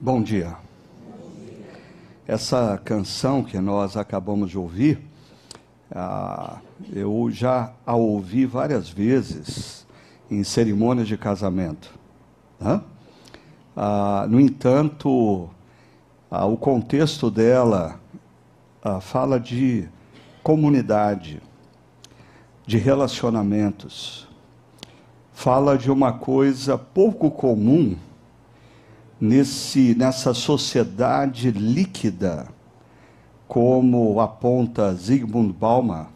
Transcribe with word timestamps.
Bom 0.00 0.20
dia. 0.20 0.56
Essa 2.26 2.76
canção 2.84 3.44
que 3.44 3.58
nós 3.60 3.96
acabamos 3.96 4.50
de 4.50 4.58
ouvir, 4.58 5.00
ah, 5.90 6.58
eu 6.92 7.30
já 7.30 7.72
a 7.86 7.94
ouvi 7.94 8.44
várias 8.44 8.88
vezes 8.88 9.86
em 10.28 10.42
cerimônias 10.42 11.06
de 11.06 11.16
casamento. 11.16 11.94
Ah, 13.76 14.26
no 14.28 14.40
entanto, 14.40 15.48
ah, 16.28 16.44
o 16.44 16.56
contexto 16.56 17.30
dela 17.30 18.00
ah, 18.82 19.00
fala 19.00 19.38
de 19.38 19.88
comunidade, 20.42 21.40
de 22.66 22.78
relacionamentos, 22.78 24.26
fala 25.32 25.78
de 25.78 25.90
uma 25.90 26.12
coisa 26.12 26.76
pouco 26.76 27.30
comum 27.30 27.96
nesse, 29.24 29.94
nessa 29.94 30.34
sociedade 30.34 31.50
líquida, 31.50 32.46
como 33.48 34.20
aponta 34.20 34.92
Zygmunt 34.92 35.54
Bauman, 35.54 36.08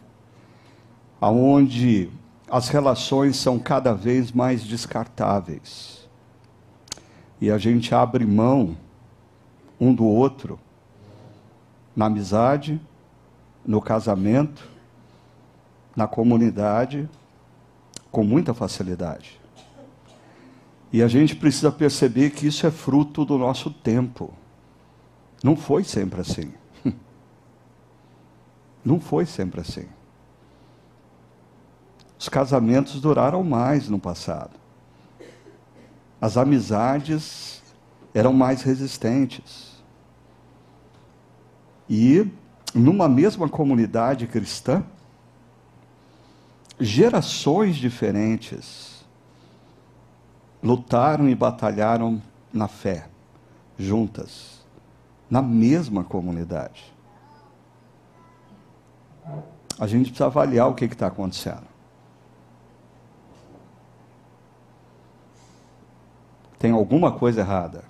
aonde 1.19 2.11
as 2.47 2.69
relações 2.69 3.35
são 3.35 3.57
cada 3.57 3.93
vez 3.93 4.31
mais 4.31 4.63
descartáveis. 4.63 6.07
E 7.41 7.49
a 7.49 7.57
gente 7.57 7.95
abre 7.95 8.25
mão 8.27 8.77
um 9.79 9.91
do 9.91 10.05
outro 10.05 10.59
na 11.95 12.05
amizade, 12.05 12.79
no 13.65 13.81
casamento, 13.81 14.69
na 15.95 16.07
comunidade, 16.07 17.09
com 18.11 18.23
muita 18.23 18.53
facilidade. 18.53 19.38
E 20.91 21.03
a 21.03 21.07
gente 21.07 21.35
precisa 21.35 21.71
perceber 21.71 22.31
que 22.31 22.47
isso 22.47 22.65
é 22.65 22.71
fruto 22.71 23.23
do 23.23 23.37
nosso 23.37 23.69
tempo. 23.69 24.33
Não 25.43 25.55
foi 25.55 25.83
sempre 25.83 26.21
assim. 26.21 26.51
Não 28.83 28.99
foi 28.99 29.25
sempre 29.25 29.61
assim. 29.61 29.85
Os 32.17 32.27
casamentos 32.27 32.99
duraram 32.99 33.43
mais 33.43 33.87
no 33.87 33.99
passado. 33.99 34.57
As 36.19 36.35
amizades 36.35 37.61
eram 38.13 38.33
mais 38.33 38.63
resistentes. 38.63 39.81
E 41.87 42.27
numa 42.73 43.07
mesma 43.07 43.47
comunidade 43.47 44.27
cristã, 44.27 44.83
gerações 46.79 47.75
diferentes 47.75 48.88
lutaram 50.61 51.29
e 51.29 51.35
batalharam 51.35 52.21
na 52.51 52.67
fé, 52.67 53.07
juntas, 53.77 54.65
na 55.29 55.41
mesma 55.41 56.03
comunidade. 56.03 56.93
A 59.79 59.87
gente 59.87 60.07
precisa 60.07 60.25
avaliar 60.25 60.67
o 60.67 60.75
que 60.75 60.85
está 60.85 61.07
acontecendo. 61.07 61.67
Tem 66.57 66.71
alguma 66.71 67.13
coisa 67.13 67.39
errada. 67.39 67.85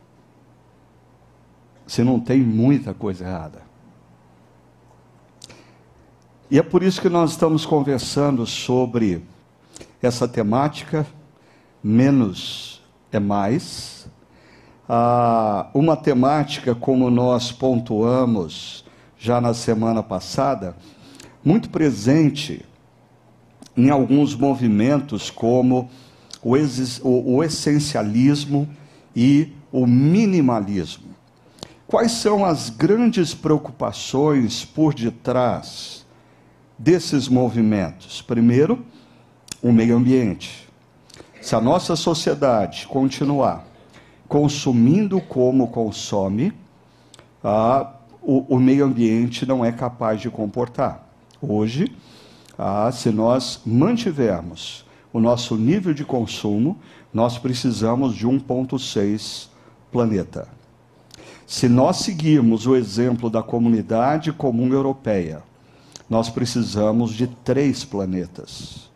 Se 1.87 2.03
não 2.03 2.19
tem 2.19 2.39
muita 2.39 2.93
coisa 2.93 3.25
errada. 3.25 3.63
E 6.51 6.59
é 6.59 6.63
por 6.63 6.83
isso 6.83 7.01
que 7.01 7.09
nós 7.09 7.31
estamos 7.31 7.65
conversando 7.65 8.45
sobre 8.45 9.25
essa 10.01 10.27
temática 10.27 11.05
menos 11.83 12.81
é 13.11 13.19
mais. 13.19 14.07
Ah, 14.87 15.69
uma 15.73 15.95
temática, 15.95 16.73
como 16.73 17.09
nós 17.09 17.51
pontuamos 17.51 18.83
já 19.17 19.39
na 19.41 19.53
semana 19.53 20.01
passada, 20.01 20.75
muito 21.43 21.69
presente 21.69 22.65
em 23.75 23.89
alguns 23.89 24.35
movimentos, 24.35 25.29
como 25.29 25.89
o, 26.41 26.55
o, 27.03 27.35
o 27.35 27.43
essencialismo 27.43 28.67
e 29.15 29.53
o 29.71 29.85
minimalismo. 29.85 31.09
Quais 31.87 32.11
são 32.11 32.45
as 32.45 32.69
grandes 32.69 33.33
preocupações 33.33 34.63
por 34.63 34.93
detrás 34.93 36.05
desses 36.77 37.27
movimentos? 37.27 38.21
Primeiro, 38.21 38.85
o 39.61 39.71
meio 39.71 39.97
ambiente. 39.97 40.68
Se 41.41 41.55
a 41.55 41.61
nossa 41.61 41.95
sociedade 41.95 42.87
continuar 42.87 43.65
consumindo 44.27 45.19
como 45.19 45.69
consome, 45.69 46.53
ah, 47.43 47.93
o, 48.21 48.55
o, 48.55 48.59
meio 48.59 48.85
ambiente 48.85 49.45
não 49.45 49.65
é 49.65 49.71
capaz 49.71 50.21
de 50.21 50.29
comportar. 50.29 51.09
Hoje, 51.41 51.91
ah, 52.57 52.91
se 52.91 53.09
nós 53.09 53.61
mantivermos 53.65 54.85
o 55.11 55.19
nosso 55.19 55.55
nível 55.55 55.93
de 55.93 56.05
consumo, 56.05 56.77
nós 57.11 57.39
precisamos 57.39 58.13
de 58.13 58.27
1,6 58.27 59.47
planeta. 59.91 60.47
Se 61.47 61.67
nós 61.67 61.97
seguirmos 61.97 62.67
o 62.67 62.75
exemplo 62.75 63.29
da 63.29 63.41
comunidade 63.41 64.31
comum 64.31 64.71
europeia, 64.71 65.41
nós 66.07 66.29
precisamos 66.29 67.13
de 67.13 67.25
três 67.25 67.83
planetas. 67.83 68.88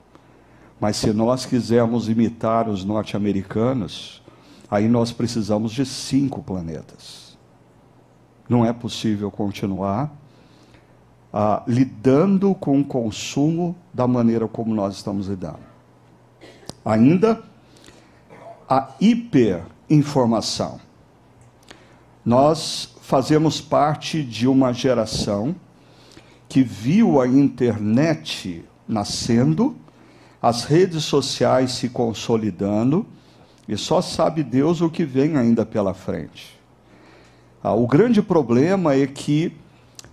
Mas 0.84 0.98
se 0.98 1.14
nós 1.14 1.46
quisermos 1.46 2.10
imitar 2.10 2.68
os 2.68 2.84
norte-americanos, 2.84 4.22
aí 4.70 4.90
nós 4.90 5.14
precisamos 5.14 5.72
de 5.72 5.86
cinco 5.86 6.44
planetas. 6.44 7.38
Não 8.50 8.66
é 8.66 8.74
possível 8.74 9.32
continuar 9.32 10.14
ah, 11.32 11.64
lidando 11.66 12.54
com 12.54 12.82
o 12.82 12.84
consumo 12.84 13.78
da 13.94 14.06
maneira 14.06 14.46
como 14.46 14.76
nós 14.76 14.96
estamos 14.96 15.28
lidando. 15.28 15.62
Ainda 16.84 17.42
a 18.68 18.90
hiperinformação. 19.00 20.82
Nós 22.26 22.94
fazemos 23.00 23.62
parte 23.62 24.22
de 24.22 24.50
uma 24.50 24.74
geração 24.74 25.56
que 26.50 26.62
viu 26.62 27.22
a 27.22 27.26
internet 27.26 28.66
nascendo 28.86 29.78
as 30.44 30.66
redes 30.66 31.06
sociais 31.06 31.72
se 31.72 31.88
consolidando, 31.88 33.06
e 33.66 33.78
só 33.78 34.02
sabe 34.02 34.44
Deus 34.44 34.82
o 34.82 34.90
que 34.90 35.06
vem 35.06 35.38
ainda 35.38 35.66
pela 35.66 35.94
frente. 35.94 36.60
Ah, 37.64 37.74
o 37.74 37.88
grande 37.88 38.22
problema 38.22 38.94
é 38.94 39.08
que 39.08 39.56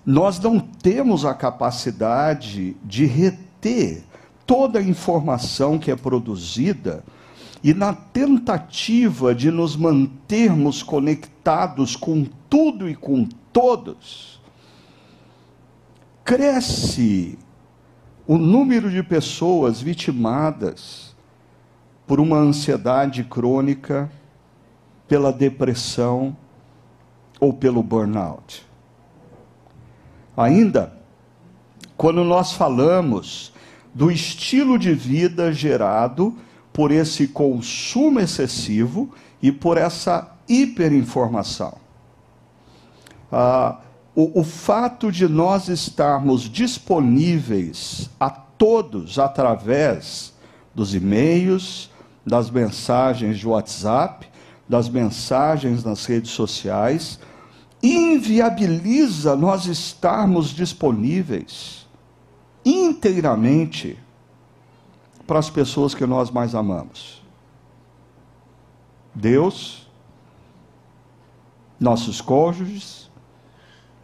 nós 0.07 0.39
não 0.39 0.61
temos 0.61 1.25
a 1.25 1.35
capacidade 1.35 2.77
de 2.85 3.07
reter 3.07 4.05
toda 4.47 4.79
a 4.79 4.83
informação 4.83 5.81
que 5.81 5.91
é 5.91 5.97
produzida 5.97 7.03
e 7.61 7.75
na 7.75 7.93
tentativa 7.93 9.35
de 9.35 9.51
nos 9.51 9.75
mantermos 9.75 10.81
conectados 10.81 11.97
com 11.97 12.25
tudo 12.49 12.89
e 12.89 12.95
com 12.95 13.29
todos, 13.53 14.41
cresce 16.25 17.37
o 18.31 18.39
número 18.39 18.89
de 18.89 19.03
pessoas 19.03 19.81
vitimadas 19.81 21.17
por 22.07 22.21
uma 22.21 22.37
ansiedade 22.37 23.25
crônica, 23.25 24.09
pela 25.09 25.33
depressão 25.33 26.37
ou 27.41 27.53
pelo 27.53 27.83
burnout. 27.83 28.65
Ainda, 30.37 30.93
quando 31.97 32.23
nós 32.23 32.53
falamos 32.53 33.53
do 33.93 34.13
estilo 34.13 34.79
de 34.79 34.95
vida 34.95 35.53
gerado 35.53 36.33
por 36.73 36.93
esse 36.93 37.27
consumo 37.27 38.21
excessivo 38.21 39.13
e 39.43 39.51
por 39.51 39.77
essa 39.77 40.37
hiperinformação. 40.49 41.79
Ah, 43.33 43.81
o, 44.21 44.41
o 44.41 44.45
fato 44.45 45.11
de 45.11 45.27
nós 45.27 45.69
estarmos 45.69 46.43
disponíveis 46.43 48.11
a 48.21 48.29
todos 48.29 49.19
através 49.19 50.35
dos 50.75 50.95
e-mails, 50.95 51.91
das 52.27 52.51
mensagens 52.51 53.39
de 53.39 53.49
WhatsApp, 53.49 54.29
das 54.69 54.91
mensagens 54.91 55.83
nas 55.83 56.05
redes 56.05 56.33
sociais, 56.33 57.19
inviabiliza 57.83 59.35
nós 59.35 59.65
estarmos 59.65 60.51
disponíveis 60.51 61.89
inteiramente 62.63 63.99
para 65.27 65.39
as 65.39 65.49
pessoas 65.49 65.95
que 65.95 66.05
nós 66.05 66.31
mais 66.31 66.55
amamos. 66.55 67.23
Deus, 69.15 69.89
nossos 71.81 72.21
cônjuges, 72.21 73.00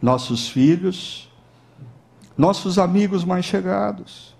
nossos 0.01 0.47
filhos, 0.47 1.29
nossos 2.37 2.77
amigos 2.77 3.23
mais 3.23 3.45
chegados. 3.45 4.35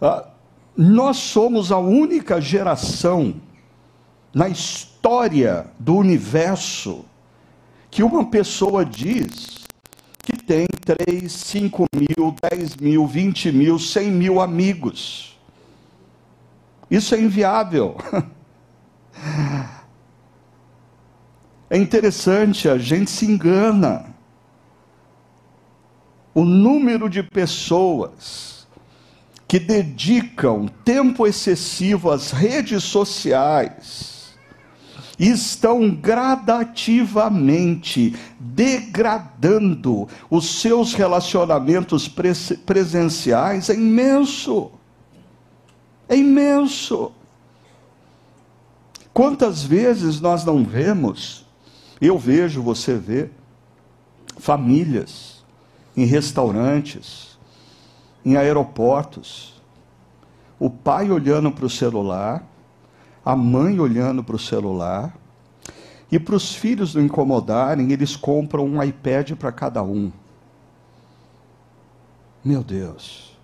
Ah, 0.00 0.28
nós 0.76 1.16
somos 1.18 1.70
a 1.70 1.78
única 1.78 2.40
geração 2.40 3.34
na 4.32 4.48
história 4.48 5.66
do 5.78 5.96
universo 5.96 7.04
que 7.90 8.02
uma 8.02 8.24
pessoa 8.24 8.84
diz 8.84 9.60
que 10.22 10.36
tem 10.36 10.66
3, 10.66 11.30
5 11.30 11.86
mil, 11.94 12.34
10 12.50 12.76
mil, 12.76 13.06
20 13.06 13.52
mil, 13.52 13.78
100 13.78 14.10
mil 14.10 14.40
amigos. 14.40 15.38
Isso 16.90 17.14
é 17.14 17.20
inviável. 17.20 17.96
É 21.70 21.78
interessante, 21.78 22.68
a 22.68 22.76
gente 22.76 23.08
se 23.08 23.24
engana. 23.24 24.06
O 26.34 26.44
número 26.44 27.08
de 27.08 27.22
pessoas 27.22 28.66
que 29.46 29.60
dedicam 29.60 30.66
tempo 30.84 31.28
excessivo 31.28 32.10
às 32.10 32.32
redes 32.32 32.82
sociais 32.82 34.34
estão 35.16 35.88
gradativamente 35.90 38.16
degradando 38.38 40.08
os 40.28 40.60
seus 40.60 40.92
relacionamentos 40.94 42.08
presenciais 42.08 43.70
é 43.70 43.74
imenso. 43.74 44.72
É 46.08 46.16
imenso. 46.16 47.12
Quantas 49.12 49.62
vezes 49.62 50.20
nós 50.20 50.44
não 50.44 50.64
vemos 50.64 51.48
eu 52.06 52.18
vejo, 52.18 52.62
você 52.62 52.94
vê, 52.94 53.30
famílias 54.38 55.44
em 55.96 56.04
restaurantes, 56.04 57.38
em 58.24 58.36
aeroportos, 58.36 59.60
o 60.58 60.70
pai 60.70 61.10
olhando 61.10 61.50
para 61.50 61.64
o 61.64 61.70
celular, 61.70 62.44
a 63.24 63.34
mãe 63.36 63.78
olhando 63.78 64.22
para 64.22 64.36
o 64.36 64.38
celular, 64.38 65.16
e 66.12 66.18
para 66.18 66.34
os 66.34 66.54
filhos 66.54 66.94
não 66.94 67.02
incomodarem, 67.02 67.92
eles 67.92 68.16
compram 68.16 68.64
um 68.64 68.82
iPad 68.82 69.32
para 69.32 69.52
cada 69.52 69.82
um. 69.82 70.10
Meu 72.44 72.64
Deus, 72.64 73.36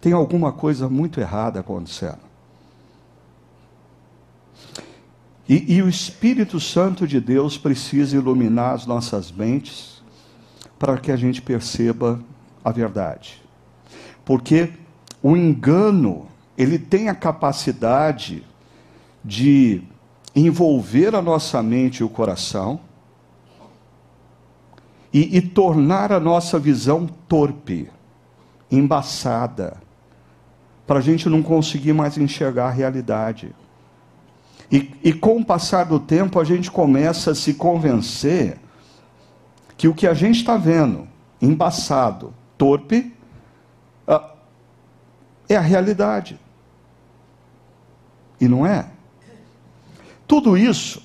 tem 0.00 0.12
alguma 0.12 0.52
coisa 0.52 0.88
muito 0.88 1.20
errada 1.20 1.60
acontecendo. 1.60 2.25
E, 5.48 5.76
e 5.76 5.82
o 5.82 5.88
Espírito 5.88 6.58
Santo 6.58 7.06
de 7.06 7.20
Deus 7.20 7.56
precisa 7.56 8.16
iluminar 8.16 8.74
as 8.74 8.86
nossas 8.86 9.30
mentes 9.30 10.02
para 10.78 10.98
que 10.98 11.12
a 11.12 11.16
gente 11.16 11.40
perceba 11.40 12.20
a 12.64 12.70
verdade. 12.70 13.42
Porque 14.24 14.72
o 15.22 15.36
engano, 15.36 16.26
ele 16.58 16.78
tem 16.78 17.08
a 17.08 17.14
capacidade 17.14 18.44
de 19.24 19.82
envolver 20.34 21.14
a 21.14 21.22
nossa 21.22 21.62
mente 21.62 22.00
e 22.00 22.04
o 22.04 22.08
coração 22.08 22.80
e, 25.12 25.38
e 25.38 25.40
tornar 25.40 26.12
a 26.12 26.20
nossa 26.20 26.58
visão 26.58 27.06
torpe, 27.28 27.88
embaçada, 28.70 29.76
para 30.86 30.98
a 30.98 31.02
gente 31.02 31.28
não 31.28 31.42
conseguir 31.42 31.92
mais 31.92 32.18
enxergar 32.18 32.66
a 32.66 32.70
realidade. 32.70 33.54
E, 34.70 34.92
e 35.02 35.12
com 35.12 35.38
o 35.38 35.44
passar 35.44 35.84
do 35.84 36.00
tempo, 36.00 36.40
a 36.40 36.44
gente 36.44 36.70
começa 36.70 37.30
a 37.30 37.34
se 37.34 37.54
convencer 37.54 38.58
que 39.76 39.86
o 39.86 39.94
que 39.94 40.06
a 40.06 40.14
gente 40.14 40.36
está 40.36 40.56
vendo, 40.56 41.06
embaçado, 41.40 42.34
torpe, 42.56 43.14
uh, 44.08 44.36
é 45.48 45.56
a 45.56 45.60
realidade. 45.60 46.38
E 48.40 48.48
não 48.48 48.66
é. 48.66 48.86
Tudo 50.26 50.56
isso 50.56 51.02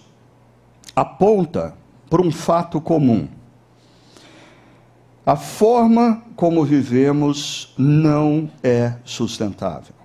aponta 0.95 1.75
para 2.09 2.21
um 2.21 2.31
fato 2.31 2.81
comum. 2.81 3.27
A 5.25 5.35
forma 5.35 6.23
como 6.35 6.65
vivemos 6.65 7.73
não 7.77 8.49
é 8.63 8.95
sustentável. 9.05 10.00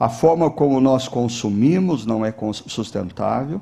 A 0.00 0.08
forma 0.08 0.50
como 0.50 0.80
nós 0.80 1.06
consumimos 1.06 2.06
não 2.06 2.24
é 2.24 2.34
sustentável. 2.66 3.60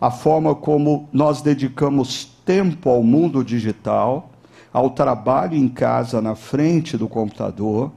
A 0.00 0.10
forma 0.10 0.52
como 0.52 1.08
nós 1.12 1.42
dedicamos 1.42 2.24
tempo 2.44 2.90
ao 2.90 3.04
mundo 3.04 3.44
digital, 3.44 4.30
ao 4.72 4.90
trabalho 4.90 5.56
em 5.56 5.68
casa 5.68 6.20
na 6.20 6.34
frente 6.34 6.96
do 6.96 7.06
computador, 7.06 7.92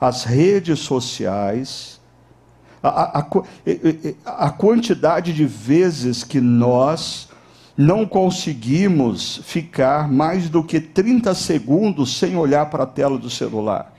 às 0.00 0.24
redes 0.24 0.78
sociais, 0.78 2.00
a, 2.82 3.18
a, 3.18 3.26
a, 4.24 4.50
quantidade 4.50 5.34
de 5.34 5.44
vezes 5.44 6.24
que 6.24 6.40
nós 6.40 7.28
não 7.76 8.06
conseguimos 8.06 9.40
ficar 9.44 10.10
mais 10.10 10.48
do 10.48 10.64
que 10.64 10.80
30 10.80 11.34
segundos 11.34 12.16
sem 12.18 12.36
olhar 12.36 12.70
para 12.70 12.84
a 12.84 12.86
tela 12.86 13.18
do 13.18 13.28
celular. 13.28 13.92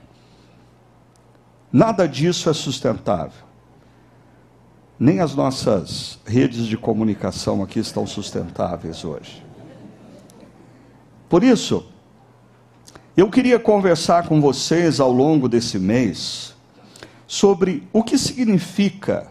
Nada 1.76 2.06
disso 2.06 2.48
é 2.48 2.52
sustentável. 2.52 3.42
Nem 4.96 5.18
as 5.18 5.34
nossas 5.34 6.20
redes 6.24 6.66
de 6.66 6.76
comunicação 6.76 7.64
aqui 7.64 7.80
estão 7.80 8.06
sustentáveis 8.06 9.04
hoje. 9.04 9.44
Por 11.28 11.42
isso, 11.42 11.84
eu 13.16 13.28
queria 13.28 13.58
conversar 13.58 14.28
com 14.28 14.40
vocês 14.40 15.00
ao 15.00 15.10
longo 15.10 15.48
desse 15.48 15.76
mês 15.76 16.54
sobre 17.26 17.82
o 17.92 18.04
que 18.04 18.16
significa 18.16 19.26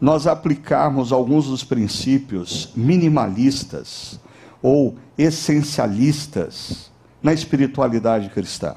nós 0.00 0.28
aplicarmos 0.28 1.10
alguns 1.10 1.48
dos 1.48 1.64
princípios 1.64 2.70
minimalistas 2.76 4.20
ou 4.62 4.94
essencialistas 5.18 6.88
na 7.20 7.32
espiritualidade 7.32 8.28
cristã. 8.28 8.76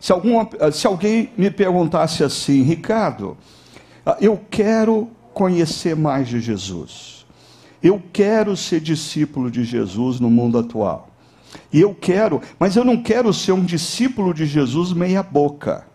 Se, 0.00 0.12
algum, 0.12 0.44
se 0.72 0.86
alguém 0.86 1.30
me 1.36 1.50
perguntasse 1.50 2.24
assim, 2.24 2.62
Ricardo, 2.62 3.36
ah, 4.04 4.16
eu 4.18 4.40
quero 4.50 5.10
conhecer 5.34 5.94
mais 5.94 6.26
de 6.26 6.40
Jesus, 6.40 7.26
eu 7.82 8.02
quero 8.10 8.56
ser 8.56 8.80
discípulo 8.80 9.50
de 9.50 9.62
Jesus 9.62 10.18
no 10.18 10.30
mundo 10.30 10.58
atual, 10.58 11.10
e 11.70 11.82
eu 11.82 11.94
quero, 11.94 12.40
mas 12.58 12.76
eu 12.76 12.84
não 12.84 13.02
quero 13.02 13.32
ser 13.34 13.52
um 13.52 13.64
discípulo 13.64 14.32
de 14.32 14.46
Jesus 14.46 14.94
meia-boca, 14.94 15.86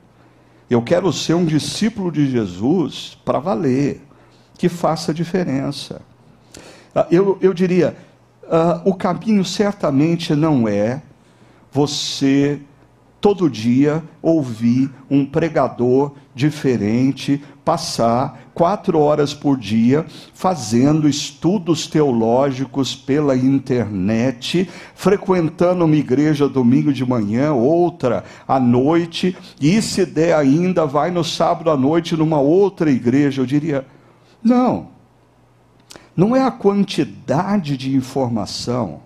eu 0.70 0.84
quero 0.84 1.12
ser 1.12 1.34
um 1.34 1.46
discípulo 1.46 2.12
de 2.12 2.30
Jesus 2.30 3.18
para 3.26 3.40
valer, 3.40 4.04
que 4.56 4.70
faça 4.70 5.14
diferença. 5.14 6.02
Ah, 6.94 7.08
eu, 7.10 7.38
eu 7.42 7.54
diria, 7.54 7.98
uh, 8.44 8.88
o 8.88 8.94
caminho 8.94 9.44
certamente 9.44 10.34
não 10.36 10.68
é 10.68 11.02
você 11.72 12.62
todo 13.20 13.50
dia 13.50 14.04
ouvir 14.22 14.90
um 15.10 15.26
pregador 15.26 16.14
diferente 16.34 17.42
passar 17.66 18.52
quatro 18.54 19.00
horas 19.00 19.34
por 19.34 19.58
dia 19.58 20.06
fazendo 20.34 21.10
estudos 21.10 21.88
teológicos 21.88 22.96
pela 22.96 23.36
internet, 23.36 24.70
frequentando 24.94 25.84
uma 25.84 25.96
igreja 25.96 26.48
domingo 26.48 26.94
de 26.94 27.04
manhã, 27.04 27.52
outra 27.54 28.24
à 28.48 28.60
noite, 28.60 29.36
e 29.60 29.82
se 29.82 30.06
der 30.06 30.36
ainda, 30.36 30.86
vai 30.86 31.10
no 31.10 31.24
sábado 31.24 31.72
à 31.72 31.76
noite 31.76 32.16
numa 32.16 32.40
outra 32.40 32.92
igreja. 32.92 33.42
Eu 33.42 33.46
diria, 33.48 33.86
não, 34.44 34.90
não 36.16 36.36
é 36.36 36.44
a 36.44 36.52
quantidade 36.52 37.76
de 37.76 37.96
informação 37.96 39.02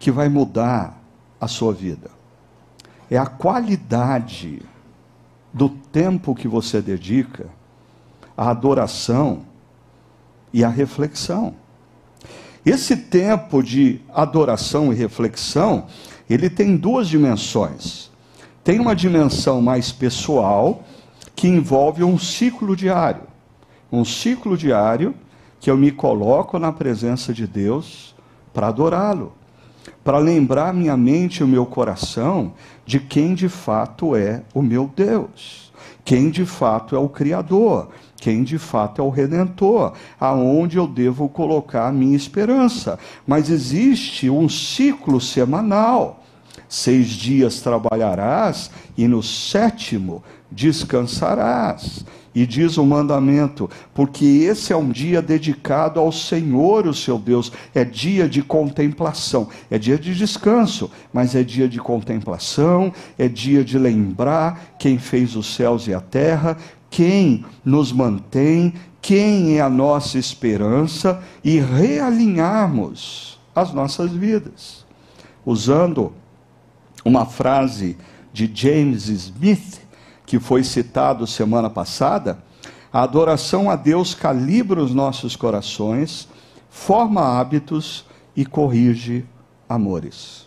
que 0.00 0.10
vai 0.10 0.28
mudar 0.28 1.00
a 1.40 1.46
sua 1.46 1.72
vida 1.72 2.17
é 3.10 3.16
a 3.16 3.26
qualidade 3.26 4.62
do 5.52 5.68
tempo 5.68 6.34
que 6.34 6.46
você 6.46 6.82
dedica 6.82 7.46
à 8.36 8.50
adoração 8.50 9.44
e 10.52 10.62
à 10.62 10.68
reflexão. 10.68 11.54
Esse 12.64 12.96
tempo 12.96 13.62
de 13.62 14.00
adoração 14.12 14.92
e 14.92 14.96
reflexão, 14.96 15.86
ele 16.28 16.50
tem 16.50 16.76
duas 16.76 17.08
dimensões. 17.08 18.10
Tem 18.62 18.78
uma 18.78 18.94
dimensão 18.94 19.62
mais 19.62 19.90
pessoal, 19.90 20.84
que 21.34 21.48
envolve 21.48 22.02
um 22.02 22.18
ciclo 22.18 22.74
diário. 22.74 23.22
Um 23.90 24.04
ciclo 24.04 24.56
diário 24.56 25.14
que 25.60 25.70
eu 25.70 25.76
me 25.76 25.90
coloco 25.90 26.58
na 26.58 26.72
presença 26.72 27.32
de 27.32 27.46
Deus 27.46 28.14
para 28.52 28.66
adorá-lo 28.66 29.37
para 30.02 30.18
lembrar 30.18 30.72
minha 30.72 30.96
mente 30.96 31.38
e 31.38 31.44
o 31.44 31.48
meu 31.48 31.66
coração 31.66 32.52
de 32.84 32.98
quem 32.98 33.34
de 33.34 33.48
fato 33.48 34.16
é 34.16 34.42
o 34.54 34.62
meu 34.62 34.90
Deus, 34.94 35.72
quem 36.04 36.30
de 36.30 36.46
fato 36.46 36.96
é 36.96 36.98
o 36.98 37.08
Criador, 37.08 37.88
quem 38.16 38.42
de 38.42 38.58
fato 38.58 39.00
é 39.00 39.04
o 39.04 39.10
Redentor, 39.10 39.92
aonde 40.18 40.76
eu 40.76 40.86
devo 40.86 41.28
colocar 41.28 41.88
a 41.88 41.92
minha 41.92 42.16
esperança. 42.16 42.98
Mas 43.26 43.50
existe 43.50 44.28
um 44.28 44.48
ciclo 44.48 45.20
semanal. 45.20 46.24
Seis 46.68 47.08
dias 47.08 47.60
trabalharás 47.60 48.70
e 48.96 49.06
no 49.06 49.22
sétimo 49.22 50.22
descansarás. 50.50 52.04
E 52.38 52.46
diz 52.46 52.78
o 52.78 52.86
mandamento, 52.86 53.68
porque 53.92 54.24
esse 54.24 54.72
é 54.72 54.76
um 54.76 54.90
dia 54.90 55.20
dedicado 55.20 55.98
ao 55.98 56.12
Senhor, 56.12 56.86
o 56.86 56.94
seu 56.94 57.18
Deus. 57.18 57.50
É 57.74 57.84
dia 57.84 58.28
de 58.28 58.42
contemplação, 58.44 59.48
é 59.68 59.76
dia 59.76 59.98
de 59.98 60.14
descanso, 60.14 60.88
mas 61.12 61.34
é 61.34 61.42
dia 61.42 61.68
de 61.68 61.80
contemplação, 61.80 62.92
é 63.18 63.26
dia 63.26 63.64
de 63.64 63.76
lembrar 63.76 64.76
quem 64.78 64.98
fez 64.98 65.34
os 65.34 65.52
céus 65.52 65.88
e 65.88 65.94
a 65.94 66.00
terra, 66.00 66.56
quem 66.88 67.44
nos 67.64 67.90
mantém, 67.90 68.72
quem 69.02 69.56
é 69.56 69.60
a 69.60 69.68
nossa 69.68 70.16
esperança 70.16 71.20
e 71.42 71.58
realinharmos 71.58 73.40
as 73.52 73.72
nossas 73.72 74.12
vidas. 74.12 74.86
Usando 75.44 76.12
uma 77.04 77.26
frase 77.26 77.96
de 78.32 78.48
James 78.54 79.08
Smith, 79.08 79.87
que 80.28 80.38
foi 80.38 80.62
citado 80.62 81.26
semana 81.26 81.70
passada, 81.70 82.38
a 82.92 83.02
adoração 83.02 83.70
a 83.70 83.76
Deus 83.76 84.12
calibra 84.12 84.78
os 84.78 84.94
nossos 84.94 85.34
corações, 85.34 86.28
forma 86.68 87.22
hábitos 87.22 88.04
e 88.36 88.44
corrige 88.44 89.24
amores. 89.66 90.46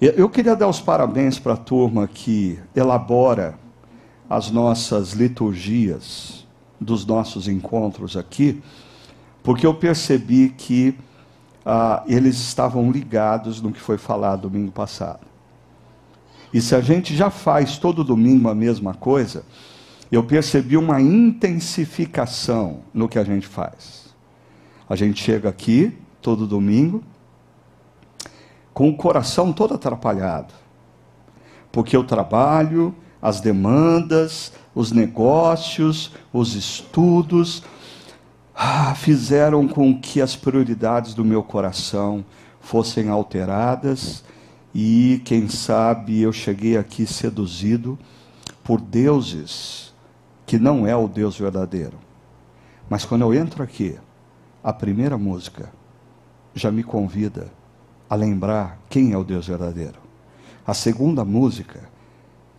Eu 0.00 0.28
queria 0.28 0.56
dar 0.56 0.66
os 0.66 0.80
parabéns 0.80 1.38
para 1.38 1.52
a 1.52 1.56
turma 1.56 2.08
que 2.08 2.58
elabora 2.74 3.56
as 4.28 4.50
nossas 4.50 5.12
liturgias 5.12 6.44
dos 6.80 7.06
nossos 7.06 7.46
encontros 7.46 8.16
aqui, 8.16 8.60
porque 9.44 9.64
eu 9.64 9.72
percebi 9.72 10.48
que 10.48 10.98
ah, 11.64 12.02
eles 12.08 12.38
estavam 12.38 12.90
ligados 12.90 13.62
no 13.62 13.70
que 13.70 13.80
foi 13.80 13.98
falado 13.98 14.42
domingo 14.42 14.72
passado. 14.72 15.35
E 16.52 16.60
se 16.60 16.74
a 16.74 16.80
gente 16.80 17.14
já 17.14 17.30
faz 17.30 17.78
todo 17.78 18.04
domingo 18.04 18.48
a 18.48 18.54
mesma 18.54 18.94
coisa, 18.94 19.44
eu 20.10 20.22
percebi 20.22 20.76
uma 20.76 21.00
intensificação 21.00 22.80
no 22.94 23.08
que 23.08 23.18
a 23.18 23.24
gente 23.24 23.46
faz. 23.46 24.06
A 24.88 24.94
gente 24.94 25.22
chega 25.22 25.48
aqui 25.48 25.96
todo 26.22 26.46
domingo 26.46 27.02
com 28.72 28.88
o 28.88 28.96
coração 28.96 29.52
todo 29.52 29.74
atrapalhado, 29.74 30.52
porque 31.72 31.96
eu 31.96 32.04
trabalho, 32.04 32.94
as 33.20 33.40
demandas, 33.40 34.52
os 34.74 34.92
negócios, 34.92 36.12
os 36.32 36.54
estudos, 36.54 37.62
ah, 38.54 38.94
fizeram 38.94 39.66
com 39.66 39.98
que 39.98 40.20
as 40.20 40.36
prioridades 40.36 41.14
do 41.14 41.24
meu 41.24 41.42
coração 41.42 42.24
fossem 42.60 43.08
alteradas 43.08 44.22
e, 44.78 45.22
quem 45.24 45.48
sabe, 45.48 46.20
eu 46.20 46.30
cheguei 46.30 46.76
aqui 46.76 47.06
seduzido 47.06 47.98
por 48.62 48.78
deuses 48.78 49.94
que 50.44 50.58
não 50.58 50.86
é 50.86 50.94
o 50.94 51.08
Deus 51.08 51.38
verdadeiro. 51.38 51.96
Mas 52.86 53.02
quando 53.02 53.22
eu 53.22 53.32
entro 53.32 53.62
aqui, 53.62 53.98
a 54.62 54.74
primeira 54.74 55.16
música 55.16 55.72
já 56.54 56.70
me 56.70 56.82
convida 56.82 57.50
a 58.06 58.14
lembrar 58.14 58.78
quem 58.90 59.14
é 59.14 59.16
o 59.16 59.24
Deus 59.24 59.46
verdadeiro. 59.46 59.98
A 60.66 60.74
segunda 60.74 61.24
música 61.24 61.88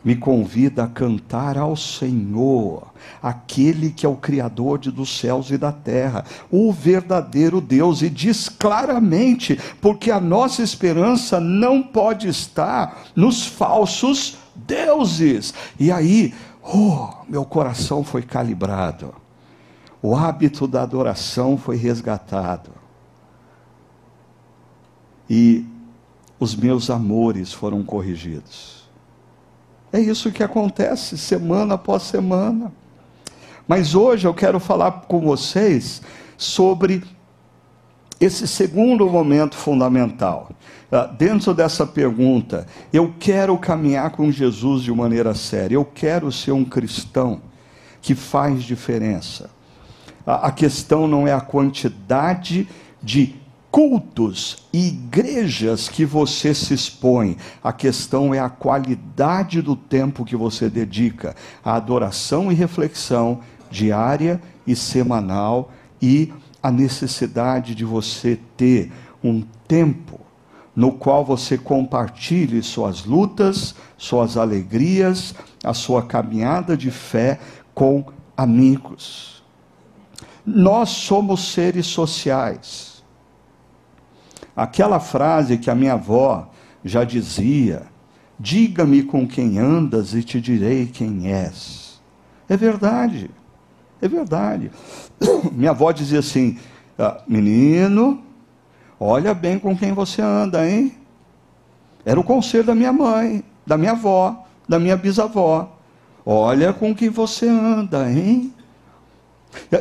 me 0.07 0.15
convida 0.15 0.85
a 0.85 0.87
cantar 0.87 1.57
ao 1.57 1.75
Senhor, 1.75 2.93
aquele 3.21 3.91
que 3.91 4.05
é 4.05 4.09
o 4.09 4.15
Criador 4.15 4.79
de, 4.79 4.89
dos 4.89 5.19
céus 5.19 5.51
e 5.51 5.57
da 5.57 5.73
terra, 5.73 6.23
o 6.49 6.71
verdadeiro 6.71 7.59
Deus, 7.59 8.01
e 8.01 8.09
diz 8.09 8.47
claramente, 8.47 9.59
porque 9.81 10.09
a 10.09 10.17
nossa 10.17 10.63
esperança 10.63 11.41
não 11.41 11.83
pode 11.83 12.29
estar 12.29 13.03
nos 13.13 13.45
falsos 13.45 14.37
deuses. 14.55 15.53
E 15.77 15.91
aí, 15.91 16.33
oh, 16.63 17.09
meu 17.27 17.43
coração 17.43 18.01
foi 18.01 18.21
calibrado, 18.21 19.13
o 20.01 20.15
hábito 20.15 20.69
da 20.69 20.83
adoração 20.83 21.57
foi 21.57 21.75
resgatado, 21.75 22.69
e 25.29 25.65
os 26.39 26.55
meus 26.55 26.89
amores 26.89 27.51
foram 27.51 27.83
corrigidos 27.83 28.76
é 29.91 29.99
isso 29.99 30.31
que 30.31 30.43
acontece 30.43 31.17
semana 31.17 31.75
após 31.75 32.03
semana. 32.03 32.71
Mas 33.67 33.95
hoje 33.95 34.27
eu 34.27 34.33
quero 34.33 34.59
falar 34.59 34.91
com 35.07 35.21
vocês 35.21 36.01
sobre 36.37 37.03
esse 38.19 38.47
segundo 38.47 39.09
momento 39.09 39.55
fundamental. 39.55 40.49
Ah, 40.91 41.05
dentro 41.05 41.53
dessa 41.53 41.85
pergunta, 41.85 42.65
eu 42.93 43.13
quero 43.19 43.57
caminhar 43.57 44.11
com 44.11 44.31
Jesus 44.31 44.83
de 44.83 44.91
maneira 44.91 45.33
séria, 45.33 45.75
eu 45.75 45.85
quero 45.85 46.31
ser 46.31 46.51
um 46.51 46.63
cristão 46.63 47.41
que 48.01 48.15
faz 48.15 48.63
diferença. 48.63 49.49
A 50.25 50.51
questão 50.51 51.07
não 51.07 51.27
é 51.27 51.33
a 51.33 51.41
quantidade 51.41 52.67
de 53.01 53.35
cultos 53.77 54.57
e 54.73 54.87
igrejas 54.87 55.87
que 55.87 56.03
você 56.03 56.51
se 56.51 56.73
expõe. 56.73 57.37
A 57.63 57.71
questão 57.71 58.33
é 58.33 58.39
a 58.39 58.49
qualidade 58.49 59.61
do 59.61 59.75
tempo 59.75 60.25
que 60.25 60.35
você 60.35 60.67
dedica 60.67 61.35
à 61.63 61.75
adoração 61.75 62.51
e 62.51 62.55
reflexão 62.55 63.39
diária 63.69 64.41
e 64.65 64.75
semanal 64.75 65.71
e 66.01 66.33
a 66.63 66.71
necessidade 66.71 67.75
de 67.75 67.85
você 67.85 68.39
ter 68.57 68.91
um 69.23 69.43
tempo 69.67 70.21
no 70.75 70.93
qual 70.93 71.23
você 71.23 71.55
compartilhe 71.55 72.63
suas 72.63 73.05
lutas, 73.05 73.75
suas 73.95 74.37
alegrias, 74.37 75.35
a 75.63 75.75
sua 75.75 76.01
caminhada 76.01 76.75
de 76.75 76.89
fé 76.89 77.39
com 77.75 78.05
amigos. 78.35 79.43
Nós 80.43 80.89
somos 80.89 81.53
seres 81.53 81.85
sociais. 81.85 82.86
Aquela 84.57 84.99
frase 84.99 85.59
que 85.59 85.69
a 85.69 85.75
minha 85.75 85.93
avó 85.93 86.49
já 86.83 87.03
dizia: 87.03 87.83
Diga-me 88.39 89.03
com 89.03 89.27
quem 89.27 89.59
andas 89.59 90.15
e 90.15 90.23
te 90.23 90.41
direi 90.41 90.87
quem 90.87 91.31
és. 91.31 92.01
É 92.49 92.57
verdade, 92.57 93.29
é 94.01 94.07
verdade. 94.07 94.71
Minha 95.53 95.71
avó 95.71 95.91
dizia 95.91 96.19
assim: 96.19 96.57
ah, 96.97 97.21
Menino, 97.27 98.23
olha 98.99 99.33
bem 99.33 99.59
com 99.59 99.77
quem 99.77 99.93
você 99.93 100.23
anda, 100.23 100.67
hein? 100.67 100.97
Era 102.03 102.19
o 102.19 102.23
conselho 102.23 102.63
da 102.63 102.73
minha 102.73 102.93
mãe, 102.93 103.43
da 103.65 103.77
minha 103.77 103.91
avó, 103.91 104.43
da 104.67 104.79
minha 104.79 104.97
bisavó. 104.97 105.77
Olha 106.25 106.73
com 106.73 106.95
quem 106.95 107.09
você 107.09 107.47
anda, 107.47 108.09
hein? 108.09 108.53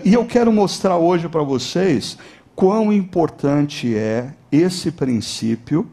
E 0.04 0.14
eu 0.14 0.24
quero 0.24 0.52
mostrar 0.52 0.96
hoje 0.96 1.28
para 1.28 1.42
vocês 1.42 2.18
quão 2.56 2.90
importante 2.90 3.94
é 3.94 4.32
esse 4.50 4.90
princípio 4.90 5.86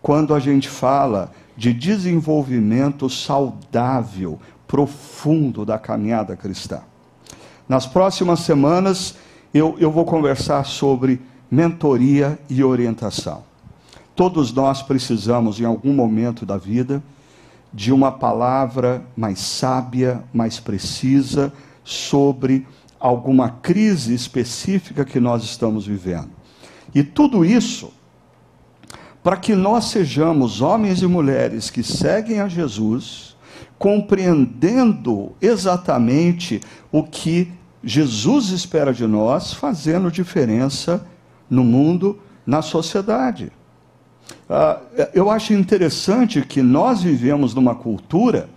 quando 0.00 0.32
a 0.32 0.38
gente 0.38 0.68
fala 0.68 1.32
de 1.56 1.72
desenvolvimento 1.74 3.10
saudável, 3.10 4.40
profundo 4.66 5.66
da 5.66 5.78
caminhada 5.78 6.36
cristã. 6.36 6.80
Nas 7.68 7.84
próximas 7.84 8.40
semanas, 8.40 9.16
eu, 9.52 9.76
eu 9.78 9.90
vou 9.90 10.04
conversar 10.04 10.64
sobre 10.64 11.20
mentoria 11.50 12.38
e 12.48 12.62
orientação. 12.62 13.42
Todos 14.14 14.52
nós 14.52 14.82
precisamos, 14.82 15.60
em 15.60 15.64
algum 15.64 15.92
momento 15.92 16.46
da 16.46 16.56
vida, 16.56 17.02
de 17.72 17.92
uma 17.92 18.12
palavra 18.12 19.02
mais 19.16 19.40
sábia, 19.40 20.22
mais 20.32 20.60
precisa 20.60 21.52
sobre 21.84 22.66
alguma 23.02 23.50
crise 23.50 24.14
específica 24.14 25.04
que 25.04 25.18
nós 25.18 25.42
estamos 25.42 25.84
vivendo. 25.84 26.30
E 26.94 27.02
tudo 27.02 27.44
isso 27.44 27.92
para 29.22 29.36
que 29.36 29.54
nós 29.54 29.86
sejamos 29.86 30.60
homens 30.60 31.02
e 31.02 31.06
mulheres 31.06 31.70
que 31.70 31.82
seguem 31.82 32.40
a 32.40 32.48
Jesus, 32.48 33.36
compreendendo 33.78 35.32
exatamente 35.40 36.60
o 36.90 37.02
que 37.04 37.52
Jesus 37.84 38.50
espera 38.50 38.92
de 38.92 39.06
nós, 39.06 39.52
fazendo 39.52 40.10
diferença 40.10 41.04
no 41.48 41.62
mundo, 41.62 42.18
na 42.44 42.62
sociedade. 42.62 43.52
Ah, 44.48 44.80
eu 45.14 45.30
acho 45.30 45.52
interessante 45.52 46.42
que 46.42 46.62
nós 46.62 47.02
vivemos 47.02 47.54
numa 47.54 47.74
cultura 47.74 48.48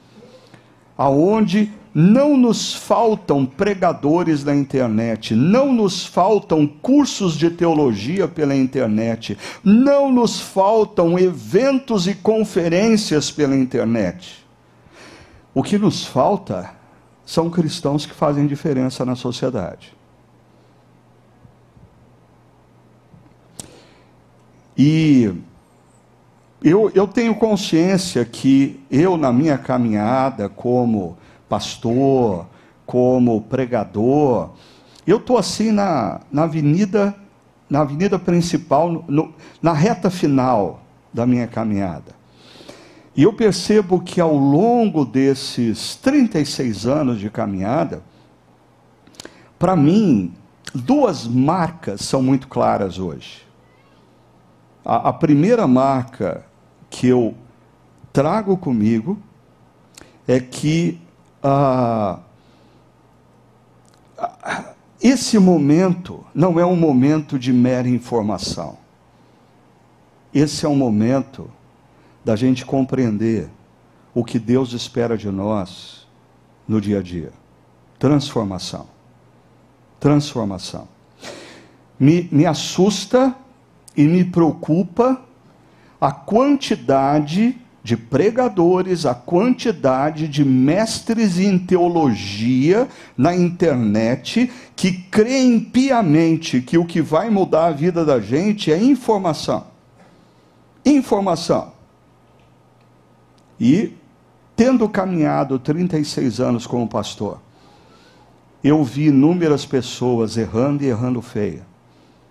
aonde 0.97 1.71
não 1.97 2.35
nos 2.35 2.73
faltam 2.73 3.45
pregadores 3.45 4.43
na 4.43 4.53
internet, 4.53 5.33
não 5.33 5.71
nos 5.71 6.05
faltam 6.05 6.67
cursos 6.67 7.37
de 7.37 7.49
teologia 7.49 8.27
pela 8.27 8.53
internet, 8.53 9.37
não 9.63 10.11
nos 10.11 10.41
faltam 10.41 11.17
eventos 11.17 12.05
e 12.05 12.13
conferências 12.13 13.31
pela 13.31 13.55
internet. 13.55 14.45
O 15.53 15.63
que 15.63 15.77
nos 15.77 16.05
falta 16.05 16.69
são 17.25 17.49
cristãos 17.49 18.05
que 18.05 18.13
fazem 18.13 18.45
diferença 18.45 19.05
na 19.05 19.15
sociedade. 19.15 19.95
E 24.77 25.33
eu, 26.61 26.91
eu 26.93 27.07
tenho 27.07 27.33
consciência 27.35 28.25
que 28.25 28.81
eu, 28.91 29.15
na 29.15 29.31
minha 29.31 29.57
caminhada 29.57 30.49
como 30.49 31.17
pastor, 31.47 32.47
como 32.85 33.41
pregador. 33.41 34.51
Eu 35.05 35.17
estou 35.17 35.37
assim 35.37 35.71
na, 35.71 36.21
na 36.31 36.43
avenida, 36.43 37.15
na 37.69 37.81
avenida 37.81 38.17
principal, 38.17 39.03
no, 39.07 39.33
na 39.61 39.73
reta 39.73 40.09
final 40.09 40.81
da 41.13 41.25
minha 41.25 41.47
caminhada. 41.47 42.15
E 43.15 43.23
eu 43.23 43.31
percebo 43.31 44.01
que 44.01 44.19
ao 44.19 44.35
longo 44.35 45.05
desses 45.05 45.95
36 45.95 46.85
anos 46.85 47.19
de 47.19 47.29
caminhada, 47.29 48.03
para 49.57 49.75
mim, 49.75 50.33
duas 50.73 51.25
marcas 51.25 52.01
são 52.01 52.21
muito 52.21 52.47
claras 52.47 52.99
hoje. 52.99 53.45
A, 54.83 55.09
a 55.09 55.13
primeira 55.13 55.65
marca 55.65 56.45
que 56.89 57.07
eu 57.07 57.33
trago 58.11 58.57
comigo 58.57 59.17
é 60.27 60.39
que 60.39 60.99
ah, 61.47 62.19
esse 64.99 65.37
momento 65.37 66.25
não 66.33 66.59
é 66.59 66.65
um 66.65 66.75
momento 66.75 67.37
de 67.37 67.53
mera 67.53 67.87
informação. 67.87 68.79
Esse 70.33 70.65
é 70.65 70.69
um 70.69 70.75
momento 70.75 71.47
da 72.23 72.35
gente 72.35 72.65
compreender 72.65 73.47
o 74.11 74.23
que 74.23 74.39
Deus 74.39 74.73
espera 74.73 75.15
de 75.15 75.29
nós 75.29 76.07
no 76.67 76.81
dia 76.81 76.97
a 76.97 77.03
dia. 77.03 77.31
Transformação. 77.99 78.87
Transformação. 79.99 80.87
Me, 81.99 82.27
me 82.31 82.47
assusta 82.47 83.35
e 83.95 84.05
me 84.05 84.25
preocupa 84.25 85.21
a 86.01 86.11
quantidade 86.11 87.55
de 87.85 87.95
pregadores, 87.95 89.05
a 89.05 89.13
quantidade 89.13 90.27
de 90.27 90.43
mestres 90.43 91.37
em 91.37 91.59
teologia 91.59 92.87
na 93.15 93.35
internet 93.35 94.51
que 94.75 94.91
creem 94.91 95.59
piamente 95.59 96.61
que 96.61 96.79
o 96.79 96.85
que 96.85 96.99
vai 96.99 97.29
mudar 97.29 97.67
a 97.67 97.71
vida 97.71 98.03
da 98.03 98.19
gente 98.19 98.71
é 98.71 98.77
informação. 98.81 99.67
Informação. 100.83 101.73
E, 103.59 103.93
tendo 104.55 104.89
caminhado 104.89 105.59
36 105.59 106.39
anos 106.39 106.65
como 106.65 106.87
pastor, 106.87 107.39
eu 108.63 108.83
vi 108.83 109.09
inúmeras 109.09 109.63
pessoas 109.63 110.37
errando 110.37 110.83
e 110.83 110.87
errando 110.87 111.21
feia, 111.21 111.61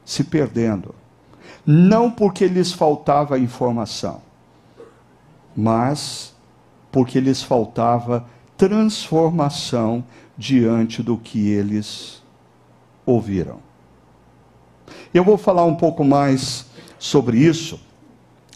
se 0.05 0.25
perdendo. 0.25 0.93
Não 1.65 2.11
porque 2.11 2.49
lhes 2.49 2.73
faltava 2.73 3.39
informação, 3.39 4.21
mas 5.57 6.35
porque 6.91 7.19
lhes 7.21 7.43
faltava 7.43 8.27
transformação 8.57 10.05
diante 10.37 11.03
do 11.03 11.17
que 11.17 11.49
eles 11.49 12.23
ouviram. 13.05 13.59
Eu 15.13 15.25
vou 15.25 15.37
falar 15.37 15.65
um 15.65 15.75
pouco 15.75 16.05
mais 16.05 16.67
sobre 16.99 17.39
isso, 17.39 17.81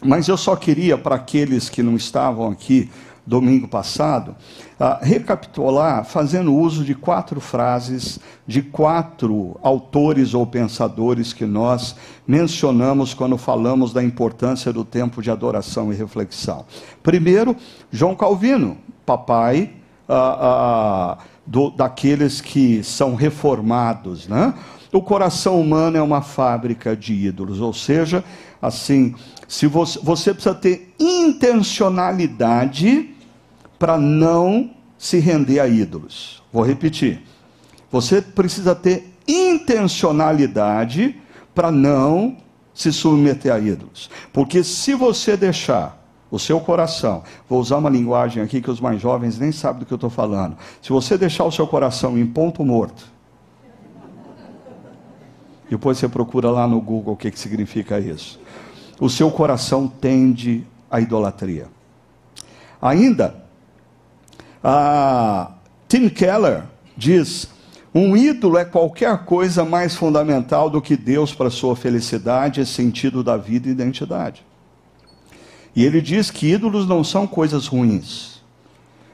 mas 0.03 0.27
eu 0.27 0.37
só 0.37 0.55
queria, 0.55 0.97
para 0.97 1.15
aqueles 1.15 1.69
que 1.69 1.83
não 1.83 1.95
estavam 1.95 2.49
aqui 2.49 2.89
domingo 3.25 3.67
passado, 3.67 4.35
uh, 4.79 4.97
recapitular 5.01 6.05
fazendo 6.05 6.55
uso 6.55 6.83
de 6.83 6.95
quatro 6.95 7.41
frases 7.41 8.19
de 8.47 8.61
quatro 8.61 9.59
autores 9.61 10.33
ou 10.33 10.47
pensadores 10.47 11.33
que 11.33 11.45
nós 11.45 11.95
mencionamos 12.25 13.13
quando 13.13 13.37
falamos 13.37 13.91
da 13.93 14.03
importância 14.03 14.73
do 14.73 14.83
tempo 14.83 15.21
de 15.21 15.29
adoração 15.29 15.93
e 15.93 15.95
reflexão. 15.95 16.65
Primeiro, 17.03 17.55
João 17.91 18.15
Calvino, 18.15 18.77
papai 19.05 19.71
uh, 20.07 21.13
uh, 21.13 21.17
do, 21.45 21.69
daqueles 21.69 22.41
que 22.41 22.83
são 22.83 23.13
reformados, 23.15 24.27
né? 24.27 24.53
O 24.91 25.03
coração 25.03 25.61
humano 25.61 25.97
é 25.97 26.01
uma 26.01 26.23
fábrica 26.23 26.97
de 26.97 27.13
ídolos, 27.13 27.61
ou 27.61 27.71
seja, 27.71 28.23
assim, 28.59 29.13
se 29.47 29.67
você, 29.67 29.99
você 30.01 30.33
precisa 30.33 30.55
ter 30.55 30.95
intencionalidade 30.99 33.11
para 33.77 33.99
não 33.99 34.71
se 34.99 35.17
render 35.17 35.61
a 35.61 35.67
ídolos. 35.67 36.43
Vou 36.51 36.61
repetir. 36.61 37.23
Você 37.89 38.21
precisa 38.21 38.75
ter 38.75 39.15
intencionalidade 39.25 41.15
para 41.55 41.71
não 41.71 42.37
se 42.73 42.91
submeter 42.91 43.51
a 43.51 43.57
ídolos. 43.57 44.09
Porque 44.31 44.63
se 44.63 44.93
você 44.93 45.35
deixar 45.37 45.97
o 46.29 46.37
seu 46.37 46.59
coração, 46.59 47.23
vou 47.47 47.59
usar 47.59 47.77
uma 47.77 47.89
linguagem 47.89 48.43
aqui 48.43 48.61
que 48.61 48.69
os 48.69 48.79
mais 48.79 49.01
jovens 49.01 49.39
nem 49.39 49.51
sabem 49.51 49.79
do 49.79 49.85
que 49.85 49.93
eu 49.93 49.95
estou 49.95 50.09
falando. 50.09 50.57
Se 50.81 50.89
você 50.89 51.17
deixar 51.17 51.45
o 51.45 51.51
seu 51.51 51.65
coração 51.65 52.17
em 52.17 52.25
ponto 52.25 52.63
morto, 52.63 53.05
depois 55.69 55.97
você 55.97 56.09
procura 56.09 56.51
lá 56.51 56.67
no 56.67 56.81
Google 56.81 57.13
o 57.13 57.17
que, 57.17 57.31
que 57.31 57.39
significa 57.39 57.99
isso. 57.99 58.39
O 58.99 59.09
seu 59.09 59.31
coração 59.31 59.87
tende 59.87 60.65
à 60.91 60.99
idolatria. 60.99 61.67
Ainda, 62.81 63.48
a 64.63 65.51
Tim 65.87 66.09
Keller 66.09 66.63
diz: 66.95 67.49
um 67.93 68.15
ídolo 68.15 68.57
é 68.57 68.65
qualquer 68.65 69.25
coisa 69.25 69.65
mais 69.65 69.95
fundamental 69.95 70.69
do 70.69 70.81
que 70.81 70.95
Deus 70.95 71.33
para 71.33 71.49
sua 71.49 71.75
felicidade, 71.75 72.65
sentido 72.65 73.23
da 73.23 73.35
vida 73.35 73.67
e 73.67 73.71
identidade. 73.71 74.45
E 75.75 75.83
ele 75.83 76.01
diz 76.01 76.29
que 76.29 76.51
ídolos 76.51 76.87
não 76.87 77.03
são 77.03 77.25
coisas 77.25 77.67
ruins. 77.67 78.41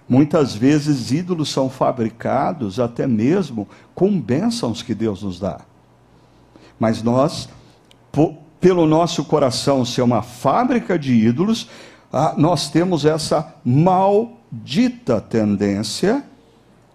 Muitas 0.07 0.53
vezes 0.53 1.11
ídolos 1.11 1.49
são 1.49 1.69
fabricados 1.69 2.79
até 2.79 3.07
mesmo 3.07 3.67
com 3.93 4.19
bênçãos 4.19 4.81
que 4.81 4.93
Deus 4.93 5.23
nos 5.23 5.39
dá. 5.39 5.61
Mas 6.79 7.01
nós, 7.01 7.49
pelo 8.59 8.85
nosso 8.85 9.23
coração 9.23 9.85
ser 9.85 10.01
uma 10.01 10.21
fábrica 10.21 10.99
de 10.99 11.13
ídolos, 11.13 11.69
ah, 12.11 12.35
nós 12.37 12.69
temos 12.69 13.05
essa 13.05 13.55
maldita 14.55 15.19
tendência 15.19 16.23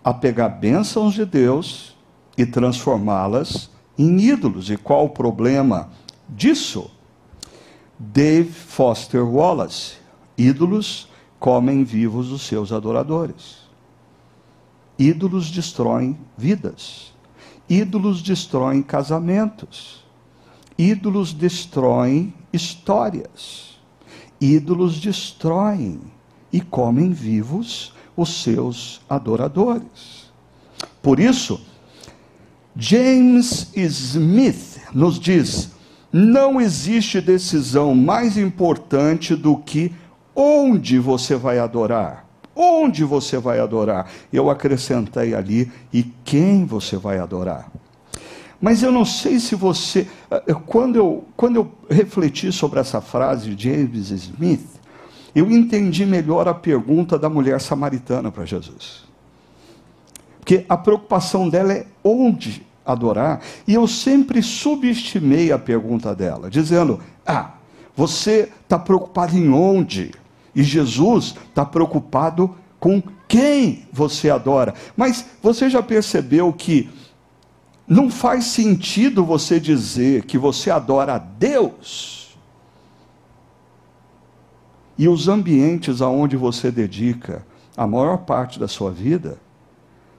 a 0.02 0.14
pegar 0.14 0.48
bênçãos 0.48 1.12
de 1.12 1.26
Deus 1.26 1.94
e 2.36 2.46
transformá-las 2.46 3.70
em 3.98 4.18
ídolos. 4.18 4.70
E 4.70 4.76
qual 4.78 5.04
o 5.04 5.10
problema 5.10 5.90
disso? 6.26 6.90
Dave 7.98 8.50
Foster 8.50 9.22
Wallace: 9.22 9.96
ídolos 10.38 11.08
comem 11.38 11.84
vivos 11.84 12.32
os 12.32 12.42
seus 12.42 12.72
adoradores. 12.72 13.58
Ídolos 14.98 15.50
destroem 15.50 16.18
vidas. 16.36 17.12
Ídolos 17.68 18.22
destroem 18.22 18.82
casamentos. 18.82 20.04
Ídolos 20.78 21.32
destroem 21.34 22.32
histórias 22.52 23.70
ídolos 24.40 24.98
destroem 24.98 26.00
e 26.52 26.60
comem 26.60 27.12
vivos 27.12 27.92
os 28.16 28.42
seus 28.42 29.00
adoradores. 29.08 30.30
Por 31.02 31.18
isso, 31.18 31.60
James 32.76 33.70
Smith 33.74 34.80
nos 34.92 35.18
diz: 35.18 35.70
não 36.12 36.60
existe 36.60 37.20
decisão 37.20 37.94
mais 37.94 38.36
importante 38.36 39.34
do 39.36 39.56
que 39.56 39.92
onde 40.34 40.98
você 40.98 41.36
vai 41.36 41.58
adorar. 41.58 42.26
Onde 42.54 43.04
você 43.04 43.38
vai 43.38 43.60
adorar? 43.60 44.10
Eu 44.32 44.50
acrescentei 44.50 45.34
ali, 45.34 45.70
e 45.92 46.02
quem 46.02 46.66
você 46.66 46.96
vai 46.96 47.18
adorar. 47.18 47.70
Mas 48.60 48.82
eu 48.82 48.92
não 48.92 49.04
sei 49.04 49.38
se 49.38 49.54
você. 49.54 50.06
Eh, 50.30 50.54
quando 50.66 50.96
eu, 50.96 51.24
quando 51.36 51.56
eu 51.56 51.72
refleti 51.88 52.52
sobre 52.52 52.78
essa 52.78 53.00
frase 53.00 53.54
de 53.54 53.68
James 53.68 54.10
Smith, 54.10 54.79
eu 55.34 55.50
entendi 55.50 56.04
melhor 56.04 56.48
a 56.48 56.54
pergunta 56.54 57.18
da 57.18 57.28
mulher 57.28 57.60
samaritana 57.60 58.30
para 58.30 58.44
Jesus. 58.44 59.04
Porque 60.38 60.64
a 60.68 60.76
preocupação 60.76 61.48
dela 61.48 61.72
é 61.72 61.86
onde 62.02 62.66
adorar, 62.84 63.40
e 63.68 63.74
eu 63.74 63.86
sempre 63.86 64.42
subestimei 64.42 65.52
a 65.52 65.58
pergunta 65.58 66.14
dela, 66.14 66.50
dizendo: 66.50 66.98
Ah, 67.24 67.52
você 67.94 68.50
está 68.62 68.78
preocupado 68.78 69.36
em 69.36 69.50
onde? 69.50 70.12
E 70.54 70.62
Jesus 70.62 71.36
está 71.48 71.64
preocupado 71.64 72.54
com 72.80 73.00
quem 73.28 73.86
você 73.92 74.30
adora. 74.30 74.74
Mas 74.96 75.24
você 75.40 75.70
já 75.70 75.82
percebeu 75.82 76.52
que 76.52 76.90
não 77.86 78.10
faz 78.10 78.46
sentido 78.46 79.24
você 79.24 79.60
dizer 79.60 80.24
que 80.24 80.38
você 80.38 80.70
adora 80.70 81.14
a 81.14 81.18
Deus 81.18 82.19
e 85.00 85.08
os 85.08 85.28
ambientes 85.28 86.02
aonde 86.02 86.36
você 86.36 86.70
dedica 86.70 87.42
a 87.74 87.86
maior 87.86 88.18
parte 88.18 88.60
da 88.60 88.68
sua 88.68 88.90
vida 88.90 89.38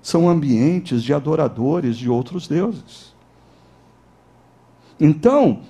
são 0.02 0.28
ambientes 0.28 1.04
de 1.04 1.14
adoradores 1.14 1.96
de 1.96 2.10
outros 2.10 2.48
deuses. 2.48 3.14
Então, 5.00 5.62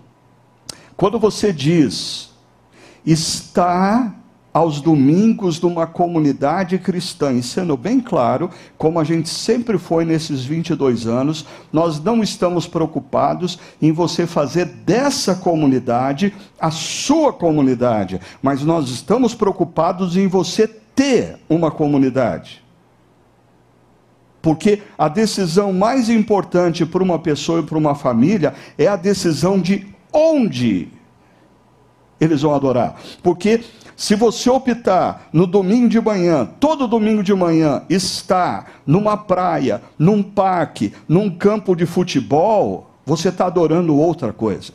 quando 0.96 1.20
você 1.20 1.52
diz 1.52 2.34
está 3.06 4.16
aos 4.54 4.82
domingos 4.82 5.62
numa 5.62 5.88
comunidade 5.88 6.78
cristã, 6.78 7.32
e 7.32 7.42
sendo 7.42 7.78
bem 7.78 8.00
claro, 8.00 8.50
como 8.78 9.00
a 9.00 9.04
gente 9.04 9.30
sempre 9.30 9.78
foi 9.78 10.04
nesses 10.04 10.44
22 10.44 11.08
anos, 11.08 11.46
nós 11.72 12.02
não 12.04 12.22
estamos 12.22 12.68
preocupados 12.68 13.58
em 13.82 13.92
você 13.92 14.28
fazer 14.28 14.66
dessa 14.66 15.36
comunidade 15.36 16.34
a 16.60 16.70
sua 16.70 17.32
comunidade, 17.32 18.20
mas 18.42 18.62
nós 18.62 18.90
estamos 18.90 19.34
preocupados 19.34 20.18
em 20.18 20.28
você 20.28 20.68
ter 20.68 21.38
uma 21.50 21.72
comunidade. 21.72 22.62
Porque 24.42 24.82
a 24.98 25.08
decisão 25.08 25.72
mais 25.72 26.10
importante 26.10 26.86
para 26.86 27.04
uma 27.04 27.20
pessoa 27.20 27.60
e 27.60 27.64
para 27.64 27.78
uma 27.78 27.94
família 27.94 28.54
é 28.78 28.88
a 28.88 28.96
decisão 28.96 29.60
de 29.60 29.88
onde 30.12 30.90
eles 32.20 32.42
vão 32.42 32.54
adorar. 32.54 32.96
Porque 33.24 33.62
se 33.96 34.16
você 34.16 34.50
optar 34.50 35.30
no 35.32 35.46
domingo 35.46 35.90
de 35.90 36.00
manhã, 36.00 36.46
todo 36.60 36.88
domingo 36.88 37.24
de 37.24 37.34
manhã, 37.34 37.84
estar 37.90 38.82
numa 38.86 39.16
praia, 39.18 39.82
num 39.98 40.24
parque, 40.24 40.94
num 41.08 41.30
campo 41.30 41.76
de 41.76 41.86
futebol, 41.86 42.92
você 43.06 43.30
está 43.30 43.46
adorando 43.46 43.96
outra 43.96 44.34
coisa. 44.34 44.74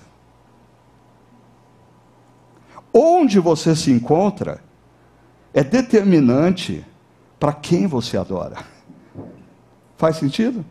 Onde 2.92 3.38
você 3.38 3.74
se 3.74 3.90
encontra 3.90 4.60
é 5.52 5.64
determinante 5.64 6.84
para 7.38 7.52
quem 7.52 7.86
você 7.86 8.16
adora. 8.16 8.56
Faz 9.96 10.16
sentido? 10.16 10.64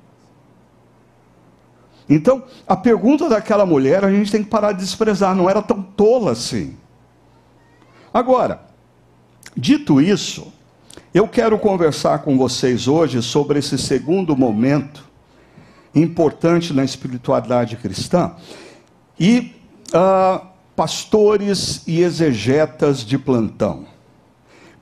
Então, 2.08 2.43
a 2.67 2.75
pergunta 2.75 3.27
daquela 3.27 3.65
mulher 3.65 4.03
a 4.03 4.12
gente 4.12 4.31
tem 4.31 4.43
que 4.43 4.49
parar 4.49 4.71
de 4.71 4.79
desprezar, 4.79 5.36
não 5.36 5.49
era 5.49 5.62
tão 5.62 5.81
tola 5.81 6.31
assim. 6.31 6.77
Agora, 8.15 8.62
dito 9.58 9.99
isso, 9.99 10.47
eu 11.13 11.28
quero 11.28 11.60
conversar 11.60 12.19
com 12.19 12.38
vocês 12.38 12.88
hoje 12.88 13.21
sobre 13.21 13.60
esse 13.60 13.78
segundo 13.78 14.38
momento 14.38 15.04
importante 15.93 16.71
na 16.71 16.86
espiritualidade 16.86 17.75
cristã 17.75 18.32
e 19.19 19.54
uh, 19.89 20.47
pastores 20.78 21.84
e 21.86 21.99
exegetas 21.99 22.99
de 22.99 23.17
plantão. 23.17 23.86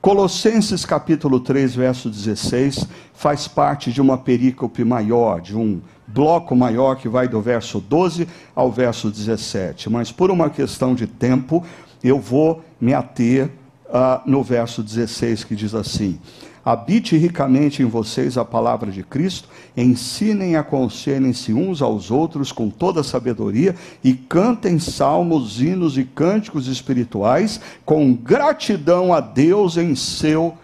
Colossenses 0.00 0.84
capítulo 0.84 1.40
3, 1.40 1.74
verso 1.74 2.08
16, 2.08 2.86
faz 3.14 3.48
parte 3.48 3.90
de 3.90 4.00
uma 4.00 4.16
perícope 4.16 4.84
maior, 4.84 5.40
de 5.40 5.56
um 5.56 5.80
bloco 6.06 6.54
maior 6.54 6.94
que 6.94 7.08
vai 7.08 7.26
do 7.26 7.40
verso 7.40 7.80
12 7.80 8.28
ao 8.54 8.70
verso 8.70 9.10
17. 9.10 9.90
Mas 9.90 10.12
por 10.12 10.30
uma 10.30 10.50
questão 10.50 10.94
de 10.94 11.08
tempo, 11.08 11.64
eu 12.08 12.20
vou 12.20 12.62
me 12.80 12.92
ater 12.92 13.50
uh, 13.86 14.20
no 14.28 14.42
verso 14.42 14.82
16 14.82 15.44
que 15.44 15.56
diz 15.56 15.74
assim: 15.74 16.18
Habite 16.64 17.16
ricamente 17.16 17.82
em 17.82 17.86
vocês 17.86 18.38
a 18.38 18.44
palavra 18.44 18.90
de 18.90 19.02
Cristo, 19.02 19.48
ensinem 19.76 20.52
e 20.52 20.56
aconselhem-se 20.56 21.52
uns 21.52 21.82
aos 21.82 22.10
outros 22.10 22.52
com 22.52 22.70
toda 22.70 23.02
sabedoria 23.02 23.74
e 24.02 24.14
cantem 24.14 24.78
salmos, 24.78 25.60
hinos 25.60 25.98
e 25.98 26.04
cânticos 26.04 26.66
espirituais 26.66 27.60
com 27.84 28.14
gratidão 28.14 29.12
a 29.12 29.20
Deus 29.20 29.76
em 29.76 29.94
seu 29.94 30.56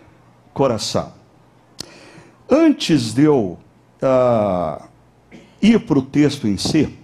coração. 0.54 1.12
Antes 2.48 3.12
de 3.12 3.24
eu 3.24 3.58
uh, 4.02 4.82
ir 5.60 5.80
para 5.80 5.98
o 5.98 6.02
texto 6.02 6.48
em 6.48 6.56
si, 6.56 6.98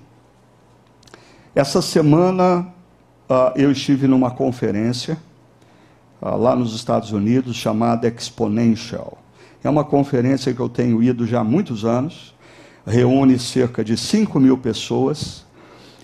essa 1.55 1.81
semana 1.81 2.75
uh, 3.29 3.53
eu 3.57 3.71
estive 3.71 4.07
numa 4.07 4.31
conferência 4.31 5.19
ah, 6.21 6.35
lá 6.35 6.57
nos 6.57 6.75
Estados 6.75 7.13
Unidos, 7.13 7.57
chamada 7.57 8.09
Exponential. 8.09 9.19
É 9.63 9.69
uma 9.69 9.85
conferência 9.85 10.53
que 10.55 10.61
eu 10.61 10.69
tenho 10.69 11.03
ido 11.03 11.27
já 11.27 11.41
há 11.41 11.45
muitos 11.45 11.85
anos, 11.85 12.35
reúne 12.87 13.39
cerca 13.39 13.85
de 13.85 13.97
5 13.97 14.41
mil 14.41 14.57
pessoas. 14.57 15.45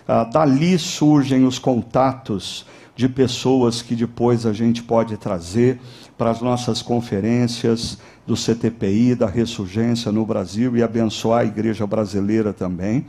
Ah, 0.07 0.25
dali 0.25 0.79
surgem 0.79 1.45
os 1.45 1.59
contatos 1.59 2.67
de 2.95 3.09
pessoas 3.09 3.81
que 3.81 3.95
depois 3.95 4.45
a 4.45 4.53
gente 4.53 4.83
pode 4.83 5.17
trazer 5.17 5.81
para 6.19 6.31
as 6.31 6.41
nossas 6.41 6.83
conferências 6.83 7.99
do 8.27 8.37
CTPI, 8.37 9.15
da 9.15 9.27
Ressurgência 9.27 10.13
no 10.13 10.27
Brasil 10.27 10.77
e 10.77 10.83
abençoar 10.83 11.41
a 11.41 11.45
igreja 11.45 11.87
brasileira 11.87 12.53
também. 12.53 13.07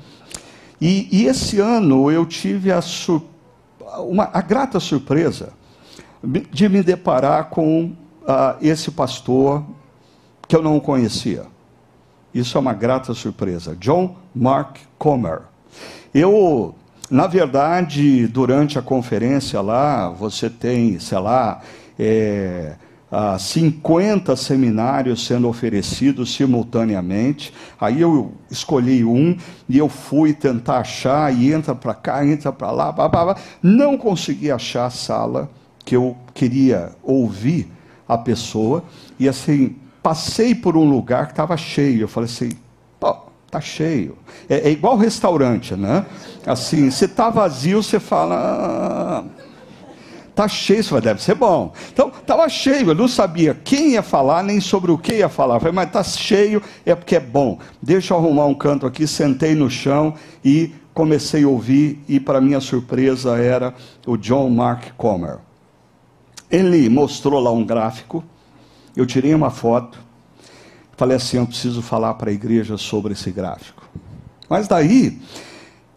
E, 0.80 1.08
e 1.12 1.26
esse 1.26 1.60
ano 1.60 2.10
eu 2.10 2.26
tive 2.26 2.72
a, 2.72 2.82
uma, 4.00 4.30
a 4.34 4.42
grata 4.42 4.80
surpresa 4.80 5.54
de 6.52 6.70
me 6.70 6.82
deparar 6.82 7.50
com 7.50 7.94
uh, 8.22 8.58
esse 8.62 8.92
pastor 8.92 9.64
que 10.48 10.56
eu 10.56 10.62
não 10.62 10.80
conhecia. 10.80 11.46
Isso 12.34 12.58
é 12.58 12.62
uma 12.62 12.74
grata 12.74 13.14
surpresa. 13.14 13.76
John 13.76 14.16
Mark 14.34 14.78
Comer. 14.98 15.42
Eu, 16.14 16.74
na 17.10 17.28
verdade, 17.28 18.28
durante 18.28 18.80
a 18.80 18.82
conferência 18.82 19.62
lá, 19.62 20.10
você 20.10 20.50
tem, 20.50 21.00
sei 21.00 21.20
lá, 21.20 21.62
é, 22.00 22.76
uh, 23.14 23.38
50 23.38 24.36
seminários 24.36 25.26
sendo 25.26 25.48
oferecidos 25.48 26.34
simultaneamente. 26.34 27.54
Aí 27.80 28.02
eu 28.02 28.34
escolhi 28.50 29.06
um 29.06 29.38
e 29.70 29.78
eu 29.78 29.88
fui 29.88 30.34
tentar 30.34 30.80
achar, 30.80 31.34
e 31.34 31.54
entra 31.54 31.76
para 31.76 31.94
cá, 31.94 32.26
entra 32.26 32.52
para 32.52 32.72
lá, 32.72 32.92
blá, 32.92 33.08
blá, 33.08 33.26
blá. 33.26 33.36
não 33.62 33.98
consegui 33.98 34.50
achar 34.50 34.88
a 34.88 34.90
sala 34.90 35.50
que 35.86 35.96
eu 35.96 36.18
queria 36.34 36.92
ouvir 37.04 37.72
a 38.08 38.18
pessoa, 38.18 38.84
e 39.20 39.30
assim, 39.30 39.76
passei 40.02 40.56
por 40.56 40.76
um 40.76 40.90
lugar 40.90 41.28
que 41.28 41.34
estava 41.34 41.56
cheio. 41.56 42.02
Eu 42.02 42.08
falei 42.08 42.30
assim, 42.30 42.52
pô, 43.00 43.16
tá 43.50 43.62
cheio. 43.62 44.18
É, 44.50 44.70
é 44.70 44.72
igual 44.72 44.98
restaurante, 44.98 45.76
né? 45.76 46.06
Assim, 46.46 46.90
se 46.90 47.08
tá 47.08 47.30
vazio, 47.30 47.82
você 47.82 48.00
fala. 48.00 48.36
Ah, 48.36 49.43
tá 50.36 50.48
cheio, 50.48 50.80
isso 50.80 51.00
deve 51.00 51.22
ser 51.22 51.36
bom. 51.36 51.74
Então, 51.92 52.10
estava 52.10 52.48
cheio, 52.50 52.90
eu 52.90 52.96
não 52.96 53.08
sabia 53.08 53.54
quem 53.54 53.92
ia 53.92 54.02
falar, 54.02 54.44
nem 54.44 54.60
sobre 54.60 54.92
o 54.92 54.98
que 54.98 55.14
ia 55.16 55.30
falar. 55.30 55.60
Falei, 55.60 55.74
mas 55.74 55.88
está 55.88 56.04
cheio, 56.04 56.62
é 56.86 56.96
porque 56.96 57.16
é 57.16 57.20
bom. 57.20 57.60
Deixa 57.82 58.14
eu 58.14 58.18
arrumar 58.18 58.46
um 58.46 58.54
canto 58.54 58.86
aqui, 58.86 59.06
sentei 59.08 59.56
no 59.56 59.70
chão 59.70 60.16
e 60.44 60.74
comecei 60.94 61.44
a 61.44 61.48
ouvir, 61.48 62.04
e 62.08 62.20
para 62.20 62.40
minha 62.40 62.60
surpresa 62.60 63.38
era 63.38 63.74
o 64.06 64.16
John 64.16 64.50
Mark 64.50 64.92
Comer. 64.96 65.40
Ele 66.50 66.88
mostrou 66.90 67.40
lá 67.40 67.52
um 67.52 67.66
gráfico, 67.66 68.24
eu 68.96 69.06
tirei 69.06 69.34
uma 69.34 69.50
foto, 69.50 69.98
falei 70.96 71.18
assim: 71.18 71.38
eu 71.38 71.48
preciso 71.48 71.82
falar 71.82 72.14
para 72.14 72.30
a 72.30 72.34
igreja 72.34 72.78
sobre 72.78 73.14
esse 73.14 73.32
gráfico. 73.32 73.84
Mas 74.48 74.68
daí, 74.68 75.20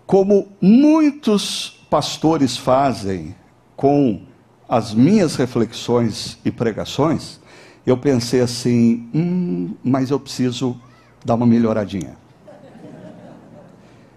como 0.07 0.49
muitos 0.61 1.85
pastores 1.91 2.57
fazem 2.57 3.35
com 3.77 4.23
as 4.69 4.95
minhas 4.95 5.37
reflexões 5.37 6.39
e 6.45 6.51
pregações, 6.51 7.39
eu 7.87 7.97
pensei 7.97 8.41
assim: 8.41 9.09
hum, 9.15 9.75
mas 9.85 10.11
eu 10.11 10.19
preciso 10.19 10.77
dar 11.25 11.35
uma 11.35 11.47
melhoradinha. 11.47 12.17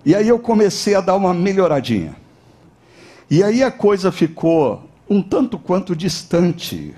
E 0.05 0.15
aí 0.15 0.27
eu 0.27 0.39
comecei 0.39 0.95
a 0.95 1.01
dar 1.01 1.15
uma 1.15 1.33
melhoradinha. 1.33 2.15
E 3.29 3.43
aí 3.43 3.61
a 3.61 3.69
coisa 3.69 4.11
ficou 4.11 4.89
um 5.09 5.21
tanto 5.21 5.59
quanto 5.59 5.95
distante 5.95 6.95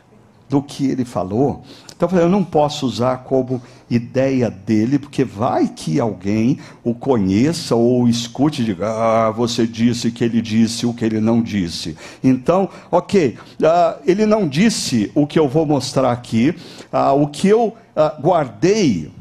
do 0.47 0.62
que 0.62 0.89
ele 0.89 1.04
falou. 1.04 1.63
Então 2.02 2.08
eu 2.08 2.10
falei, 2.10 2.26
eu 2.26 2.32
não 2.32 2.44
posso 2.44 2.88
usar 2.88 3.18
como 3.18 3.62
ideia 3.88 4.50
dele, 4.50 4.98
porque 4.98 5.24
vai 5.24 5.68
que 5.68 6.00
alguém 6.00 6.58
o 6.84 6.96
conheça 6.96 7.76
ou 7.76 8.08
escute 8.08 8.64
e 8.64 8.66
diga, 8.66 8.88
ah, 8.88 9.30
você 9.30 9.68
disse 9.68 10.10
que 10.10 10.24
ele 10.24 10.42
disse 10.42 10.88
o 10.88 10.96
que 10.96 11.06
ele 11.06 11.20
não 11.20 11.44
disse. 11.44 11.96
Então, 12.24 12.68
ok, 12.90 13.38
uh, 13.60 14.02
ele 14.04 14.26
não 14.26 14.48
disse 14.48 15.12
o 15.14 15.28
que 15.28 15.38
eu 15.38 15.48
vou 15.48 15.64
mostrar 15.64 16.12
aqui, 16.12 16.56
uh, 16.92 17.22
o 17.22 17.28
que 17.28 17.48
eu 17.48 17.68
uh, 17.68 18.20
guardei, 18.20 19.12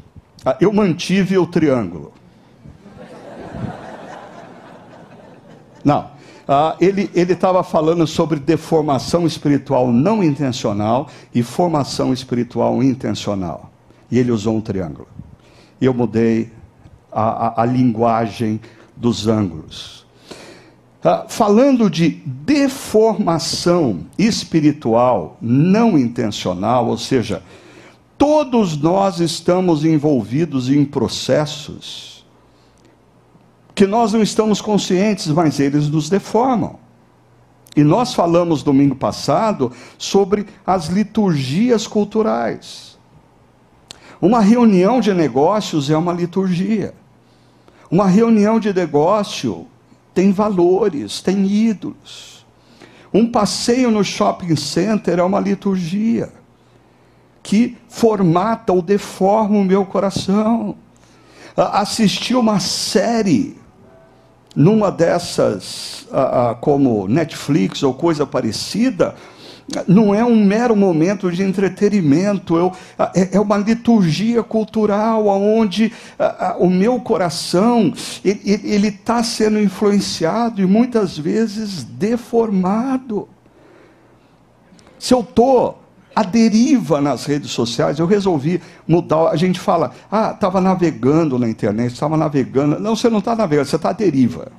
eu 0.59 0.73
mantive 0.73 1.37
o 1.37 1.45
triângulo. 1.45 2.11
Não. 5.85 6.09
Ah, 6.53 6.75
ele 6.81 7.09
estava 7.15 7.63
falando 7.63 8.05
sobre 8.05 8.37
deformação 8.37 9.25
espiritual 9.25 9.89
não 9.89 10.21
intencional 10.21 11.07
e 11.33 11.41
formação 11.41 12.11
espiritual 12.11 12.83
intencional. 12.83 13.71
E 14.11 14.19
ele 14.19 14.33
usou 14.33 14.57
um 14.57 14.59
triângulo. 14.59 15.07
Eu 15.79 15.93
mudei 15.93 16.51
a, 17.09 17.61
a, 17.61 17.61
a 17.61 17.65
linguagem 17.65 18.59
dos 18.97 19.27
ângulos. 19.27 20.05
Ah, 21.01 21.23
falando 21.29 21.89
de 21.89 22.09
deformação 22.09 24.01
espiritual 24.19 25.37
não 25.39 25.97
intencional, 25.97 26.85
ou 26.87 26.97
seja, 26.97 27.41
todos 28.17 28.75
nós 28.75 29.21
estamos 29.21 29.85
envolvidos 29.85 30.69
em 30.69 30.83
processos 30.83 32.20
que 33.81 33.87
nós 33.87 34.13
não 34.13 34.21
estamos 34.21 34.61
conscientes, 34.61 35.25
mas 35.29 35.59
eles 35.59 35.89
nos 35.89 36.07
deformam. 36.07 36.75
E 37.75 37.83
nós 37.83 38.13
falamos 38.13 38.61
domingo 38.61 38.93
passado 38.93 39.71
sobre 39.97 40.45
as 40.63 40.85
liturgias 40.85 41.87
culturais. 41.87 42.95
Uma 44.21 44.39
reunião 44.39 45.01
de 45.01 45.11
negócios 45.15 45.89
é 45.89 45.97
uma 45.97 46.13
liturgia. 46.13 46.93
Uma 47.89 48.05
reunião 48.05 48.59
de 48.59 48.71
negócio 48.71 49.65
tem 50.13 50.31
valores, 50.31 51.19
tem 51.19 51.43
ídolos. 51.43 52.45
Um 53.11 53.31
passeio 53.31 53.89
no 53.89 54.03
shopping 54.03 54.55
center 54.55 55.17
é 55.17 55.23
uma 55.23 55.39
liturgia 55.39 56.31
que 57.41 57.75
formata 57.89 58.71
ou 58.73 58.79
deforma 58.79 59.57
o 59.57 59.63
meu 59.63 59.87
coração. 59.87 60.75
Assistir 61.57 62.35
uma 62.35 62.59
série 62.59 63.59
numa 64.55 64.91
dessas, 64.91 66.07
uh, 66.11 66.51
uh, 66.51 66.55
como 66.59 67.07
Netflix 67.07 67.83
ou 67.83 67.93
coisa 67.93 68.25
parecida, 68.25 69.15
não 69.87 70.13
é 70.13 70.23
um 70.25 70.43
mero 70.43 70.75
momento 70.75 71.31
de 71.31 71.43
entretenimento, 71.43 72.57
eu, 72.57 72.73
é, 73.15 73.37
é, 73.37 73.39
uma 73.39 73.57
liturgia 73.57 74.43
cultural 74.43 75.27
onde 75.27 75.93
o 76.59 76.69
meu 76.69 76.99
coração 76.99 77.93
ele 78.23 78.89
está 78.89 79.23
sendo 79.23 79.61
influenciado 79.61 80.61
e 80.61 80.65
muitas 80.65 81.17
vezes 81.17 81.85
deformado. 81.85 83.29
Se 84.99 85.13
eu 85.13 85.21
estou 85.21 85.80
à 86.15 86.23
deriva 86.23 86.99
nas 86.99 87.25
redes 87.25 87.51
sociais, 87.51 87.99
eu 87.99 88.05
resolvi 88.05 88.61
mudar. 88.87 89.29
A 89.29 89.35
gente 89.35 89.59
fala, 89.59 89.91
ah, 90.11 90.31
estava 90.33 90.59
navegando 90.59 91.39
na 91.39 91.49
internet, 91.49 91.93
estava 91.93 92.17
navegando. 92.17 92.79
Não, 92.79 92.95
você 92.95 93.09
não 93.09 93.19
está 93.19 93.35
navegando, 93.35 93.69
você 93.69 93.75
está 93.75 93.89
à 93.89 93.93
deriva. 93.93 94.51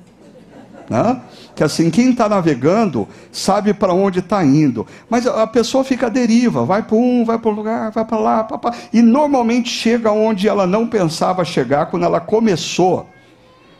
Né? 0.89 1.21
Que 1.55 1.63
assim, 1.63 1.89
quem 1.89 2.11
está 2.11 2.27
navegando 2.27 3.07
sabe 3.31 3.73
para 3.73 3.93
onde 3.93 4.19
está 4.19 4.43
indo. 4.43 4.85
Mas 5.09 5.25
a 5.27 5.45
pessoa 5.47 5.83
fica 5.83 6.07
à 6.07 6.09
deriva, 6.09 6.65
vai 6.65 6.83
para 6.83 6.95
um, 6.95 7.23
vai 7.23 7.37
para 7.37 7.51
um 7.51 7.53
lugar, 7.53 7.91
vai 7.91 8.03
para 8.03 8.17
lá, 8.17 8.43
pá, 8.43 8.57
pá, 8.57 8.73
e 8.91 9.01
normalmente 9.01 9.69
chega 9.69 10.11
onde 10.11 10.47
ela 10.47 10.65
não 10.65 10.87
pensava 10.87 11.45
chegar 11.45 11.85
quando 11.87 12.03
ela 12.03 12.19
começou 12.19 13.07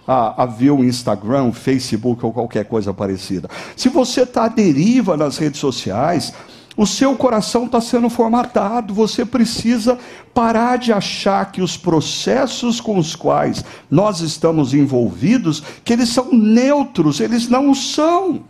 a, 0.07 0.43
a 0.43 0.45
ver 0.45 0.71
o 0.71 0.83
Instagram, 0.83 1.45
o 1.45 1.53
Facebook 1.53 2.25
ou 2.25 2.31
qualquer 2.31 2.65
coisa 2.65 2.93
parecida. 2.93 3.49
Se 3.75 3.89
você 3.89 4.21
está 4.21 4.45
à 4.45 4.47
deriva 4.47 5.17
nas 5.17 5.37
redes 5.37 5.59
sociais, 5.59 6.33
o 6.75 6.87
seu 6.87 7.15
coração 7.15 7.65
está 7.65 7.79
sendo 7.79 8.09
formatado, 8.09 8.93
você 8.93 9.23
precisa 9.23 9.97
parar 10.33 10.77
de 10.77 10.91
achar 10.91 11.51
que 11.51 11.61
os 11.61 11.77
processos 11.77 12.81
com 12.81 12.97
os 12.97 13.15
quais 13.15 13.63
nós 13.89 14.21
estamos 14.21 14.73
envolvidos, 14.73 15.61
que 15.83 15.93
eles 15.93 16.09
são 16.09 16.33
neutros, 16.33 17.19
eles 17.19 17.47
não 17.47 17.75
são. 17.75 18.43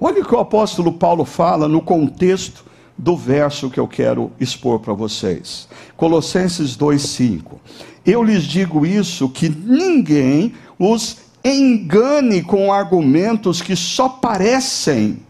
Olha 0.00 0.22
o 0.22 0.24
que 0.24 0.34
o 0.34 0.40
apóstolo 0.40 0.92
Paulo 0.92 1.24
fala 1.24 1.68
no 1.68 1.80
contexto 1.80 2.64
do 2.96 3.16
verso 3.16 3.68
que 3.68 3.80
eu 3.80 3.88
quero 3.88 4.32
expor 4.40 4.78
para 4.80 4.94
vocês. 4.94 5.68
Colossenses 5.96 6.76
2:5. 6.76 7.60
Eu 8.04 8.22
lhes 8.22 8.44
digo 8.44 8.86
isso 8.86 9.28
que 9.28 9.48
ninguém 9.48 10.54
os 10.78 11.18
engane 11.44 12.42
com 12.42 12.72
argumentos 12.72 13.60
que 13.60 13.76
só 13.76 14.08
parecem 14.08 15.23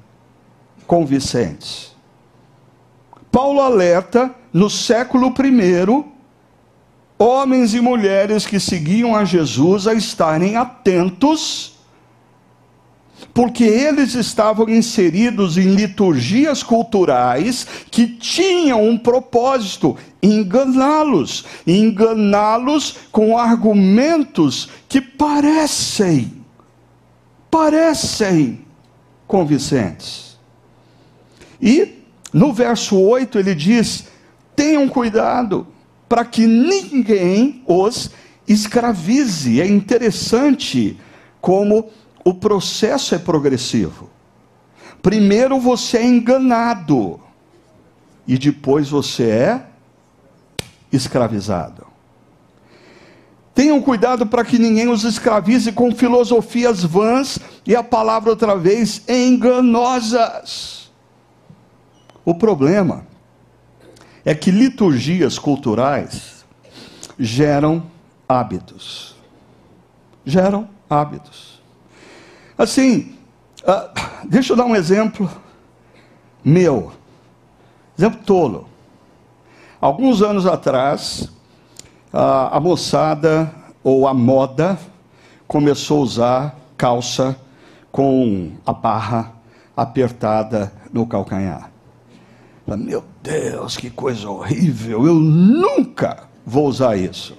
convincentes. 0.86 1.94
Paulo 3.30 3.60
alerta 3.60 4.34
no 4.52 4.70
século 4.70 5.28
I 5.28 6.14
homens 7.18 7.74
e 7.74 7.80
mulheres 7.80 8.46
que 8.46 8.58
seguiam 8.58 9.14
a 9.14 9.24
Jesus 9.24 9.86
a 9.86 9.94
estarem 9.94 10.56
atentos, 10.56 11.74
porque 13.32 13.64
eles 13.64 14.14
estavam 14.14 14.68
inseridos 14.68 15.56
em 15.56 15.74
liturgias 15.74 16.62
culturais 16.62 17.66
que 17.90 18.06
tinham 18.06 18.86
um 18.86 18.98
propósito: 18.98 19.96
enganá-los, 20.22 21.44
enganá-los 21.66 22.98
com 23.10 23.38
argumentos 23.38 24.68
que 24.88 25.00
parecem, 25.00 26.44
parecem 27.50 28.64
convincentes. 29.26 30.33
E 31.64 32.04
no 32.30 32.52
verso 32.52 33.00
8 33.00 33.38
ele 33.38 33.54
diz: 33.54 34.04
tenham 34.54 34.86
cuidado 34.86 35.66
para 36.06 36.22
que 36.26 36.46
ninguém 36.46 37.62
os 37.66 38.10
escravize. 38.46 39.62
É 39.62 39.66
interessante 39.66 41.00
como 41.40 41.88
o 42.22 42.34
processo 42.34 43.14
é 43.14 43.18
progressivo. 43.18 44.10
Primeiro 45.00 45.58
você 45.58 45.98
é 45.98 46.04
enganado, 46.04 47.18
e 48.26 48.36
depois 48.36 48.88
você 48.88 49.24
é 49.24 49.66
escravizado. 50.92 51.86
Tenham 53.54 53.80
cuidado 53.80 54.26
para 54.26 54.44
que 54.44 54.58
ninguém 54.58 54.88
os 54.88 55.04
escravize 55.04 55.72
com 55.72 55.94
filosofias 55.94 56.82
vãs 56.82 57.38
e 57.64 57.76
a 57.76 57.82
palavra 57.82 58.30
outra 58.30 58.56
vez 58.56 59.02
enganosas 59.08 60.73
o 62.24 62.34
problema 62.34 63.06
é 64.24 64.34
que 64.34 64.50
liturgias 64.50 65.38
culturais 65.38 66.44
geram 67.18 67.84
hábitos. 68.28 69.14
Geram 70.24 70.68
hábitos. 70.88 71.62
Assim, 72.56 73.16
uh, 73.62 74.26
deixa 74.26 74.52
eu 74.52 74.56
dar 74.56 74.64
um 74.64 74.74
exemplo 74.74 75.30
meu. 76.42 76.92
Exemplo 77.98 78.20
tolo. 78.24 78.68
Alguns 79.80 80.22
anos 80.22 80.46
atrás, 80.46 81.30
uh, 82.12 82.48
a 82.52 82.58
moçada 82.58 83.52
ou 83.82 84.08
a 84.08 84.14
moda 84.14 84.78
começou 85.46 85.98
a 85.98 86.02
usar 86.02 86.56
calça 86.76 87.36
com 87.92 88.52
a 88.64 88.72
barra 88.72 89.32
apertada 89.76 90.72
no 90.92 91.06
calcanhar. 91.06 91.73
Meu 92.66 93.04
Deus, 93.22 93.76
que 93.76 93.90
coisa 93.90 94.28
horrível, 94.28 95.06
eu 95.06 95.14
nunca 95.14 96.24
vou 96.46 96.66
usar 96.66 96.96
isso. 96.96 97.36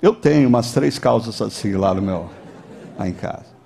Eu 0.00 0.14
tenho 0.14 0.48
umas 0.48 0.72
três 0.72 0.98
calças 0.98 1.42
assim 1.42 1.72
lá 1.72 1.92
no 1.92 2.00
meu, 2.00 2.30
lá 2.96 3.08
em 3.08 3.12
casa. 3.12 3.58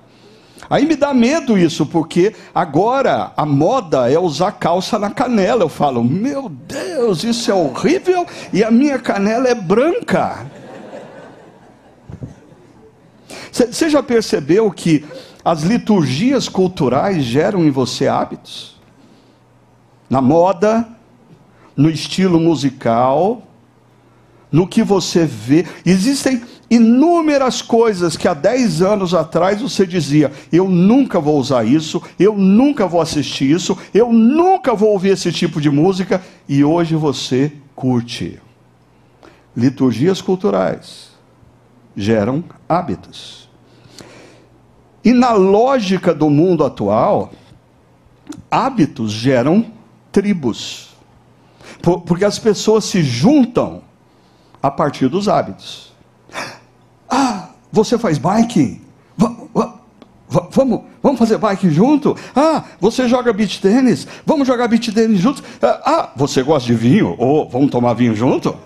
Aí 0.71 0.87
me 0.87 0.97
dá 0.97 1.13
medo 1.13 1.59
isso, 1.59 1.85
porque 1.85 2.35
agora 2.55 3.33
a 3.37 3.45
moda 3.45 4.11
é 4.11 4.19
usar 4.19 4.53
calça 4.53 4.99
na 4.99 5.11
canela. 5.11 5.63
Eu 5.63 5.69
falo, 5.69 6.03
meu 6.03 6.49
Deus, 6.49 7.25
isso 7.25 7.51
é 7.51 7.55
horrível 7.55 8.27
e 8.53 8.65
a 8.65 8.71
minha 8.71 8.99
canela 8.99 9.49
é 9.49 9.55
branca. 9.55 10.47
Você 13.51 13.91
já 13.91 14.03
percebeu 14.03 14.71
que 14.71 15.05
as 15.45 15.63
liturgias 15.63 16.49
culturais 16.49 17.23
geram 17.23 17.65
em 17.65 17.71
você 17.71 18.09
hábitos? 18.09 18.81
Na 20.13 20.21
moda, 20.21 20.87
no 21.75 21.89
estilo 21.89 22.39
musical, 22.39 23.41
no 24.53 24.69
que 24.69 24.83
você 24.83 25.25
vê. 25.25 25.65
Existem 25.87 26.43
inúmeras 26.71 27.63
coisas 27.63 28.15
que 28.15 28.29
há 28.29 28.35
10 28.35 28.83
anos 28.83 29.15
atrás 29.15 29.63
você 29.63 29.87
dizia: 29.87 30.31
eu 30.53 30.69
nunca 30.69 31.19
vou 31.19 31.39
usar 31.39 31.65
isso, 31.65 32.03
eu 32.19 32.37
nunca 32.37 32.87
vou 32.87 33.01
assistir 33.01 33.51
isso, 33.51 33.75
eu 33.95 34.13
nunca 34.13 34.75
vou 34.75 34.91
ouvir 34.91 35.13
esse 35.13 35.33
tipo 35.33 35.63
de 35.63 35.71
música, 35.71 36.23
e 36.47 36.63
hoje 36.63 36.95
você 36.95 37.51
curte. 37.75 38.39
Liturgias 39.57 40.21
culturais 40.21 41.09
geram 41.97 42.45
hábitos. 42.69 43.49
E 45.03 45.15
na 45.15 45.33
lógica 45.33 46.15
do 46.15 46.29
mundo 46.29 46.67
atual, 46.67 47.33
hábitos 48.51 49.11
geram 49.11 49.81
tribos. 50.13 50.91
Porque 51.83 52.25
as 52.25 52.39
pessoas 52.39 52.85
se 52.85 53.03
juntam 53.03 53.83
a 54.63 54.71
partir 54.71 55.09
dos 55.09 55.29
hábitos. 55.29 55.93
Ah, 57.11 57.49
você 57.73 57.99
faz 57.99 58.19
bike? 58.19 58.81
Vamos, 60.51 60.83
vamos 61.03 61.19
fazer 61.19 61.37
bike 61.39 61.71
junto? 61.71 62.17
Ah, 62.35 62.65
você 62.81 63.09
joga 63.09 63.33
beach 63.33 63.61
tênis? 63.61 64.07
Vamos 64.25 64.47
jogar 64.47 64.69
beach 64.69 64.93
tênis 64.93 65.21
juntos? 65.21 65.43
Ah, 65.61 65.81
ah, 65.85 66.11
você 66.17 66.43
gosta 66.43 66.67
de 66.67 66.75
vinho? 66.75 67.15
Ou 67.19 67.49
vamos 67.49 67.71
tomar 67.71 67.95
vinho 67.95 68.15
junto? 68.15 68.57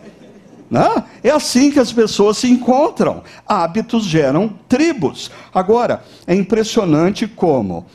Não? 0.70 1.04
É 1.22 1.30
assim 1.30 1.70
que 1.70 1.78
as 1.78 1.92
pessoas 1.92 2.38
se 2.38 2.50
encontram. 2.50 3.22
Hábitos 3.46 4.04
geram 4.04 4.52
tribos. 4.68 5.30
Agora, 5.54 6.04
é 6.26 6.35
impressionante 6.35 7.26
como 7.26 7.87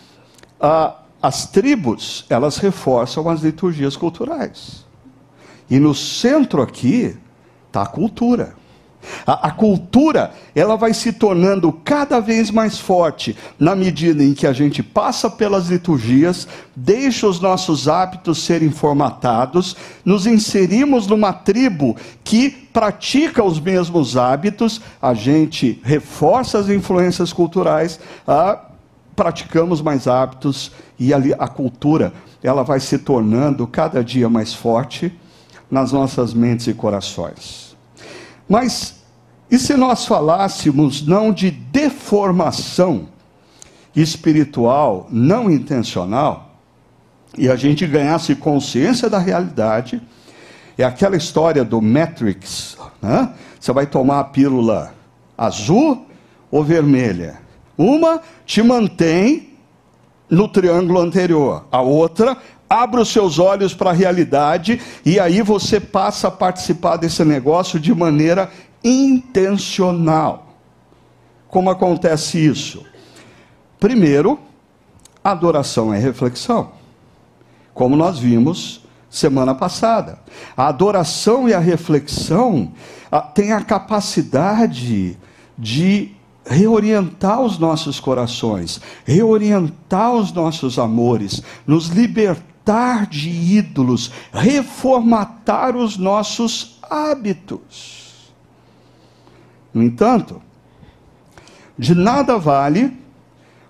ah, 0.60 0.96
as 1.22 1.46
tribos, 1.46 2.26
elas 2.30 2.58
reforçam 2.58 3.30
as 3.30 3.42
liturgias 3.42 3.96
culturais. 3.96 4.86
E 5.70 5.80
no 5.80 5.94
centro 5.94 6.62
aqui 6.62 7.16
está 7.68 7.84
a 7.84 7.88
cultura. 7.88 8.56
A, 9.26 9.48
a, 9.48 9.52
cultura, 9.52 10.32
ela 10.54 10.76
vai 10.76 10.94
se 10.94 11.12
tornando 11.14 11.72
cada 11.74 12.20
vez 12.20 12.52
mais 12.52 12.78
forte 12.78 13.36
na 13.60 13.76
medida 13.76 14.24
em 14.24 14.34
que 14.34 14.46
a 14.46 14.54
gente 14.54 14.84
passa 14.84 15.30
pelas 15.30 15.68
liturgias, 15.68 16.48
deixa 16.76 17.28
os 17.28 17.40
nossos 17.40 17.88
hábitos 17.88 18.44
serem 18.44 18.70
formatados, 18.70 19.76
nos 20.06 20.28
inserimos 20.28 21.08
numa 21.08 21.34
tribo 21.34 21.96
que 22.24 22.50
pratica 22.50 23.44
os 23.44 23.60
mesmos 23.60 24.16
hábitos, 24.16 24.82
a 25.02 25.14
gente 25.14 25.80
reforça 25.84 26.60
as 26.60 26.70
influências 26.70 27.34
culturais, 27.34 28.00
a, 28.28 28.71
praticamos 29.22 29.84
mais 29.84 30.08
hábitos 30.08 30.72
e 30.98 31.14
ali 31.14 31.32
a 31.38 31.48
cultura, 31.48 32.12
ela 32.42 32.64
vai 32.64 32.80
se 32.80 32.98
tornando 32.98 33.68
cada 33.68 34.04
dia 34.04 34.28
mais 34.28 34.52
forte 34.52 35.16
nas 35.70 35.92
nossas 35.92 36.34
mentes 36.34 36.66
e 36.66 36.74
corações. 36.74 37.78
Mas 38.50 39.00
e 39.52 39.60
se 39.60 39.76
nós 39.76 40.08
falássemos 40.08 41.06
não 41.06 41.32
de 41.32 41.52
deformação 41.52 43.10
espiritual 43.96 45.08
não 45.12 45.52
intencional, 45.52 46.56
e 47.38 47.48
a 47.48 47.56
gente 47.56 47.86
ganhasse 47.86 48.34
consciência 48.34 49.08
da 49.08 49.20
realidade, 49.20 50.02
é 50.80 50.84
aquela 50.84 51.16
história 51.16 51.64
do 51.64 51.80
Matrix, 51.80 52.76
né? 53.00 53.36
Você 53.60 53.72
vai 53.72 53.86
tomar 53.86 54.22
a 54.22 54.24
pílula 54.24 54.96
azul 55.38 56.08
ou 56.50 56.64
vermelha? 56.64 57.51
Uma 57.78 58.22
te 58.46 58.62
mantém 58.62 59.50
no 60.30 60.48
triângulo 60.48 61.00
anterior, 61.00 61.66
a 61.72 61.82
outra 61.82 62.38
abre 62.70 63.02
os 63.02 63.10
seus 63.10 63.38
olhos 63.38 63.74
para 63.74 63.90
a 63.90 63.94
realidade 63.94 64.82
e 65.06 65.20
aí 65.20 65.42
você 65.42 65.78
passa 65.78 66.30
a 66.30 66.32
participar 66.32 66.96
desse 66.96 67.26
negócio 67.26 67.78
de 67.78 67.94
maneira 67.94 68.50
intencional. 68.82 70.56
Como 71.50 71.70
acontece 71.70 72.38
isso? 72.38 72.86
Primeiro, 73.78 74.40
adoração 75.22 75.94
é 75.94 76.00
reflexão. 76.00 76.72
Como 77.74 77.98
nós 77.98 78.18
vimos 78.18 78.82
semana 79.10 79.54
passada. 79.54 80.20
A 80.56 80.68
adoração 80.68 81.50
e 81.50 81.54
a 81.54 81.60
reflexão 81.60 82.72
têm 83.36 83.52
a 83.52 83.62
capacidade 83.62 85.18
de 85.58 86.12
reorientar 86.46 87.42
os 87.42 87.58
nossos 87.58 88.00
corações, 88.00 88.82
reorientar 89.06 90.14
os 90.14 90.32
nossos 90.32 90.80
amores, 90.80 91.42
nos 91.66 91.88
libertar 91.88 93.08
de 93.08 93.30
ídolos, 93.30 94.12
reformatar 94.34 95.76
os 95.76 95.98
nossos 95.98 96.80
hábitos. 96.90 98.32
No 99.74 99.82
entanto, 99.82 100.42
de 101.78 101.96
nada 101.96 102.38
vale 102.38 102.98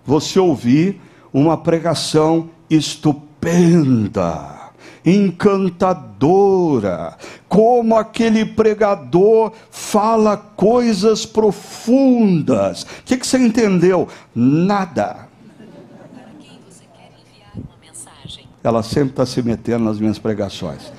você 0.06 0.40
ouvir 0.40 1.00
uma 1.32 1.58
pregação 1.58 2.50
estupenda, 2.70 4.61
encantadora, 5.06 6.68
como 7.48 7.96
aquele 7.96 8.46
pregador 8.46 9.52
fala 9.70 10.38
coisas 10.38 11.26
profundas. 11.26 12.84
O 12.84 12.88
que, 13.06 13.18
que 13.18 13.26
você 13.28 13.38
entendeu? 13.38 14.08
Nada. 14.34 15.30
Ela 18.64 18.84
sempre 18.84 19.10
está 19.10 19.26
se 19.26 19.42
metendo 19.42 19.84
nas 19.86 20.00
minhas 20.00 20.20
pregações. 20.20 20.94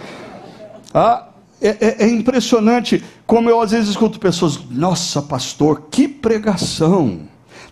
Ah, 0.92 1.28
é, 1.60 1.68
é, 1.68 1.96
é, 2.04 2.08
impressionante 2.08 3.04
como 3.24 3.48
eu 3.48 3.60
às 3.60 3.70
vezes 3.70 3.90
escuto 3.90 4.18
pessoas, 4.18 4.58
nossa 4.68 5.22
pastor, 5.22 5.82
que 5.90 6.08
pregação! 6.08 7.20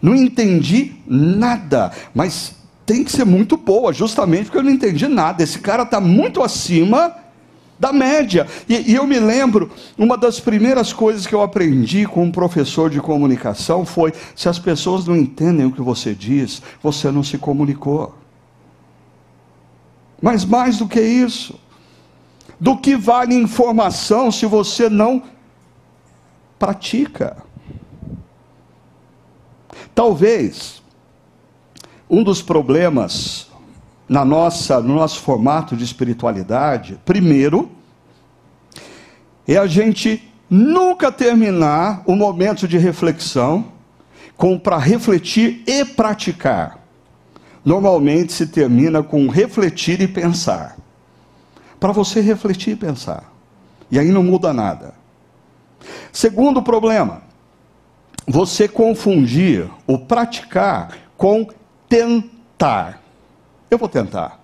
Não 0.00 0.14
entendi 0.14 0.94
nada, 1.06 1.92
mas 2.14 2.54
tem 2.90 3.04
que 3.04 3.12
ser 3.12 3.24
muito 3.24 3.56
boa, 3.56 3.92
justamente 3.92 4.46
porque 4.46 4.58
eu 4.58 4.64
não 4.64 4.72
entendi 4.72 5.06
nada. 5.06 5.44
Esse 5.44 5.60
cara 5.60 5.84
está 5.84 6.00
muito 6.00 6.42
acima 6.42 7.14
da 7.78 7.92
média. 7.92 8.48
E, 8.68 8.90
e, 8.90 8.94
eu 8.96 9.06
me 9.06 9.20
lembro, 9.20 9.70
uma 9.96 10.18
das 10.18 10.40
primeiras 10.40 10.92
coisas 10.92 11.24
que 11.24 11.32
eu 11.32 11.40
aprendi 11.40 12.04
com 12.04 12.24
um 12.24 12.32
professor 12.32 12.90
de 12.90 13.00
comunicação 13.00 13.86
foi: 13.86 14.12
se 14.34 14.48
as 14.48 14.58
pessoas 14.58 15.06
não 15.06 15.16
entendem 15.16 15.66
o 15.66 15.70
que 15.70 15.80
você 15.80 16.12
diz, 16.12 16.60
você 16.82 17.12
não 17.12 17.22
se 17.22 17.38
comunicou. 17.38 18.12
Mas 20.20 20.44
mais 20.44 20.78
do 20.78 20.88
que 20.88 21.00
isso, 21.00 21.60
do 22.58 22.76
que 22.76 22.96
vale 22.96 23.36
informação 23.36 24.32
se 24.32 24.46
você 24.46 24.88
não 24.88 25.22
pratica? 26.58 27.36
Talvez 29.94 30.79
um 32.10 32.24
dos 32.24 32.42
problemas 32.42 33.48
na 34.08 34.24
nossa, 34.24 34.80
no 34.80 34.96
nosso 34.96 35.20
formato 35.20 35.76
de 35.76 35.84
espiritualidade, 35.84 36.98
primeiro, 37.04 37.70
é 39.46 39.56
a 39.56 39.66
gente 39.66 40.28
nunca 40.50 41.12
terminar 41.12 42.02
o 42.06 42.16
momento 42.16 42.66
de 42.66 42.76
reflexão 42.76 43.66
com 44.36 44.58
para 44.58 44.76
refletir 44.78 45.62
e 45.66 45.84
praticar. 45.84 46.80
Normalmente 47.64 48.32
se 48.32 48.48
termina 48.48 49.02
com 49.02 49.28
refletir 49.28 50.00
e 50.00 50.08
pensar 50.08 50.76
para 51.78 51.92
você 51.92 52.20
refletir 52.20 52.72
e 52.72 52.76
pensar. 52.76 53.32
E 53.90 53.98
aí 53.98 54.10
não 54.10 54.22
muda 54.22 54.52
nada. 54.52 54.94
Segundo 56.12 56.62
problema, 56.62 57.22
você 58.26 58.68
confundir 58.68 59.68
o 59.86 59.98
praticar 59.98 60.90
com 61.16 61.48
tentar. 61.90 63.02
Eu 63.70 63.76
vou 63.76 63.88
tentar. 63.88 64.40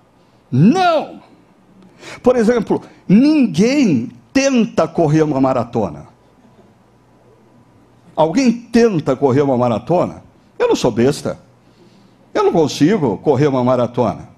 Não! 0.51 1.23
Por 2.23 2.37
exemplo, 2.37 2.83
ninguém 3.09 4.11
tenta 4.33 4.87
correr 4.87 5.23
uma 5.23 5.41
maratona. 5.41 6.09
Alguém 8.15 8.53
tenta 8.53 9.17
correr 9.17 9.43
uma 9.43 9.57
maratona? 9.57 10.23
Eu 10.59 10.69
não 10.69 10.77
sou 10.77 10.91
besta. 10.91 11.39
Eu 12.35 12.45
não 12.45 12.53
consigo 12.53 13.17
correr 13.19 13.47
uma 13.47 13.65
maratona. 13.65 14.29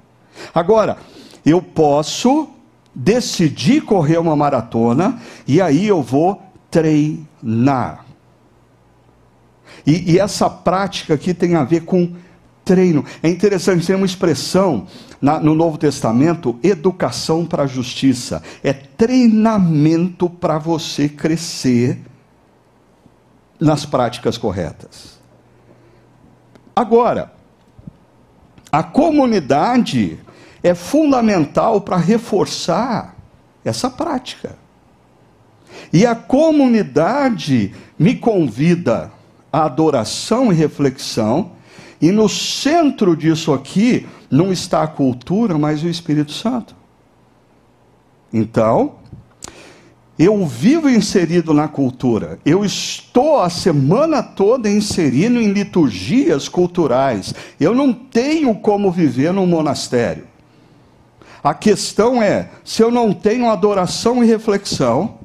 Agora, 0.55 0.99
eu 1.45 1.61
posso 1.61 2.49
decidi 2.95 3.81
correr 3.81 4.19
uma 4.19 4.35
maratona 4.35 5.21
e 5.47 5.61
aí 5.61 5.87
eu 5.87 6.03
vou 6.03 6.43
treinar. 6.69 8.05
E, 9.87 10.13
e, 10.13 10.19
essa 10.19 10.51
prática 10.51 11.15
aqui 11.15 11.33
tem 11.33 11.55
a 11.55 11.65
ver 11.65 11.85
com 11.85 12.15
treino. 12.69 13.03
É 13.23 13.31
interessante, 13.31 13.87
tem 13.87 13.97
uma 13.97 14.05
expressão 14.05 14.87
na, 15.23 15.41
no 15.41 15.55
Novo 15.55 15.79
Testamento: 15.79 16.59
educação 16.63 17.47
para 17.47 17.63
a 17.63 17.67
justiça. 17.67 18.43
É 18.63 18.75
treinamento 18.75 20.29
para 20.29 20.59
você 20.59 21.09
crescer 21.09 21.99
nas 23.59 23.87
práticas 23.87 24.37
corretas. 24.37 25.19
Agora, 26.77 27.33
a 28.71 28.83
comunidade 28.83 30.21
é 30.63 30.75
fundamental 30.75 31.81
para 31.81 31.97
reforçar 31.97 33.17
essa 33.65 33.89
prática. 33.89 34.57
E 35.91 36.05
a 36.05 36.15
comunidade 36.15 37.75
me 37.99 38.15
convida 38.15 39.11
à 39.51 39.65
adoração 39.65 40.53
e 40.53 40.55
reflexão, 40.55 41.53
e 42.01 42.13
no 42.13 42.29
centro 42.29 43.17
disso 43.17 43.53
aqui 43.53 44.07
não 44.31 44.53
está 44.53 44.83
a 44.83 44.89
cultura, 44.89 45.59
mas 45.59 45.83
o 45.83 45.89
Espírito 45.89 46.33
Santo. 46.33 46.77
Então, 48.33 48.97
eu 50.19 50.45
vivo 50.45 50.91
inserido 50.91 51.55
na 51.55 51.69
cultura. 51.69 52.39
Eu 52.45 52.65
estou 52.65 53.41
a 53.41 53.49
semana 53.49 54.23
toda 54.23 54.69
inserido 54.69 55.41
em 55.41 55.53
liturgias 55.53 56.49
culturais. 56.49 57.33
Eu 57.59 57.75
não 57.75 57.93
tenho 57.93 58.55
como 58.57 58.91
viver 58.91 59.33
num 59.33 59.47
monastério. 59.47 60.27
A 61.43 61.55
questão 61.55 62.21
é: 62.21 62.51
se 62.65 62.83
eu 62.83 62.91
não 62.91 63.13
tenho 63.13 63.49
adoração 63.49 64.23
e 64.23 64.27
reflexão, 64.27 65.19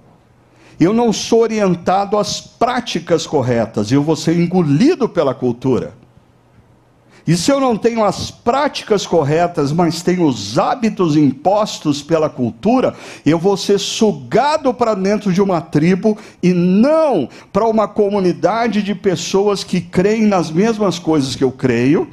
eu 0.80 0.94
não 0.94 1.12
sou 1.12 1.42
orientado 1.42 2.18
às 2.18 2.40
práticas 2.40 3.26
corretas, 3.26 3.92
eu 3.92 4.04
vou 4.04 4.16
ser 4.16 4.40
engolido 4.40 5.10
pela 5.10 5.34
cultura. 5.34 6.03
E 7.26 7.38
se 7.38 7.52
eu 7.52 7.60
não 7.60 7.78
tenho 7.78 8.04
as 8.04 8.30
práticas 8.30 9.08
corretas, 9.08 9.72
mas 9.72 10.02
tenho 10.02 10.26
os 10.26 10.60
hábitos 10.60 11.16
impostos 11.16 12.02
pela 12.02 12.30
cultura, 12.30 12.94
eu 13.26 13.40
vou 13.40 13.56
ser 13.56 13.80
sugado 13.80 14.74
para 14.74 14.94
dentro 14.94 15.32
de 15.32 15.42
uma 15.42 15.62
tribo 15.62 16.18
e 16.42 16.54
não 16.54 17.30
para 17.52 17.66
uma 17.66 17.88
comunidade 17.88 18.84
de 18.84 18.94
pessoas 18.94 19.64
que 19.64 19.80
creem 19.80 20.24
nas 20.24 20.52
mesmas 20.52 21.00
coisas 21.00 21.34
que 21.34 21.44
eu 21.44 21.52
creio 21.52 22.10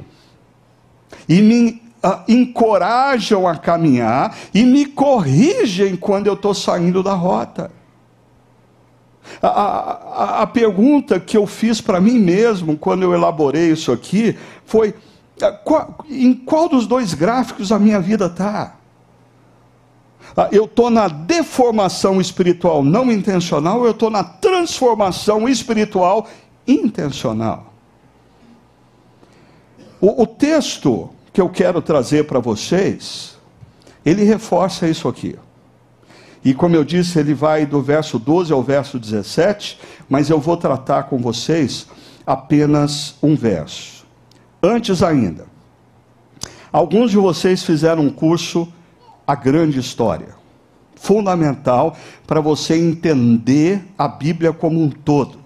e 1.27 1.41
me 1.41 1.81
uh, 2.03 2.21
encorajam 2.27 3.45
a 3.45 3.57
caminhar 3.57 4.35
e 4.53 4.63
me 4.63 4.85
corrigem 4.85 5.97
quando 5.97 6.27
eu 6.27 6.33
estou 6.33 6.53
saindo 6.53 7.03
da 7.03 7.13
rota. 7.13 7.69
A, 9.41 9.47
a, 9.47 10.41
a 10.41 10.47
pergunta 10.47 11.19
que 11.19 11.37
eu 11.37 11.45
fiz 11.45 11.79
para 11.79 12.01
mim 12.01 12.19
mesmo 12.19 12.77
quando 12.77 13.03
eu 13.03 13.13
elaborei 13.13 13.71
isso 13.71 13.91
aqui 13.91 14.35
foi: 14.71 14.95
ah, 15.41 15.59
em 16.09 16.33
qual 16.33 16.69
dos 16.69 16.87
dois 16.87 17.13
gráficos 17.13 17.73
a 17.73 17.77
minha 17.77 17.99
vida 17.99 18.27
está? 18.27 18.75
Ah, 20.35 20.47
eu 20.49 20.63
estou 20.63 20.89
na 20.89 21.09
deformação 21.09 22.21
espiritual 22.21 22.81
não 22.81 23.11
intencional, 23.11 23.79
ou 23.79 23.85
eu 23.85 23.91
estou 23.91 24.09
na 24.09 24.23
transformação 24.23 25.49
espiritual 25.49 26.27
intencional. 26.65 27.73
O, 29.99 30.23
o 30.23 30.25
texto 30.25 31.09
que 31.33 31.41
eu 31.41 31.49
quero 31.49 31.81
trazer 31.81 32.25
para 32.25 32.39
vocês, 32.39 33.37
ele 34.05 34.23
reforça 34.23 34.87
isso 34.87 35.07
aqui. 35.09 35.37
E 36.43 36.53
como 36.53 36.75
eu 36.75 36.83
disse, 36.83 37.19
ele 37.19 37.33
vai 37.33 37.65
do 37.65 37.81
verso 37.81 38.17
12 38.17 38.53
ao 38.53 38.63
verso 38.63 38.97
17, 38.97 39.77
mas 40.09 40.29
eu 40.29 40.39
vou 40.39 40.55
tratar 40.55 41.03
com 41.03 41.17
vocês 41.17 41.87
apenas 42.25 43.15
um 43.21 43.35
verso. 43.35 44.00
Antes 44.61 45.01
ainda, 45.01 45.45
alguns 46.71 47.11
de 47.11 47.17
vocês 47.17 47.63
fizeram 47.63 48.03
um 48.03 48.09
curso 48.09 48.71
A 49.25 49.35
Grande 49.35 49.79
História, 49.79 50.35
fundamental 50.95 51.95
para 52.27 52.41
você 52.41 52.75
entender 52.75 53.83
a 53.97 54.07
Bíblia 54.07 54.53
como 54.53 54.81
um 54.81 54.89
todo. 54.89 55.39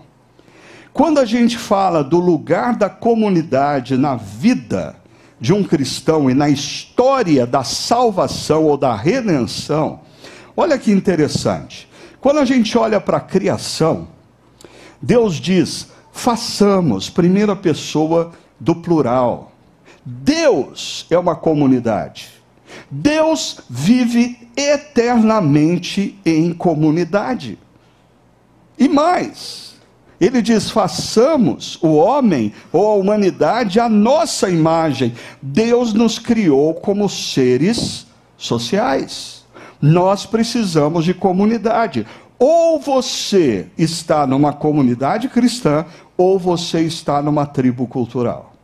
Quando 0.94 1.20
a 1.20 1.26
gente 1.26 1.58
fala 1.58 2.04
do 2.04 2.20
lugar 2.20 2.76
da 2.76 2.90
comunidade 2.90 3.98
na 3.98 4.16
vida 4.16 4.96
de 5.40 5.54
um 5.54 5.64
cristão 5.64 6.30
e 6.30 6.34
na 6.34 6.50
história 6.50 7.46
da 7.46 7.64
salvação 7.64 8.64
ou 8.64 8.78
da 8.78 8.96
redenção, 8.96 10.00
Olha 10.58 10.78
que 10.78 10.92
interessante. 10.92 11.88
Quando 12.22 12.40
a 12.40 12.46
gente 12.46 12.78
olha 12.78 13.02
para 13.02 13.18
a 13.18 13.22
criação, 13.22 14.08
Deus 15.02 15.36
diz: 15.36 15.88
façamos, 16.12 17.10
primeira 17.10 17.56
pessoa 17.56 18.32
do 18.66 18.76
plural. 18.76 19.52
Deus 20.04 21.06
é 21.12 21.18
uma 21.18 21.36
comunidade. 21.36 22.30
Deus 22.90 23.62
vive 23.70 24.50
eternamente 24.58 26.20
em 26.26 26.52
comunidade. 26.52 27.60
E 28.78 28.90
mais, 28.90 29.76
ele 30.20 30.42
diz: 30.42 30.72
façamos 30.72 31.78
o 31.82 31.94
homem 31.94 32.52
ou 32.74 32.88
a 32.88 32.96
humanidade 32.96 33.80
a 33.80 33.88
nossa 33.88 34.50
imagem. 34.50 35.14
Deus 35.42 35.94
nos 35.94 36.18
criou 36.18 36.74
como 36.74 37.08
seres 37.08 38.08
sociais. 38.36 39.46
Nós 39.80 40.26
precisamos 40.26 41.06
de 41.06 41.14
comunidade. 41.14 42.06
Ou 42.40 42.80
você 42.80 43.68
está 43.78 44.26
numa 44.28 44.52
comunidade 44.52 45.30
cristã, 45.30 45.86
ou 46.18 46.38
você 46.38 46.82
está 46.82 47.22
numa 47.22 47.46
tribo 47.46 47.88
cultural. 47.88 48.55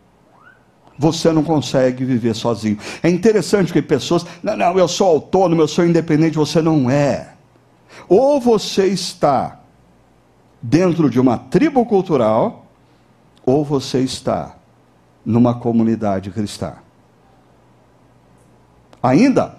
Você 1.01 1.31
não 1.31 1.43
consegue 1.43 2.05
viver 2.05 2.35
sozinho. 2.35 2.77
É 3.01 3.09
interessante 3.09 3.73
que 3.73 3.81
pessoas, 3.81 4.23
não, 4.43 4.55
não, 4.55 4.77
eu 4.77 4.87
sou 4.87 5.07
autônomo, 5.07 5.59
eu 5.59 5.67
sou 5.67 5.83
independente, 5.83 6.37
você 6.37 6.61
não 6.61 6.91
é. 6.91 7.33
Ou 8.07 8.39
você 8.39 8.85
está 8.85 9.61
dentro 10.61 11.09
de 11.09 11.19
uma 11.19 11.39
tribo 11.39 11.83
cultural, 11.87 12.67
ou 13.43 13.65
você 13.65 14.01
está 14.01 14.55
numa 15.25 15.55
comunidade 15.55 16.29
cristã. 16.29 16.73
Ainda, 19.01 19.55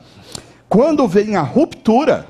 quando 0.68 1.08
vem 1.08 1.34
a 1.34 1.42
ruptura, 1.42 2.28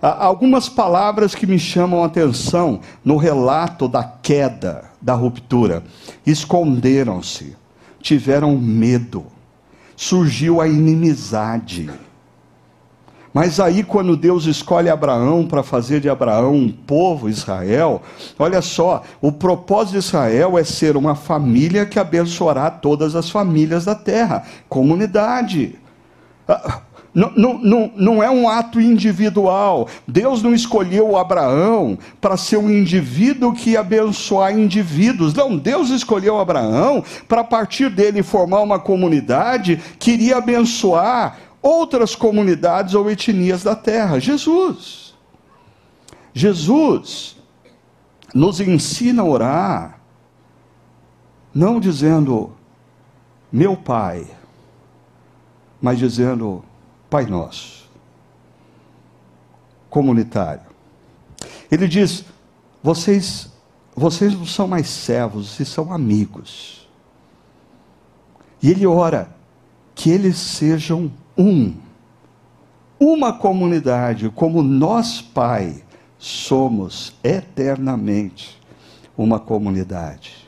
algumas 0.00 0.68
palavras 0.68 1.34
que 1.34 1.44
me 1.44 1.58
chamam 1.58 2.04
a 2.04 2.06
atenção 2.06 2.78
no 3.04 3.16
relato 3.16 3.88
da 3.88 4.04
queda, 4.04 4.84
da 5.00 5.14
ruptura. 5.14 5.82
Esconderam-se, 6.24 7.56
tiveram 8.02 8.58
medo, 8.58 9.24
surgiu 9.96 10.60
a 10.60 10.68
inimizade. 10.68 11.88
Mas 13.32 13.58
aí, 13.58 13.82
quando 13.82 14.14
Deus 14.14 14.44
escolhe 14.44 14.90
Abraão 14.90 15.46
para 15.46 15.62
fazer 15.62 16.00
de 16.00 16.08
Abraão 16.10 16.54
um 16.54 16.70
povo, 16.70 17.30
Israel, 17.30 18.02
olha 18.38 18.60
só, 18.60 19.02
o 19.22 19.32
propósito 19.32 19.92
de 19.92 19.98
Israel 19.98 20.58
é 20.58 20.64
ser 20.64 20.98
uma 20.98 21.14
família 21.14 21.86
que 21.86 21.98
abençoará 21.98 22.70
todas 22.70 23.16
as 23.16 23.30
famílias 23.30 23.86
da 23.86 23.94
terra, 23.94 24.44
comunidade. 24.68 25.78
Não, 27.14 27.30
não, 27.30 27.92
não, 27.94 28.22
é 28.22 28.30
um 28.30 28.48
ato 28.48 28.80
individual. 28.80 29.86
Deus 30.08 30.42
não 30.42 30.54
escolheu 30.54 31.16
Abraão 31.16 31.98
para 32.20 32.38
ser 32.38 32.56
um 32.56 32.70
indivíduo 32.70 33.52
que 33.52 33.76
abençoar 33.76 34.58
indivíduos. 34.58 35.34
Não, 35.34 35.56
Deus 35.56 35.90
escolheu 35.90 36.40
Abraão 36.40 37.04
para, 37.28 37.42
a 37.42 37.44
partir 37.44 37.90
dele, 37.90 38.22
formar 38.22 38.60
uma 38.60 38.78
comunidade 38.78 39.78
que 39.98 40.12
iria 40.12 40.38
abençoar 40.38 41.38
outras 41.60 42.14
comunidades 42.14 42.94
ou 42.94 43.10
etnias 43.10 43.62
da 43.62 43.76
terra. 43.76 44.18
Jesus. 44.18 45.14
Jesus 46.32 47.36
nos 48.34 48.58
ensina 48.58 49.20
a 49.20 49.26
orar, 49.26 50.00
não 51.54 51.78
dizendo, 51.78 52.52
meu 53.52 53.76
Pai, 53.76 54.26
mas 55.78 55.98
dizendo, 55.98 56.64
Pai 57.12 57.26
Nosso, 57.26 57.90
comunitário. 59.90 60.64
Ele 61.70 61.86
diz: 61.86 62.24
vocês, 62.82 63.52
vocês 63.94 64.32
não 64.32 64.46
são 64.46 64.66
mais 64.66 64.88
servos, 64.88 65.50
vocês 65.50 65.68
são 65.68 65.92
amigos. 65.92 66.88
E 68.62 68.70
ele 68.70 68.86
ora 68.86 69.28
que 69.94 70.08
eles 70.08 70.38
sejam 70.38 71.12
um, 71.36 71.74
uma 72.98 73.34
comunidade, 73.34 74.30
como 74.30 74.62
nós, 74.62 75.20
Pai, 75.20 75.84
somos 76.18 77.12
eternamente 77.22 78.58
uma 79.18 79.38
comunidade. 79.38 80.41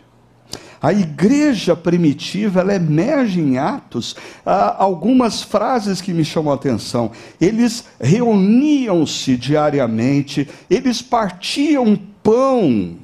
A 0.85 0.93
igreja 0.93 1.74
primitiva, 1.74 2.61
ela 2.61 2.74
emerge 2.74 3.41
em 3.41 3.57
Atos 3.57 4.14
algumas 4.45 5.43
frases 5.43 6.03
que 6.03 6.12
me 6.12 6.22
chamam 6.22 6.53
a 6.53 6.57
atenção. 6.57 7.11
Eles 7.41 7.87
reuniam-se 7.99 9.35
diariamente, 9.35 10.47
eles 10.68 11.01
partiam 11.01 11.99
pão 12.22 12.99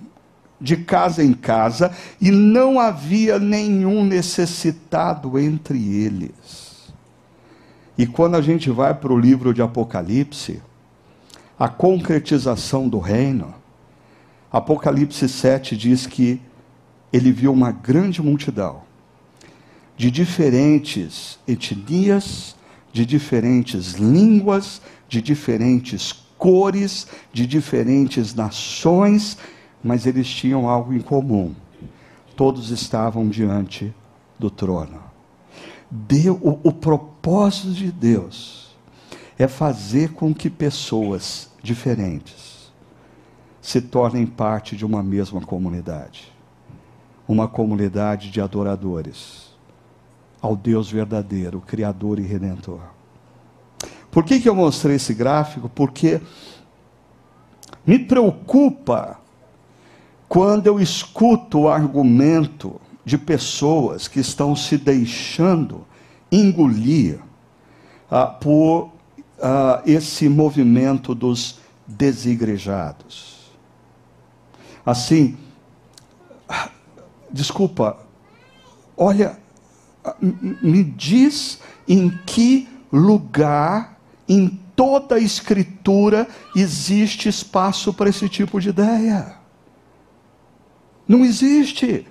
de 0.61 0.77
casa 0.77 1.25
em 1.25 1.33
casa 1.33 1.91
e 2.21 2.31
não 2.31 2.79
havia 2.79 3.39
nenhum 3.39 4.05
necessitado 4.05 5.39
entre 5.39 5.79
eles. 5.79 6.93
E 7.97 8.07
quando 8.07 8.35
a 8.35 8.43
gente 8.43 8.69
vai 8.71 8.93
para 8.93 9.11
o 9.11 9.19
livro 9.19 9.55
de 9.55 9.63
Apocalipse, 9.63 10.61
a 11.59 11.67
concretização 11.67 12.91
do 12.91 12.99
reino, 12.99 13.55
Apocalipse 14.53 15.27
7 15.27 15.75
diz 15.79 16.07
que 16.07 16.43
ele 17.13 17.33
viu 17.33 17.53
uma 17.53 17.73
grande 17.73 18.23
multidão 18.23 18.83
de 19.97 20.11
diferentes 20.11 21.39
etnias, 21.47 22.57
de 22.91 23.05
diferentes 23.05 23.93
línguas, 23.93 24.81
de 25.09 25.21
diferentes 25.21 26.13
cores, 26.39 27.07
de 27.33 27.47
diferentes 27.47 28.35
nações, 28.35 29.37
mas 29.85 30.07
eles 30.07 30.27
tinham 30.27 30.67
algo 30.67 30.95
em 30.95 31.01
comum. 31.01 31.55
Todos 32.35 32.71
estavam 32.71 33.29
diante 33.29 33.93
do 34.39 34.51
trono. 34.51 35.03
Deu, 35.91 36.37
o, 36.37 36.69
o 36.69 36.73
propósito 36.73 37.73
de 37.73 37.93
Deus 37.93 38.75
é 39.39 39.47
fazer 39.47 40.13
com 40.15 40.33
que 40.33 40.49
pessoas 40.49 41.51
diferentes 41.63 42.73
se 43.61 43.83
tornem 43.83 44.25
parte 44.25 44.75
de 44.77 44.87
uma 44.87 45.03
mesma 45.03 45.43
comunidade 45.43 46.30
uma 47.31 47.47
comunidade 47.47 48.29
de 48.29 48.41
adoradores 48.41 49.51
ao 50.43 50.57
Deus 50.57 50.91
verdadeiro, 50.91 51.63
Criador 51.65 52.19
e 52.19 52.23
Redentor. 52.23 52.81
Por 54.11 54.25
que, 54.25 54.41
que 54.41 54.49
eu 54.49 54.55
mostrei 54.55 54.97
esse 54.97 55.15
gráfico? 55.15 55.69
Porque 55.69 56.21
me 57.87 58.01
preocupa 58.01 59.21
quando 60.29 60.67
eu 60.67 60.81
escuto 60.81 61.61
o 61.61 61.69
argumento 61.69 62.81
de 63.05 63.17
pessoas 63.17 64.09
que 64.09 64.19
estão 64.19 64.57
se 64.57 64.77
deixando 64.77 65.87
engolir 66.33 67.21
ah, 68.11 68.27
por 68.27 68.91
ah, 69.41 69.83
esse 69.87 70.29
movimento 70.29 71.15
dos 71.15 71.61
desigrejados. 71.87 73.53
Assim, 74.85 75.37
desculpa, 77.33 77.99
olha, 78.97 79.39
me 80.23 80.85
diz 80.85 81.61
em 81.89 82.11
que 82.27 82.69
lugar 82.93 83.99
em 84.29 84.61
toda 84.77 85.17
a 85.17 85.21
Escritura 85.21 86.27
existe 86.55 87.29
espaço 87.29 87.93
para 87.93 88.09
esse 88.09 88.29
tipo 88.29 88.61
de 88.61 88.71
ideia. 88.71 89.37
Não 91.07 91.25
existe. 91.25 92.07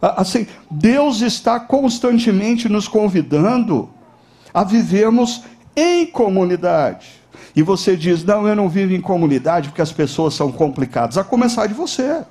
Assim, 0.00 0.46
Deus 0.70 1.20
está 1.20 1.60
constantemente 1.60 2.68
nos 2.68 2.88
convidando 2.88 3.90
a 4.54 4.64
vivermos 4.64 5.42
em 5.76 6.06
comunidade. 6.06 7.20
E 7.54 7.62
você 7.62 7.96
diz: 7.96 8.24
Não, 8.24 8.46
eu 8.46 8.56
não 8.56 8.68
vivo 8.68 8.92
em 8.92 9.00
comunidade 9.00 9.68
porque 9.68 9.82
as 9.82 9.92
pessoas 9.92 10.34
são 10.34 10.50
complicadas. 10.50 11.18
A 11.18 11.24
começar 11.24 11.66
de 11.66 11.74
você. 11.74 12.24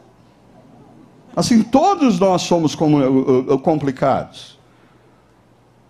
Assim, 1.36 1.63
todos 1.63 2.19
nós 2.19 2.41
somos 2.41 2.75
complicados. 3.63 4.59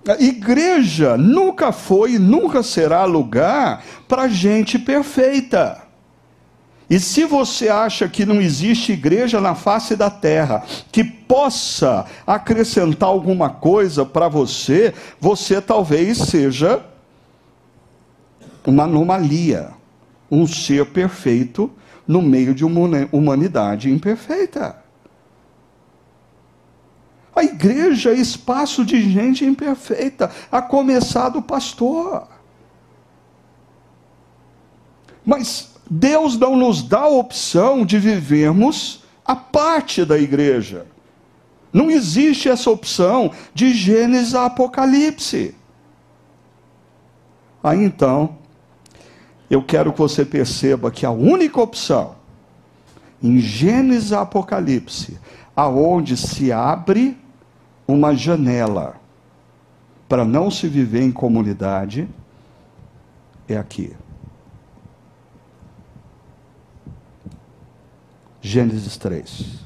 A 0.07 0.21
igreja 0.21 1.15
nunca 1.17 1.71
foi 1.71 2.13
e 2.13 2.19
nunca 2.19 2.63
será 2.63 3.05
lugar 3.05 3.83
para 4.07 4.27
gente 4.27 4.79
perfeita. 4.79 5.81
E 6.89 6.99
se 6.99 7.23
você 7.23 7.69
acha 7.69 8.09
que 8.09 8.25
não 8.25 8.41
existe 8.41 8.91
igreja 8.91 9.39
na 9.39 9.55
face 9.55 9.95
da 9.95 10.09
terra 10.09 10.63
que 10.91 11.03
possa 11.03 12.05
acrescentar 12.27 13.07
alguma 13.07 13.49
coisa 13.49 14.05
para 14.05 14.27
você, 14.27 14.93
você 15.19 15.61
talvez 15.61 16.17
seja 16.17 16.83
uma 18.67 18.83
anomalia, 18.83 19.69
um 20.29 20.45
ser 20.45 20.87
perfeito 20.87 21.71
no 22.05 22.21
meio 22.21 22.53
de 22.53 22.65
uma 22.65 23.07
humanidade 23.11 23.89
imperfeita. 23.89 24.80
A 27.41 27.43
igreja 27.43 28.11
é 28.11 28.13
espaço 28.13 28.85
de 28.85 29.01
gente 29.09 29.43
imperfeita, 29.43 30.29
a 30.51 30.61
começar 30.61 31.29
do 31.29 31.41
pastor. 31.41 32.27
Mas 35.25 35.71
Deus 35.89 36.37
não 36.37 36.55
nos 36.55 36.83
dá 36.83 36.99
a 36.99 37.07
opção 37.07 37.83
de 37.83 37.97
vivermos 37.97 39.03
a 39.25 39.35
parte 39.35 40.05
da 40.05 40.19
igreja. 40.19 40.85
Não 41.73 41.89
existe 41.89 42.47
essa 42.47 42.69
opção 42.69 43.31
de 43.55 43.73
Gênesis 43.73 44.35
a 44.35 44.45
Apocalipse. 44.45 45.55
Aí 47.63 47.83
então, 47.83 48.37
eu 49.49 49.63
quero 49.63 49.91
que 49.91 49.97
você 49.97 50.23
perceba 50.23 50.91
que 50.91 51.07
a 51.07 51.11
única 51.11 51.59
opção 51.59 52.17
em 53.19 53.39
Gênesis 53.39 54.13
a 54.13 54.21
Apocalipse, 54.21 55.19
aonde 55.55 56.15
se 56.15 56.51
abre 56.51 57.19
uma 57.87 58.15
janela 58.15 58.95
para 60.07 60.25
não 60.25 60.49
se 60.49 60.67
viver 60.67 61.01
em 61.01 61.11
comunidade 61.11 62.07
é 63.47 63.57
aqui. 63.57 63.95
Gênesis 68.41 68.97
3. 68.97 69.61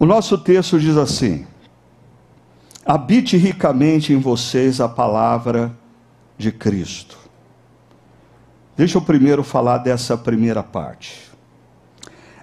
O 0.00 0.06
nosso 0.06 0.38
texto 0.38 0.80
diz 0.80 0.96
assim: 0.96 1.46
habite 2.86 3.36
ricamente 3.36 4.14
em 4.14 4.18
vocês 4.18 4.80
a 4.80 4.88
palavra 4.88 5.70
de 6.38 6.50
Cristo. 6.50 7.19
Deixa 8.76 8.98
eu 8.98 9.02
primeiro 9.02 9.42
falar 9.42 9.78
dessa 9.78 10.16
primeira 10.16 10.62
parte. 10.62 11.30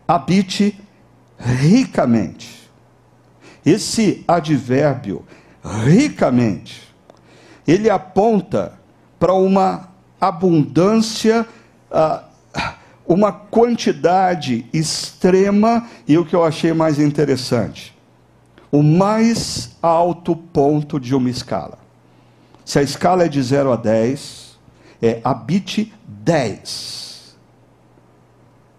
Habite 0.08 0.80
ricamente. 1.38 2.70
Esse 3.66 4.24
advérbio, 4.28 5.26
ricamente, 5.84 6.88
ele 7.68 7.90
aponta 7.90 8.74
para 9.20 9.34
uma 9.34 9.90
abundância, 10.22 11.46
uh, 11.92 12.26
uma 13.06 13.32
quantidade 13.32 14.66
extrema, 14.72 15.88
e 16.08 16.18
o 16.18 16.26
que 16.26 16.36
eu 16.36 16.44
achei 16.44 16.72
mais 16.72 17.00
interessante, 17.00 17.98
o 18.72 18.82
mais 18.82 19.76
alto 19.82 20.36
ponto 20.36 21.00
de 21.00 21.14
uma 21.14 21.30
escala. 21.30 21.78
Se 22.64 22.80
a 22.80 22.84
escala 22.84 23.26
é 23.26 23.28
de 23.28 23.42
0 23.42 23.72
a 23.72 23.76
10, 23.76 24.47
é 25.02 25.22
habite 25.24 25.94
10. 26.08 27.36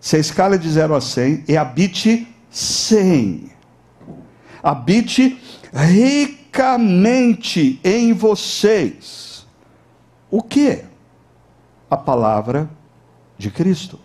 Se 0.01 0.17
a 0.17 0.19
escala 0.19 0.55
é 0.55 0.59
de 0.59 0.71
0 0.71 0.95
a 0.95 1.01
100, 1.01 1.45
é 1.49 1.57
habite 1.57 2.27
100. 2.51 3.51
Habite 4.63 5.41
ricamente 5.73 6.59
em 7.85 8.13
vocês. 8.13 9.47
O 10.31 10.43
que? 10.43 10.85
A 11.91 11.97
palavra 11.97 12.69
de 13.37 13.51
Cristo. 13.51 13.99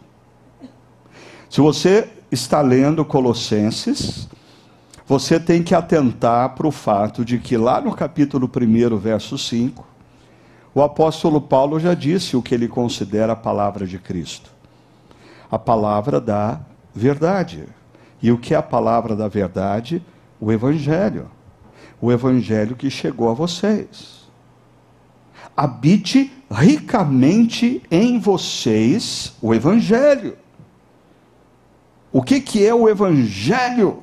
Se 1.49 1.59
você 1.61 2.09
está 2.31 2.61
lendo 2.61 3.05
Colossenses, 3.05 4.27
você 5.05 5.39
tem 5.39 5.61
que 5.61 5.75
atentar 5.75 6.55
para 6.55 6.67
o 6.67 6.71
fato 6.71 7.23
de 7.23 7.37
que 7.37 7.57
lá 7.57 7.79
no 7.81 7.93
capítulo 7.93 8.49
1, 8.49 8.97
verso 8.97 9.37
5, 9.37 9.92
o 10.75 10.81
apóstolo 10.81 11.39
Paulo 11.39 11.79
já 11.79 11.93
disse 11.93 12.35
o 12.35 12.41
que 12.41 12.55
ele 12.55 12.67
considera 12.67 13.33
a 13.33 13.35
palavra 13.35 13.85
de 13.85 13.99
Cristo. 13.99 14.49
A 15.51 15.59
palavra 15.59 16.19
da 16.19 16.59
verdade. 16.93 17.67
E 18.21 18.31
o 18.31 18.37
que 18.37 18.53
é 18.53 18.57
a 18.57 18.63
palavra 18.63 19.15
da 19.15 19.27
verdade? 19.27 20.03
O 20.39 20.51
Evangelho. 20.51 21.29
O 22.01 22.11
Evangelho 22.11 22.75
que 22.75 22.89
chegou 22.89 23.29
a 23.29 23.33
vocês. 23.33 24.23
Habite 25.55 26.31
ricamente 26.49 27.83
em 27.91 28.19
vocês 28.19 29.35
o 29.41 29.53
Evangelho. 29.53 30.35
O 32.11 32.23
que, 32.23 32.39
que 32.39 32.65
é 32.65 32.73
o 32.73 32.89
Evangelho? 32.89 34.01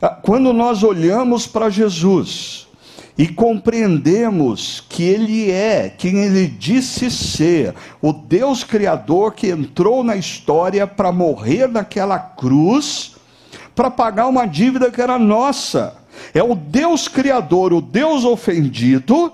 Ah, 0.00 0.10
quando 0.10 0.52
nós 0.52 0.82
olhamos 0.82 1.46
para 1.46 1.70
Jesus, 1.70 2.68
e 3.16 3.28
compreendemos 3.28 4.82
que 4.88 5.02
Ele 5.02 5.50
é 5.50 5.88
quem 5.90 6.18
Ele 6.18 6.46
disse 6.46 7.10
ser, 7.10 7.74
o 8.00 8.12
Deus 8.12 8.64
Criador 8.64 9.32
que 9.34 9.48
entrou 9.48 10.02
na 10.02 10.16
história 10.16 10.86
para 10.86 11.12
morrer 11.12 11.68
naquela 11.68 12.18
cruz, 12.18 13.16
para 13.74 13.90
pagar 13.90 14.28
uma 14.28 14.46
dívida 14.46 14.90
que 14.90 15.00
era 15.00 15.18
nossa. 15.18 15.96
É 16.34 16.42
o 16.42 16.54
Deus 16.54 17.08
Criador, 17.08 17.72
o 17.72 17.80
Deus 17.80 18.24
ofendido, 18.24 19.32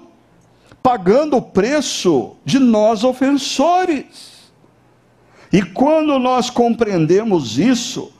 pagando 0.83 1.37
o 1.37 1.43
preço 1.43 2.37
de 2.45 2.59
nós 2.59 3.05
ofensores. 3.05 4.49
E 5.53 5.63
quando 5.63 6.19
nós 6.19 6.51
compreendemos 6.51 7.59
isso, 7.59 8.13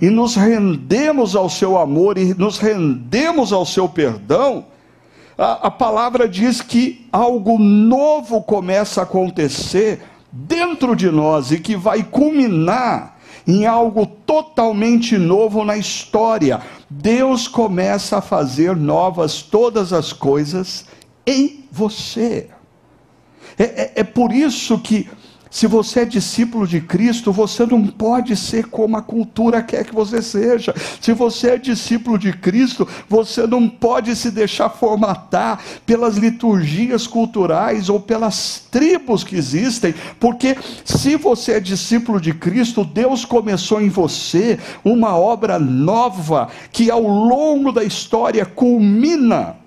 e 0.00 0.10
nos 0.10 0.34
rendemos 0.34 1.36
ao 1.36 1.48
seu 1.48 1.78
amor 1.78 2.18
e 2.18 2.34
nos 2.34 2.58
rendemos 2.58 3.52
ao 3.52 3.64
seu 3.64 3.88
perdão, 3.88 4.66
a, 5.36 5.66
a 5.66 5.70
palavra 5.70 6.28
diz 6.28 6.60
que 6.60 7.06
algo 7.12 7.58
novo 7.58 8.42
começa 8.42 9.00
a 9.00 9.04
acontecer 9.04 10.02
dentro 10.30 10.94
de 10.96 11.10
nós 11.10 11.50
e 11.50 11.58
que 11.58 11.76
vai 11.76 12.02
culminar 12.02 13.16
em 13.46 13.66
algo 13.66 14.06
totalmente 14.06 15.18
novo 15.18 15.64
na 15.64 15.76
história. 15.76 16.60
Deus 16.88 17.46
começa 17.46 18.18
a 18.18 18.22
fazer 18.22 18.74
novas 18.74 19.42
todas 19.42 19.92
as 19.92 20.12
coisas 20.12 20.86
em 21.26 21.64
você. 21.70 22.48
É, 23.58 23.64
é, 23.64 23.92
é 23.96 24.04
por 24.04 24.32
isso 24.32 24.78
que 24.78 25.08
se 25.54 25.68
você 25.68 26.00
é 26.00 26.04
discípulo 26.04 26.66
de 26.66 26.80
Cristo, 26.80 27.30
você 27.30 27.64
não 27.64 27.86
pode 27.86 28.34
ser 28.34 28.66
como 28.66 28.96
a 28.96 29.02
cultura 29.02 29.62
quer 29.62 29.84
que 29.84 29.94
você 29.94 30.20
seja. 30.20 30.74
Se 31.00 31.12
você 31.12 31.50
é 31.50 31.56
discípulo 31.56 32.18
de 32.18 32.32
Cristo, 32.32 32.88
você 33.08 33.46
não 33.46 33.68
pode 33.68 34.16
se 34.16 34.32
deixar 34.32 34.68
formatar 34.68 35.62
pelas 35.86 36.16
liturgias 36.16 37.06
culturais 37.06 37.88
ou 37.88 38.00
pelas 38.00 38.66
tribos 38.68 39.22
que 39.22 39.36
existem, 39.36 39.94
porque 40.18 40.56
se 40.84 41.14
você 41.14 41.52
é 41.52 41.60
discípulo 41.60 42.20
de 42.20 42.34
Cristo, 42.34 42.84
Deus 42.84 43.24
começou 43.24 43.80
em 43.80 43.88
você 43.88 44.58
uma 44.84 45.16
obra 45.16 45.56
nova 45.56 46.48
que 46.72 46.90
ao 46.90 47.02
longo 47.02 47.70
da 47.70 47.84
história 47.84 48.44
culmina 48.44 49.62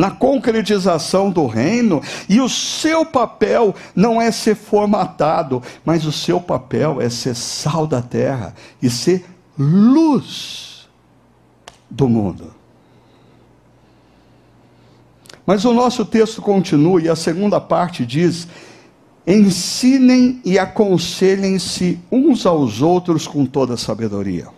na 0.00 0.10
concretização 0.10 1.30
do 1.30 1.46
reino, 1.46 2.00
e 2.26 2.40
o 2.40 2.48
seu 2.48 3.04
papel 3.04 3.74
não 3.94 4.18
é 4.20 4.30
ser 4.30 4.54
formatado, 4.54 5.62
mas 5.84 6.06
o 6.06 6.12
seu 6.12 6.40
papel 6.40 7.02
é 7.02 7.10
ser 7.10 7.36
sal 7.36 7.86
da 7.86 8.00
terra 8.00 8.54
e 8.80 8.88
ser 8.88 9.26
luz 9.58 10.88
do 11.90 12.08
mundo. 12.08 12.54
Mas 15.44 15.66
o 15.66 15.74
nosso 15.74 16.06
texto 16.06 16.40
continua 16.40 17.02
e 17.02 17.08
a 17.10 17.14
segunda 17.14 17.60
parte 17.60 18.06
diz: 18.06 18.48
ensinem 19.26 20.40
e 20.46 20.58
aconselhem-se 20.58 22.00
uns 22.10 22.46
aos 22.46 22.80
outros 22.80 23.26
com 23.26 23.44
toda 23.44 23.76
sabedoria. 23.76 24.48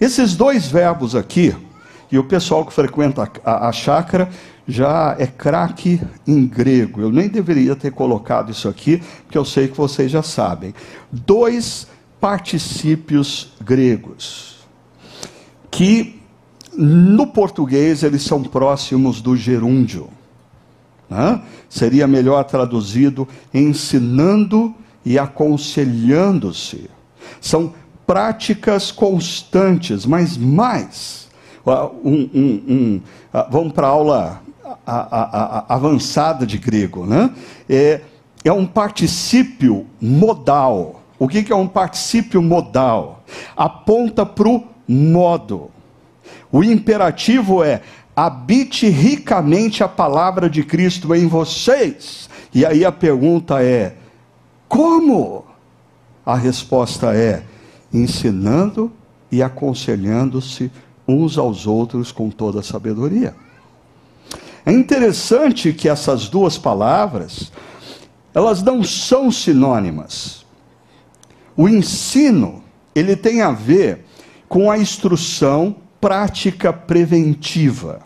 Esses 0.00 0.36
dois 0.36 0.68
verbos 0.68 1.16
aqui, 1.16 1.52
e 2.10 2.18
o 2.18 2.24
pessoal 2.24 2.64
que 2.64 2.72
frequenta 2.72 3.30
a, 3.44 3.68
a 3.68 3.72
chácara 3.72 4.28
já 4.66 5.14
é 5.18 5.26
craque 5.26 6.00
em 6.26 6.46
grego. 6.46 7.00
Eu 7.00 7.10
nem 7.10 7.28
deveria 7.28 7.76
ter 7.76 7.92
colocado 7.92 8.50
isso 8.50 8.68
aqui, 8.68 9.02
porque 9.24 9.38
eu 9.38 9.44
sei 9.44 9.68
que 9.68 9.76
vocês 9.76 10.10
já 10.10 10.22
sabem. 10.22 10.74
Dois 11.10 11.86
particípios 12.20 13.52
gregos, 13.60 14.56
que 15.70 16.20
no 16.76 17.26
português 17.28 18.02
eles 18.02 18.22
são 18.22 18.42
próximos 18.42 19.20
do 19.20 19.36
gerúndio. 19.36 20.08
Né? 21.08 21.40
Seria 21.68 22.06
melhor 22.06 22.44
traduzido 22.44 23.28
ensinando 23.54 24.74
e 25.04 25.18
aconselhando-se. 25.18 26.90
São 27.40 27.72
práticas 28.06 28.90
constantes, 28.90 30.04
mas 30.04 30.36
mais. 30.36 31.25
Um, 31.66 32.30
um, 32.32 32.62
um, 32.68 33.00
vamos 33.50 33.72
para 33.72 33.88
aula 33.88 34.40
a, 34.86 34.92
a, 34.94 35.58
a, 35.58 35.74
avançada 35.74 36.46
de 36.46 36.58
grego, 36.58 37.04
né? 37.04 37.30
É, 37.68 38.00
é 38.44 38.52
um 38.52 38.64
particípio 38.64 39.84
modal. 40.00 41.02
O 41.18 41.26
que, 41.26 41.42
que 41.42 41.52
é 41.52 41.56
um 41.56 41.66
particípio 41.66 42.40
modal? 42.40 43.24
Aponta 43.56 44.24
para 44.24 44.48
o 44.48 44.64
modo. 44.86 45.70
O 46.52 46.62
imperativo 46.62 47.64
é: 47.64 47.82
habite 48.14 48.88
ricamente 48.88 49.82
a 49.82 49.88
palavra 49.88 50.48
de 50.48 50.62
Cristo 50.62 51.14
em 51.14 51.26
vocês. 51.26 52.30
E 52.54 52.64
aí 52.64 52.84
a 52.84 52.92
pergunta 52.92 53.60
é: 53.62 53.96
como? 54.68 55.44
A 56.24 56.36
resposta 56.36 57.14
é: 57.14 57.42
ensinando 57.92 58.92
e 59.30 59.42
aconselhando-se 59.42 60.70
uns 61.06 61.38
aos 61.38 61.66
outros 61.66 62.10
com 62.10 62.30
toda 62.30 62.60
a 62.60 62.62
sabedoria. 62.62 63.34
É 64.64 64.72
interessante 64.72 65.72
que 65.72 65.88
essas 65.88 66.28
duas 66.28 66.58
palavras, 66.58 67.52
elas 68.34 68.62
não 68.62 68.82
são 68.82 69.30
sinônimas. 69.30 70.44
O 71.56 71.68
ensino, 71.68 72.64
ele 72.94 73.14
tem 73.14 73.42
a 73.42 73.52
ver 73.52 74.04
com 74.48 74.68
a 74.70 74.76
instrução 74.76 75.76
prática 76.00 76.72
preventiva, 76.72 78.00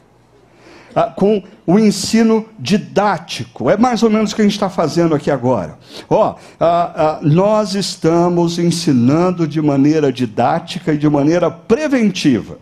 ah, 0.94 1.04
com 1.04 1.42
o 1.66 1.78
ensino 1.78 2.46
didático. 2.58 3.70
É 3.70 3.76
mais 3.76 4.02
ou 4.02 4.10
menos 4.10 4.32
o 4.32 4.36
que 4.36 4.42
a 4.42 4.44
gente 4.44 4.52
está 4.52 4.68
fazendo 4.68 5.14
aqui 5.14 5.30
agora. 5.30 5.78
Ó, 6.08 6.34
ah, 6.60 7.20
nós 7.22 7.74
estamos 7.74 8.58
ensinando 8.58 9.48
de 9.48 9.62
maneira 9.62 10.12
didática 10.12 10.92
e 10.92 10.98
de 10.98 11.08
maneira 11.08 11.50
preventiva. 11.50 12.58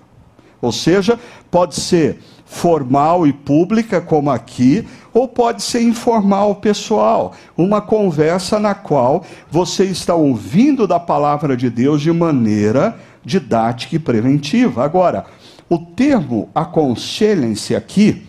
Ou 0.61 0.73
seja, 0.73 1.19
pode 1.51 1.77
ser 1.77 2.19
formal 2.45 3.27
e 3.27 3.33
pública, 3.33 4.01
como 4.01 4.31
aqui, 4.31 4.87
ou 5.13 5.29
pode 5.29 5.63
ser 5.63 5.83
informal, 5.83 6.57
pessoal. 6.57 7.35
Uma 7.57 7.81
conversa 7.81 8.59
na 8.59 8.75
qual 8.75 9.25
você 9.51 9.85
está 9.85 10.15
ouvindo 10.15 10.87
da 10.87 10.99
palavra 10.99 11.57
de 11.57 11.69
Deus 11.69 12.01
de 12.01 12.11
maneira 12.11 12.99
didática 13.25 13.97
e 13.97 13.99
preventiva. 13.99 14.83
Agora, 14.83 15.27
o 15.69 15.79
termo 15.79 16.49
aconselhem-se 16.55 17.77
aqui 17.77 18.27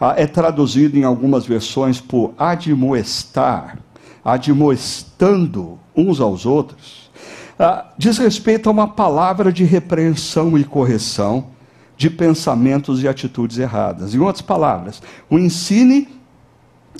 ah, 0.00 0.14
é 0.16 0.26
traduzido 0.26 0.96
em 0.96 1.02
algumas 1.02 1.44
versões 1.44 2.00
por 2.00 2.32
admoestar, 2.38 3.78
admoestando 4.24 5.78
uns 5.96 6.20
aos 6.20 6.46
outros. 6.46 7.10
Ah, 7.58 7.86
diz 7.98 8.18
respeito 8.18 8.68
a 8.68 8.72
uma 8.72 8.86
palavra 8.86 9.52
de 9.52 9.64
repreensão 9.64 10.56
e 10.56 10.62
correção 10.62 11.57
de 11.98 12.08
pensamentos 12.08 13.02
e 13.02 13.08
atitudes 13.08 13.58
erradas. 13.58 14.14
Em 14.14 14.20
outras 14.20 14.40
palavras, 14.40 15.02
o 15.28 15.36
ensine 15.36 16.08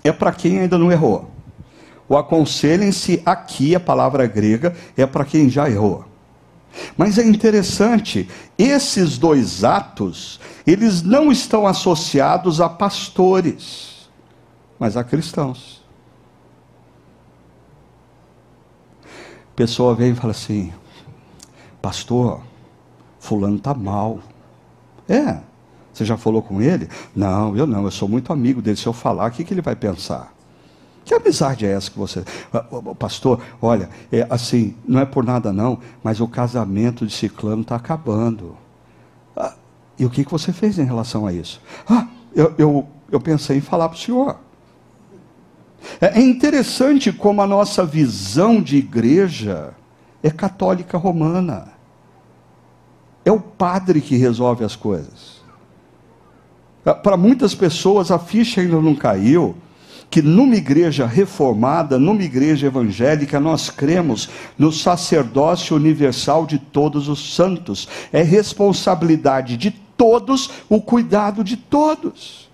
é 0.03 0.11
para 0.11 0.33
quem 0.33 0.59
ainda 0.59 0.77
não 0.77 0.91
errou. 0.91 1.31
O 2.09 2.17
aconselhem-se 2.17 3.23
aqui, 3.25 3.77
a 3.77 3.81
palavra 3.81 4.27
grega, 4.27 4.75
é 4.97 5.07
para 5.07 5.25
quem 5.25 5.49
já 5.49 5.71
errou. 5.71 6.05
Mas 6.97 7.17
é 7.17 7.25
interessante, 7.25 8.29
esses 8.59 9.19
dois 9.19 9.63
atos, 9.63 10.41
eles 10.67 11.03
não 11.03 11.31
estão 11.31 11.67
associados 11.67 12.61
a 12.61 12.69
pastores, 12.69 14.11
mas 14.79 14.97
a 14.97 15.05
cristãos. 15.05 15.81
A 19.05 19.55
pessoa 19.55 19.95
vem 19.95 20.11
e 20.11 20.15
fala 20.15 20.33
assim: 20.33 20.73
Pastor, 21.81 22.41
fulano 23.21 23.57
está 23.57 23.75
mal. 23.75 24.21
É, 25.09 25.39
você 25.93 26.05
já 26.05 26.17
falou 26.17 26.43
com 26.43 26.61
ele? 26.61 26.89
Não, 27.15 27.57
eu 27.57 27.67
não, 27.67 27.85
eu 27.85 27.91
sou 27.91 28.09
muito 28.09 28.33
amigo 28.33 28.63
dele. 28.63 28.77
Se 28.77 28.87
eu 28.87 28.93
falar, 28.93 29.29
o 29.29 29.31
que, 29.33 29.43
que 29.43 29.53
ele 29.53 29.63
vai 29.63 29.75
pensar? 29.75 30.33
Que 31.05 31.15
amizade 31.15 31.65
é 31.65 31.73
essa 31.73 31.91
que 31.91 31.99
você. 31.99 32.23
Ah, 32.53 32.65
pastor, 32.99 33.41
olha, 33.63 33.89
é 34.13 34.27
assim, 34.29 34.77
não 34.87 35.01
é 35.01 35.07
por 35.07 35.25
nada 35.25 35.53
não, 35.53 35.79
mas 36.05 36.21
o 36.21 36.29
casamento 36.29 37.07
de 37.07 37.13
Ciclano 37.13 37.63
está 37.63 37.77
acabando. 37.77 38.57
Ah, 39.35 39.55
e 39.99 40.05
o 40.05 40.11
que, 40.11 40.25
que 40.25 40.31
você 40.31 40.53
fez 40.53 40.79
em 40.79 40.85
relação 40.85 41.27
a 41.27 41.33
isso? 41.33 41.63
Ah, 41.89 42.07
eu, 42.35 42.55
eu, 42.59 42.87
eu 43.11 43.19
pensei 43.19 43.57
em 43.57 43.63
falar 43.63 43.89
para 43.89 43.97
o 43.97 43.99
senhor. 43.99 44.37
É, 46.01 46.19
é 46.19 46.21
interessante 46.21 47.11
como 47.11 47.41
a 47.41 47.47
nossa 47.47 47.85
visão 47.85 48.61
de 48.61 48.77
igreja 48.77 49.75
é 50.23 50.31
católica 50.31 50.99
romana. 50.99 51.78
É 53.29 53.31
o 53.33 53.39
padre 53.39 54.01
que 54.01 54.17
resolve 54.17 54.65
as 54.65 54.75
coisas. 54.75 55.43
Para 56.83 57.15
muitas 57.15 57.55
pessoas 57.55 58.11
a 58.11 58.19
ficha 58.19 58.63
ainda 58.63 58.81
não 58.81 58.95
caiu 58.95 59.55
que 60.09 60.23
numa 60.23 60.57
igreja 60.57 61.05
reformada, 61.05 61.99
numa 61.99 62.23
igreja 62.23 62.69
evangélica, 62.69 63.39
nós 63.39 63.69
cremos 63.69 64.31
no 64.57 64.73
sacerdócio 64.73 65.77
universal 65.77 66.47
de 66.47 66.59
todos 66.59 67.07
os 67.07 67.35
santos. 67.35 67.87
É 68.11 68.23
responsabilidade 68.23 69.59
de 69.59 69.73
todos 69.73 70.49
o 70.67 70.81
cuidado 70.81 71.45
de 71.45 71.59
todos. 71.59 72.48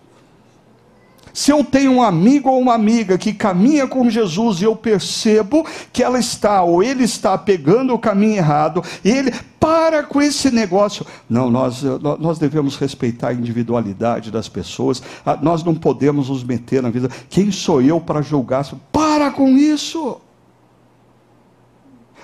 Se 1.34 1.50
eu 1.50 1.64
tenho 1.64 1.90
um 1.90 2.02
amigo 2.02 2.48
ou 2.48 2.60
uma 2.60 2.74
amiga 2.74 3.18
que 3.18 3.32
caminha 3.32 3.88
com 3.88 4.08
Jesus 4.08 4.60
e 4.60 4.64
eu 4.64 4.76
percebo 4.76 5.66
que 5.92 6.00
ela 6.00 6.16
está 6.16 6.62
ou 6.62 6.80
ele 6.80 7.02
está 7.02 7.36
pegando 7.36 7.92
o 7.92 7.98
caminho 7.98 8.36
errado, 8.36 8.80
ele 9.04 9.32
para 9.58 10.04
com 10.04 10.22
esse 10.22 10.52
negócio. 10.52 11.04
Não, 11.28 11.50
nós, 11.50 11.82
nós 12.20 12.38
devemos 12.38 12.76
respeitar 12.76 13.30
a 13.30 13.34
individualidade 13.34 14.30
das 14.30 14.48
pessoas, 14.48 15.02
ah, 15.26 15.36
nós 15.42 15.64
não 15.64 15.74
podemos 15.74 16.28
nos 16.28 16.44
meter 16.44 16.80
na 16.80 16.90
vida. 16.90 17.10
Quem 17.28 17.50
sou 17.50 17.82
eu 17.82 18.00
para 18.00 18.22
julgar? 18.22 18.64
Para 18.92 19.32
com 19.32 19.48
isso. 19.58 20.20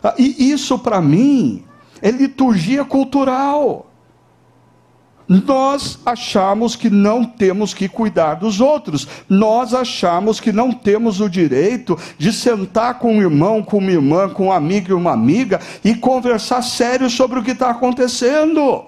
Ah, 0.04 0.14
e 0.16 0.52
isso 0.52 0.78
para 0.78 1.00
mim 1.00 1.64
é 2.00 2.12
liturgia 2.12 2.84
cultural 2.84 3.89
nós 5.31 5.97
achamos 6.05 6.74
que 6.74 6.91
não 6.91 7.24
temos 7.24 7.72
que 7.72 7.89
cuidar 7.89 8.35
dos 8.35 8.61
outros, 8.61 9.07
nós 9.28 9.72
achamos 9.72 10.41
que 10.41 10.51
não 10.51 10.72
temos 10.72 11.20
o 11.20 11.28
direito 11.28 11.97
de 12.18 12.33
sentar 12.33 12.99
com 12.99 13.14
um 13.14 13.20
irmão, 13.20 13.62
com 13.62 13.78
uma 13.78 13.93
irmã, 13.93 14.28
com 14.28 14.47
um 14.47 14.53
amigo 14.53 14.91
e 14.91 14.93
uma 14.93 15.12
amiga 15.12 15.61
e 15.85 15.95
conversar 15.95 16.62
sério 16.62 17.09
sobre 17.09 17.39
o 17.39 17.45
que 17.45 17.53
está 17.53 17.70
acontecendo. 17.70 18.87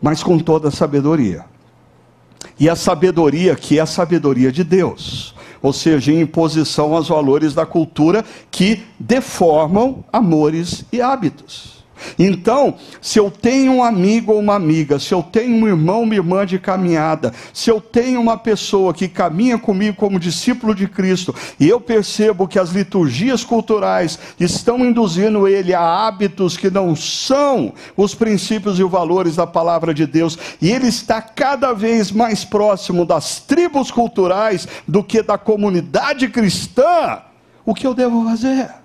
Mas 0.00 0.22
com 0.22 0.38
toda 0.38 0.68
a 0.68 0.72
sabedoria. 0.72 1.44
E 2.58 2.70
a 2.70 2.74
sabedoria 2.74 3.54
que 3.54 3.78
é 3.78 3.82
a 3.82 3.86
sabedoria 3.86 4.50
de 4.50 4.64
Deus 4.64 5.34
ou 5.62 5.72
seja, 5.72 6.12
em 6.12 6.20
imposição 6.20 6.94
aos 6.94 7.08
valores 7.08 7.54
da 7.54 7.64
cultura 7.64 8.24
que 8.50 8.82
deformam 8.98 10.04
amores 10.12 10.84
e 10.92 11.00
hábitos. 11.00 11.81
Então, 12.18 12.74
se 13.00 13.18
eu 13.18 13.30
tenho 13.30 13.72
um 13.72 13.82
amigo 13.82 14.32
ou 14.32 14.38
uma 14.38 14.54
amiga, 14.54 14.98
se 14.98 15.12
eu 15.12 15.22
tenho 15.22 15.54
um 15.54 15.66
irmão, 15.66 16.02
uma 16.02 16.14
irmã 16.14 16.46
de 16.46 16.58
caminhada, 16.58 17.32
se 17.52 17.70
eu 17.70 17.80
tenho 17.80 18.20
uma 18.20 18.36
pessoa 18.36 18.92
que 18.92 19.08
caminha 19.08 19.58
comigo 19.58 19.96
como 19.96 20.18
discípulo 20.18 20.74
de 20.74 20.86
Cristo, 20.86 21.34
e 21.58 21.68
eu 21.68 21.80
percebo 21.80 22.48
que 22.48 22.58
as 22.58 22.70
liturgias 22.70 23.44
culturais 23.44 24.18
estão 24.38 24.78
induzindo 24.78 25.48
ele 25.48 25.74
a 25.74 25.80
hábitos 25.80 26.56
que 26.56 26.70
não 26.70 26.94
são 26.94 27.72
os 27.96 28.14
princípios 28.14 28.78
e 28.78 28.84
os 28.84 28.90
valores 28.90 29.36
da 29.36 29.46
palavra 29.46 29.94
de 29.94 30.06
Deus, 30.06 30.38
e 30.60 30.70
ele 30.70 30.88
está 30.88 31.20
cada 31.20 31.72
vez 31.72 32.10
mais 32.10 32.44
próximo 32.44 33.04
das 33.04 33.40
tribos 33.40 33.90
culturais 33.90 34.66
do 34.86 35.02
que 35.02 35.22
da 35.22 35.38
comunidade 35.38 36.28
cristã, 36.28 37.22
o 37.64 37.74
que 37.74 37.86
eu 37.86 37.94
devo 37.94 38.24
fazer? 38.24 38.81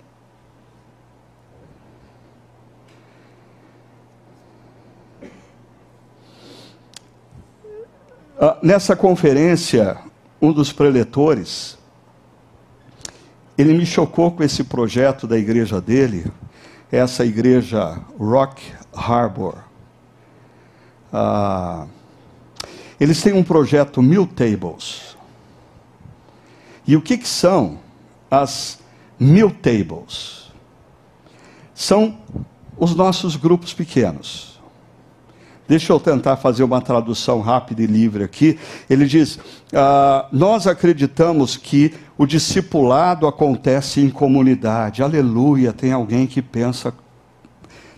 Ah, 8.39 8.55
nessa 8.61 8.95
conferência, 8.95 9.97
um 10.39 10.53
dos 10.53 10.71
preletores, 10.71 11.75
ele 13.57 13.73
me 13.73 13.83
chocou 13.83 14.29
com 14.31 14.43
esse 14.43 14.63
projeto 14.63 15.25
da 15.25 15.35
igreja 15.39 15.81
dele, 15.81 16.31
essa 16.91 17.25
igreja 17.25 17.99
Rock 18.19 18.61
Harbor. 18.93 19.55
Ah, 21.11 21.87
eles 22.99 23.23
têm 23.23 23.33
um 23.33 23.43
projeto 23.43 24.03
Mil 24.03 24.27
Tables. 24.27 25.17
E 26.85 26.95
o 26.95 27.01
que, 27.01 27.17
que 27.17 27.27
são 27.27 27.79
as 28.29 28.77
Mil 29.19 29.49
Tables? 29.49 30.51
São 31.73 32.19
os 32.77 32.93
nossos 32.93 33.35
grupos 33.35 33.73
pequenos. 33.73 34.56
Deixa 35.67 35.91
eu 35.91 35.99
tentar 35.99 36.37
fazer 36.37 36.63
uma 36.63 36.81
tradução 36.81 37.41
rápida 37.41 37.81
e 37.81 37.85
livre 37.85 38.23
aqui. 38.23 38.57
Ele 38.89 39.05
diz: 39.05 39.37
ah, 39.73 40.27
Nós 40.31 40.65
acreditamos 40.65 41.57
que 41.57 41.93
o 42.17 42.25
discipulado 42.25 43.27
acontece 43.27 43.99
em 44.01 44.09
comunidade. 44.09 45.03
Aleluia, 45.03 45.73
tem 45.73 45.91
alguém 45.91 46.25
que 46.25 46.41
pensa 46.41 46.93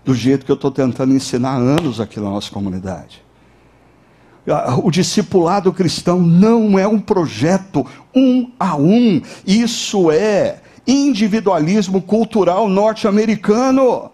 do 0.04 0.16
jeito 0.16 0.46
que 0.46 0.52
eu 0.52 0.56
estou 0.56 0.72
tentando 0.72 1.14
ensinar 1.14 1.52
há 1.52 1.58
anos 1.58 2.00
aqui 2.00 2.20
na 2.20 2.30
nossa 2.30 2.52
comunidade. 2.52 3.24
Ah, 4.48 4.76
o 4.84 4.90
discipulado 4.90 5.72
cristão 5.72 6.20
não 6.20 6.80
é 6.80 6.88
um 6.88 7.00
projeto 7.00 7.86
um 8.16 8.52
a 8.60 8.76
um, 8.76 9.22
isso 9.46 10.10
é 10.10 10.62
individualismo 10.88 12.02
cultural 12.02 12.68
norte-americano. 12.68 14.10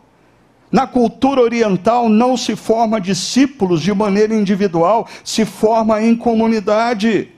Na 0.76 0.86
cultura 0.86 1.40
oriental 1.40 2.10
não 2.10 2.36
se 2.36 2.54
forma 2.54 3.00
discípulos 3.00 3.82
de 3.82 3.94
maneira 3.94 4.36
individual, 4.36 5.08
se 5.24 5.46
forma 5.46 6.02
em 6.02 6.14
comunidade. 6.18 7.30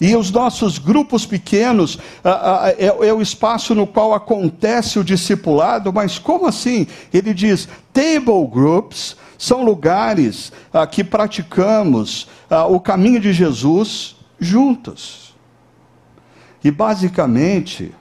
E 0.00 0.16
os 0.16 0.30
nossos 0.30 0.78
grupos 0.78 1.26
pequenos 1.26 1.98
ah, 2.24 2.62
ah, 2.64 2.70
é, 2.70 2.86
é, 2.86 3.12
o 3.12 3.20
espaço 3.20 3.74
no 3.74 3.86
qual 3.86 4.14
acontece 4.14 4.98
o 4.98 5.04
discipulado, 5.04 5.92
mas 5.92 6.18
como 6.18 6.46
assim? 6.46 6.86
Ele 7.12 7.34
diz: 7.34 7.68
table 7.92 8.46
groups 8.50 9.18
são 9.36 9.62
lugares 9.62 10.50
ah, 10.72 10.86
que 10.86 11.04
praticamos 11.04 12.26
o 12.70 12.80
caminho 12.80 13.20
de 13.20 13.34
Jesus 13.34 14.16
juntos. 14.40 15.34
E 16.64 16.70
basicamente, 16.70 17.92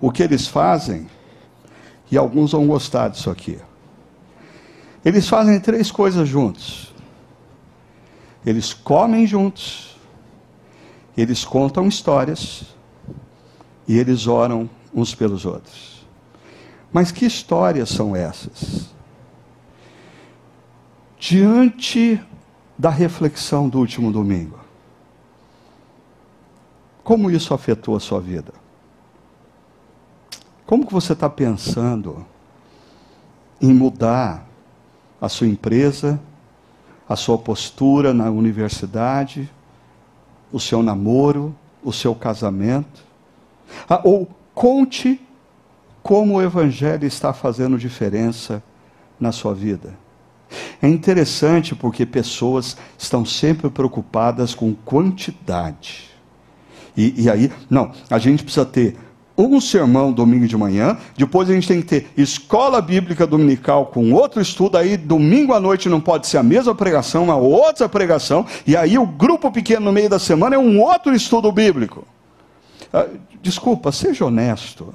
o 0.00 0.10
que 0.10 0.24
eles 0.24 0.48
fazem, 0.48 1.06
e 2.10 2.18
alguns 2.18 2.50
vão 2.50 2.66
gostar 2.66 3.10
disso 3.10 3.30
aqui. 3.30 3.60
Eles 5.06 5.28
fazem 5.28 5.60
três 5.60 5.88
coisas 5.88 6.28
juntos. 6.28 6.92
Eles 8.44 8.74
comem 8.74 9.24
juntos, 9.24 9.96
eles 11.16 11.44
contam 11.44 11.86
histórias 11.86 12.74
e 13.86 13.96
eles 13.96 14.26
oram 14.26 14.68
uns 14.92 15.14
pelos 15.14 15.46
outros. 15.46 16.04
Mas 16.92 17.12
que 17.12 17.24
histórias 17.24 17.88
são 17.88 18.16
essas? 18.16 18.92
Diante 21.20 22.20
da 22.76 22.90
reflexão 22.90 23.68
do 23.68 23.78
último 23.78 24.10
domingo, 24.10 24.58
como 27.04 27.30
isso 27.30 27.54
afetou 27.54 27.94
a 27.94 28.00
sua 28.00 28.20
vida? 28.20 28.52
Como 30.66 30.84
que 30.84 30.92
você 30.92 31.12
está 31.12 31.30
pensando 31.30 32.26
em 33.60 33.72
mudar 33.72 34.44
a 35.20 35.28
sua 35.28 35.46
empresa, 35.46 36.20
a 37.08 37.16
sua 37.16 37.38
postura 37.38 38.12
na 38.12 38.30
universidade, 38.30 39.50
o 40.52 40.60
seu 40.60 40.82
namoro, 40.82 41.54
o 41.82 41.92
seu 41.92 42.14
casamento. 42.14 43.04
Ah, 43.88 44.00
ou 44.04 44.28
conte 44.54 45.20
como 46.02 46.34
o 46.34 46.42
Evangelho 46.42 47.06
está 47.06 47.32
fazendo 47.32 47.78
diferença 47.78 48.62
na 49.18 49.32
sua 49.32 49.54
vida. 49.54 49.94
É 50.80 50.88
interessante 50.88 51.74
porque 51.74 52.06
pessoas 52.06 52.76
estão 52.96 53.24
sempre 53.24 53.68
preocupadas 53.70 54.54
com 54.54 54.74
quantidade. 54.74 56.10
E, 56.96 57.24
e 57.24 57.30
aí, 57.30 57.52
não, 57.68 57.92
a 58.08 58.18
gente 58.18 58.44
precisa 58.44 58.64
ter 58.64 58.96
um 59.36 59.60
sermão 59.60 60.12
domingo 60.12 60.46
de 60.46 60.56
manhã, 60.56 60.96
depois 61.16 61.50
a 61.50 61.52
gente 61.52 61.68
tem 61.68 61.80
que 61.82 61.86
ter 61.86 62.06
escola 62.16 62.80
bíblica 62.80 63.26
dominical 63.26 63.86
com 63.86 64.12
outro 64.12 64.40
estudo, 64.40 64.78
aí 64.78 64.96
domingo 64.96 65.52
à 65.52 65.60
noite 65.60 65.88
não 65.88 66.00
pode 66.00 66.26
ser 66.26 66.38
a 66.38 66.42
mesma 66.42 66.74
pregação, 66.74 67.24
uma 67.24 67.36
outra 67.36 67.88
pregação, 67.88 68.46
e 68.66 68.76
aí 68.76 68.98
o 68.98 69.06
grupo 69.06 69.50
pequeno 69.50 69.86
no 69.86 69.92
meio 69.92 70.08
da 70.08 70.18
semana 70.18 70.56
é 70.56 70.58
um 70.58 70.80
outro 70.80 71.14
estudo 71.14 71.52
bíblico. 71.52 72.06
Ah, 72.92 73.06
desculpa, 73.42 73.92
seja 73.92 74.24
honesto. 74.24 74.94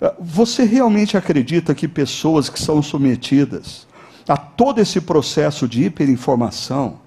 Ah, 0.00 0.14
você 0.20 0.64
realmente 0.64 1.16
acredita 1.16 1.74
que 1.74 1.88
pessoas 1.88 2.48
que 2.48 2.60
são 2.60 2.80
submetidas 2.80 3.86
a 4.28 4.36
todo 4.36 4.80
esse 4.80 5.00
processo 5.00 5.66
de 5.66 5.84
hiperinformação 5.84 7.00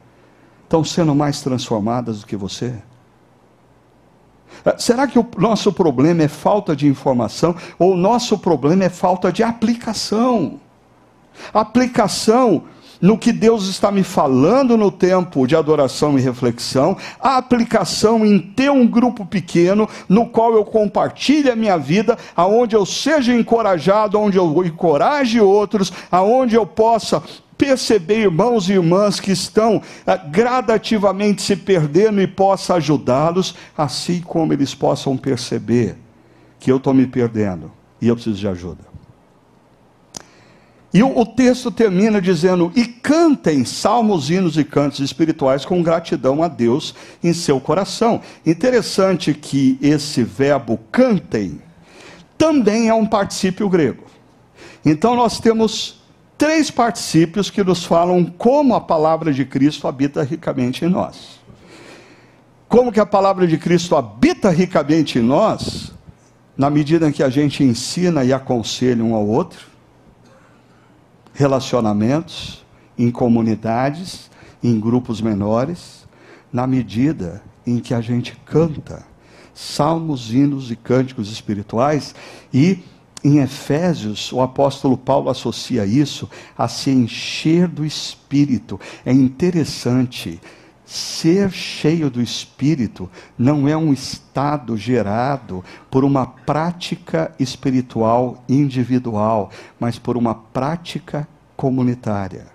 estão 0.63 0.83
sendo 0.83 1.15
mais 1.15 1.41
transformadas 1.41 2.19
do 2.19 2.25
que 2.25 2.35
você? 2.35 2.73
Ah, 4.65 4.75
será 4.77 5.07
que 5.07 5.19
o 5.19 5.27
nosso 5.37 5.71
problema 5.71 6.23
é 6.23 6.27
falta 6.27 6.75
de 6.75 6.87
informação 6.87 7.55
ou 7.77 7.93
o 7.93 7.97
nosso 7.97 8.37
problema 8.39 8.85
é 8.85 8.89
falta 8.89 9.31
de 9.31 9.43
aplicação? 9.43 10.59
Aplicação 11.53 12.63
no 13.01 13.17
que 13.17 13.31
Deus 13.31 13.67
está 13.67 13.91
me 13.91 14.03
falando 14.03 14.77
no 14.77 14.89
tempo 14.89 15.45
de 15.45 15.55
adoração 15.55 16.17
e 16.17 16.21
reflexão, 16.21 16.97
a 17.19 17.37
aplicação 17.37 18.25
em 18.25 18.39
ter 18.39 18.71
um 18.71 18.87
grupo 18.87 19.25
pequeno 19.25 19.87
no 20.07 20.27
qual 20.27 20.53
eu 20.53 20.65
compartilhe 20.65 21.49
a 21.49 21.55
minha 21.55 21.77
vida, 21.77 22.17
aonde 22.35 22.75
eu 22.75 22.85
seja 22.85 23.33
encorajado, 23.35 24.19
onde 24.19 24.37
eu 24.37 24.65
encoraje 24.65 25.39
outros, 25.39 25.91
aonde 26.11 26.55
eu 26.55 26.65
possa 26.65 27.21
perceber 27.57 28.21
irmãos 28.21 28.69
e 28.69 28.73
irmãs 28.73 29.19
que 29.19 29.31
estão 29.31 29.81
ah, 30.05 30.17
gradativamente 30.17 31.41
se 31.41 31.55
perdendo 31.55 32.21
e 32.21 32.27
possa 32.27 32.75
ajudá-los, 32.75 33.55
assim 33.77 34.21
como 34.21 34.53
eles 34.53 34.75
possam 34.75 35.15
perceber 35.15 35.97
que 36.59 36.71
eu 36.71 36.77
estou 36.77 36.93
me 36.93 37.07
perdendo 37.07 37.71
e 38.01 38.07
eu 38.07 38.15
preciso 38.15 38.37
de 38.37 38.47
ajuda. 38.47 38.95
E 40.93 41.03
o, 41.03 41.19
o, 41.19 41.25
texto 41.25 41.69
termina 41.69 42.21
dizendo: 42.21 42.71
E 42.73 42.85
cantem 42.85 43.65
salmos, 43.65 44.29
hinos 44.29 44.57
e 44.57 44.63
cantos 44.63 45.01
espirituais 45.01 45.65
com 45.65 45.83
gratidão 45.83 46.41
a 46.41 46.47
Deus 46.47 46.95
em 47.21 47.33
seu 47.33 47.59
coração. 47.59 48.21
Interessante 48.45 49.33
que 49.33 49.77
esse 49.81 50.23
verbo 50.23 50.79
cantem 50.93 51.59
também 52.37 52.87
é 52.87 52.93
um 52.93 53.05
particípio 53.05 53.67
grego. 53.67 54.05
Então 54.85 55.17
nós 55.17 55.37
temos 55.37 56.04
três 56.37 56.69
particípios 56.69 57.49
que 57.49 57.63
nos 57.63 57.83
falam 57.83 58.25
como 58.25 58.75
a 58.75 58.81
palavra 58.81 59.33
de 59.33 59.45
Cristo 59.45 59.87
habita 59.87 60.23
ricamente 60.23 60.85
em 60.85 60.89
nós. 60.89 61.39
Como 62.67 62.91
que 62.91 62.99
a 62.99 63.05
palavra 63.05 63.47
de 63.47 63.57
Cristo 63.57 63.95
habita 63.95 64.49
ricamente 64.49 65.19
em 65.19 65.21
nós, 65.21 65.93
na 66.57 66.69
medida 66.69 67.07
em 67.07 67.11
que 67.11 67.23
a 67.23 67.29
gente 67.29 67.63
ensina 67.63 68.23
e 68.23 68.33
aconselha 68.33 69.03
um 69.03 69.13
ao 69.13 69.25
outro, 69.25 69.67
relacionamentos, 71.33 72.65
em 72.97 73.11
comunidades, 73.11 74.31
em 74.63 74.79
grupos 74.79 75.21
menores, 75.21 76.07
na 76.51 76.65
medida 76.65 77.43
em 77.67 77.79
que 77.79 77.93
a 77.93 78.01
gente 78.01 78.35
canta 78.45 79.05
salmos, 79.53 80.33
hinos 80.33 80.69
e 80.69 80.75
cânticos 80.75 81.31
espirituais 81.31 82.13
e 82.53 82.79
em 83.25 83.39
Efésios, 83.39 84.31
o 84.31 84.39
apóstolo 84.39 84.95
Paulo 84.95 85.31
associa 85.31 85.83
isso 85.83 86.29
a 86.55 86.67
se 86.67 86.91
encher 86.91 87.67
do 87.67 87.83
Espírito. 87.83 88.79
É 89.03 89.11
interessante. 89.11 90.39
Ser 90.85 91.49
cheio 91.49 92.11
do 92.11 92.21
Espírito 92.21 93.09
não 93.35 93.67
é 93.67 93.75
um 93.75 93.91
estado 93.91 94.77
gerado 94.77 95.65
por 95.89 96.03
uma 96.03 96.27
prática 96.27 97.33
espiritual 97.39 98.43
individual, 98.47 99.49
mas 99.79 99.97
por 99.97 100.15
uma 100.15 100.35
prática 100.35 101.27
comunitária 101.57 102.45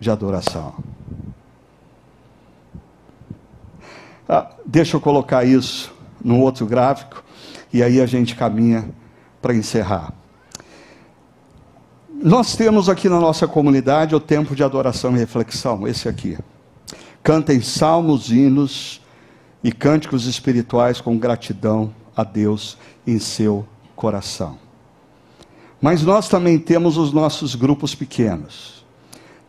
de 0.00 0.10
adoração. 0.10 0.72
Ah, 4.26 4.52
deixa 4.64 4.96
eu 4.96 5.02
colocar 5.02 5.44
isso 5.44 5.94
no 6.24 6.40
outro 6.40 6.64
gráfico 6.64 7.22
e 7.70 7.82
aí 7.82 8.00
a 8.00 8.06
gente 8.06 8.34
caminha 8.34 8.88
para 9.42 9.54
encerrar. 9.54 10.14
Nós 12.22 12.54
temos 12.54 12.88
aqui 12.88 13.08
na 13.08 13.18
nossa 13.18 13.48
comunidade 13.48 14.14
o 14.14 14.20
tempo 14.20 14.54
de 14.54 14.62
adoração 14.62 15.16
e 15.16 15.18
reflexão, 15.18 15.88
esse 15.88 16.08
aqui. 16.08 16.38
Cantem 17.20 17.60
salmos, 17.60 18.30
hinos 18.30 19.02
e 19.62 19.72
cânticos 19.72 20.26
espirituais 20.26 21.00
com 21.00 21.18
gratidão 21.18 21.92
a 22.16 22.22
Deus 22.22 22.78
em 23.04 23.18
seu 23.18 23.66
coração. 23.96 24.56
Mas 25.80 26.02
nós 26.02 26.28
também 26.28 26.60
temos 26.60 26.96
os 26.96 27.12
nossos 27.12 27.56
grupos 27.56 27.92
pequenos. 27.92 28.86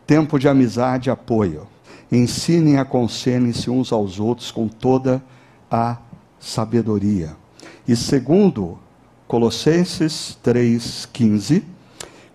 Tempo 0.04 0.36
de 0.36 0.48
amizade 0.48 1.08
e 1.08 1.12
apoio. 1.12 1.68
Ensinem 2.10 2.78
aconselhem-se 2.78 3.70
uns 3.70 3.92
aos 3.92 4.18
outros 4.18 4.50
com 4.50 4.66
toda 4.66 5.22
a 5.70 5.98
sabedoria. 6.40 7.36
E 7.86 7.94
segundo 7.94 8.78
Colossenses 9.26 10.38
3,15, 10.44 11.62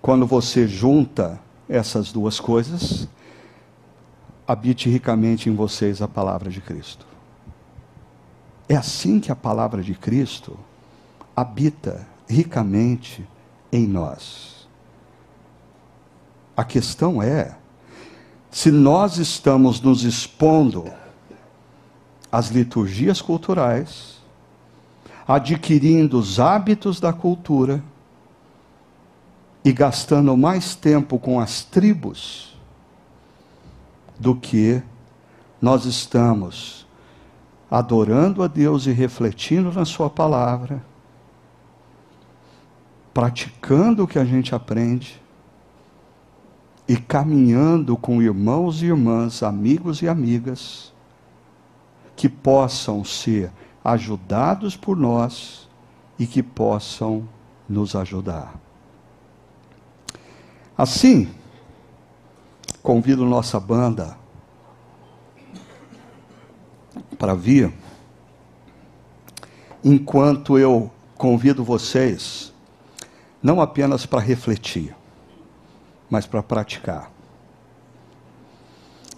quando 0.01 0.25
você 0.25 0.67
junta 0.67 1.39
essas 1.67 2.11
duas 2.11 2.39
coisas, 2.39 3.07
habite 4.47 4.89
ricamente 4.89 5.49
em 5.49 5.55
vocês 5.55 6.01
a 6.01 6.07
palavra 6.07 6.49
de 6.49 6.59
Cristo. 6.59 7.05
É 8.67 8.75
assim 8.75 9.19
que 9.19 9.31
a 9.31 9.35
palavra 9.35 9.83
de 9.83 9.93
Cristo 9.93 10.57
habita 11.35 12.07
ricamente 12.27 13.27
em 13.71 13.87
nós. 13.87 14.67
A 16.57 16.63
questão 16.63 17.21
é 17.21 17.55
se 18.51 18.71
nós 18.71 19.17
estamos 19.17 19.79
nos 19.79 20.03
expondo 20.03 20.91
às 22.31 22.49
liturgias 22.49 23.21
culturais, 23.21 24.18
adquirindo 25.29 26.17
os 26.17 26.39
hábitos 26.39 26.99
da 26.99 27.13
cultura 27.13 27.83
e 29.63 29.71
gastando 29.71 30.35
mais 30.35 30.73
tempo 30.73 31.19
com 31.19 31.39
as 31.39 31.63
tribos 31.63 32.57
do 34.17 34.35
que 34.35 34.81
nós 35.61 35.85
estamos 35.85 36.87
adorando 37.69 38.41
a 38.41 38.47
Deus 38.47 38.87
e 38.87 38.91
refletindo 38.91 39.71
na 39.71 39.85
Sua 39.85 40.09
palavra, 40.09 40.83
praticando 43.13 44.05
o 44.05 44.07
que 44.07 44.17
a 44.17 44.25
gente 44.25 44.55
aprende 44.55 45.21
e 46.87 46.97
caminhando 46.97 47.95
com 47.95 48.19
irmãos 48.19 48.81
e 48.81 48.87
irmãs, 48.87 49.43
amigos 49.43 50.01
e 50.01 50.07
amigas, 50.07 50.91
que 52.15 52.27
possam 52.27 53.05
ser 53.05 53.51
ajudados 53.83 54.75
por 54.75 54.97
nós 54.97 55.67
e 56.17 56.27
que 56.27 56.43
possam 56.43 57.27
nos 57.67 57.95
ajudar. 57.95 58.55
Assim, 60.77 61.29
convido 62.81 63.25
nossa 63.25 63.59
banda 63.59 64.17
para 67.17 67.33
vir, 67.33 67.73
enquanto 69.83 70.57
eu 70.57 70.89
convido 71.17 71.63
vocês, 71.63 72.53
não 73.43 73.59
apenas 73.59 74.05
para 74.05 74.21
refletir, 74.21 74.95
mas 76.09 76.25
para 76.25 76.41
praticar. 76.41 77.11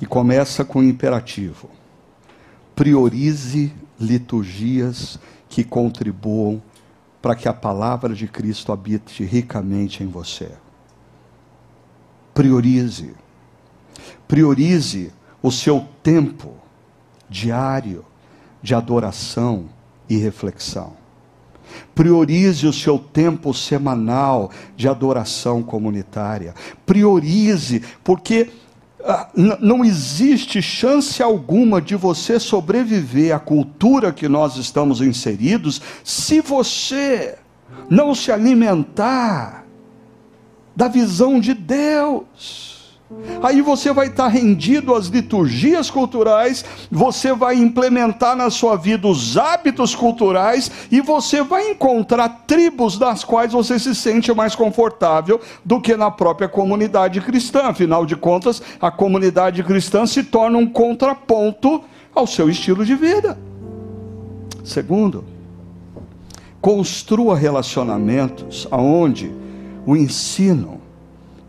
E 0.02 0.06
começa 0.06 0.66
com 0.66 0.80
o 0.80 0.84
imperativo: 0.84 1.70
priorize 2.76 3.72
liturgias 4.02 5.20
que 5.48 5.64
contribuam 5.64 6.62
para 7.22 7.36
que 7.36 7.48
a 7.48 7.54
palavra 7.54 8.16
de 8.16 8.28
Cristo 8.28 8.72
habite 8.72 9.24
ricamente 9.24 10.04
em 10.04 10.08
você. 10.08 10.52
Priorize. 12.34 13.14
Priorize 14.28 15.12
o 15.42 15.52
seu 15.52 15.86
tempo 16.02 16.54
diário 17.30 18.06
de 18.62 18.74
adoração 18.74 19.66
e 20.10 20.18
reflexão. 20.18 20.94
Priorize 21.94 22.68
o 22.68 22.74
seu 22.74 22.98
tempo 22.98 23.54
semanal 23.54 24.52
de 24.76 24.88
adoração 24.88 25.62
comunitária. 25.62 26.54
Priorize, 26.86 27.82
porque 28.04 28.52
não 29.60 29.84
existe 29.84 30.62
chance 30.62 31.22
alguma 31.22 31.82
de 31.82 31.96
você 31.96 32.40
sobreviver 32.40 33.36
à 33.36 33.40
cultura 33.40 34.12
que 34.12 34.28
nós 34.28 34.58
estamos 34.58 35.02
inseridos 35.02 35.82
se 36.04 36.42
você 36.42 37.38
não 37.90 38.14
se 38.14 38.32
alimentar 38.32 39.66
da 40.76 40.88
visão 40.88 41.40
de 41.40 41.54
Deus. 41.54 42.81
Aí 43.42 43.62
você 43.62 43.92
vai 43.92 44.08
estar 44.08 44.28
rendido 44.28 44.94
às 44.94 45.08
liturgias 45.08 45.90
culturais, 45.90 46.64
você 46.92 47.34
vai 47.34 47.56
implementar 47.56 48.36
na 48.36 48.50
sua 48.50 48.76
vida 48.76 49.08
os 49.08 49.36
hábitos 49.38 49.96
culturais 49.96 50.72
e 50.92 51.02
você 51.02 51.42
vai 51.42 51.72
encontrar 51.72 52.44
tribos 52.46 52.98
das 52.98 53.24
quais 53.24 53.52
você 53.52 53.80
se 53.80 53.96
sente 53.96 54.32
mais 54.34 54.56
confortável 54.56 55.42
do 55.66 55.82
que 55.82 55.96
na 55.96 56.12
própria 56.12 56.48
comunidade 56.48 57.20
cristã. 57.22 57.64
Afinal 57.64 58.06
de 58.06 58.16
contas, 58.16 58.62
a 58.80 58.92
comunidade 58.92 59.64
cristã 59.64 60.06
se 60.06 60.24
torna 60.24 60.58
um 60.58 60.68
contraponto 60.68 61.82
ao 62.14 62.28
seu 62.28 62.50
estilo 62.50 62.86
de 62.86 62.96
vida. 62.96 63.40
Segundo, 64.64 65.24
construa 66.62 67.36
relacionamentos 67.36 68.68
aonde 68.70 69.32
o 69.84 69.96
ensino 69.96 70.80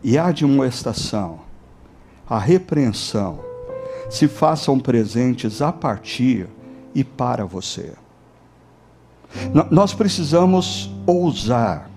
e 0.03 0.17
a 0.17 0.25
admoestação 0.27 1.42
a 2.29 2.39
repreensão 2.39 3.39
se 4.09 4.27
façam 4.27 4.79
presentes 4.79 5.61
a 5.61 5.71
partir 5.71 6.47
e 6.93 7.03
para 7.03 7.45
você. 7.45 7.93
Nós 9.71 9.93
precisamos 9.93 10.91
ousar 11.05 11.89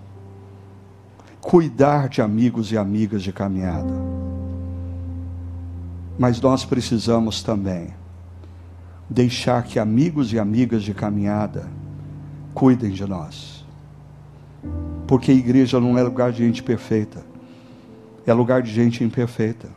cuidar 1.46 2.08
de 2.08 2.20
amigos 2.20 2.72
e 2.72 2.76
amigas 2.76 3.22
de 3.22 3.32
caminhada. 3.32 3.94
Mas 6.18 6.40
nós 6.40 6.64
precisamos 6.64 7.40
também 7.40 7.94
deixar 9.08 9.62
que 9.62 9.78
amigos 9.78 10.32
e 10.32 10.40
amigas 10.40 10.82
de 10.82 10.92
caminhada 10.92 11.70
cuidem 12.52 12.90
de 12.90 13.06
nós. 13.06 13.64
Porque 15.06 15.30
a 15.30 15.34
igreja 15.34 15.78
não 15.78 15.96
é 15.96 16.02
lugar 16.02 16.32
de 16.32 16.38
gente 16.38 16.64
perfeita, 16.64 17.24
é 18.26 18.32
lugar 18.32 18.60
de 18.60 18.72
gente 18.72 19.04
imperfeita. 19.04 19.68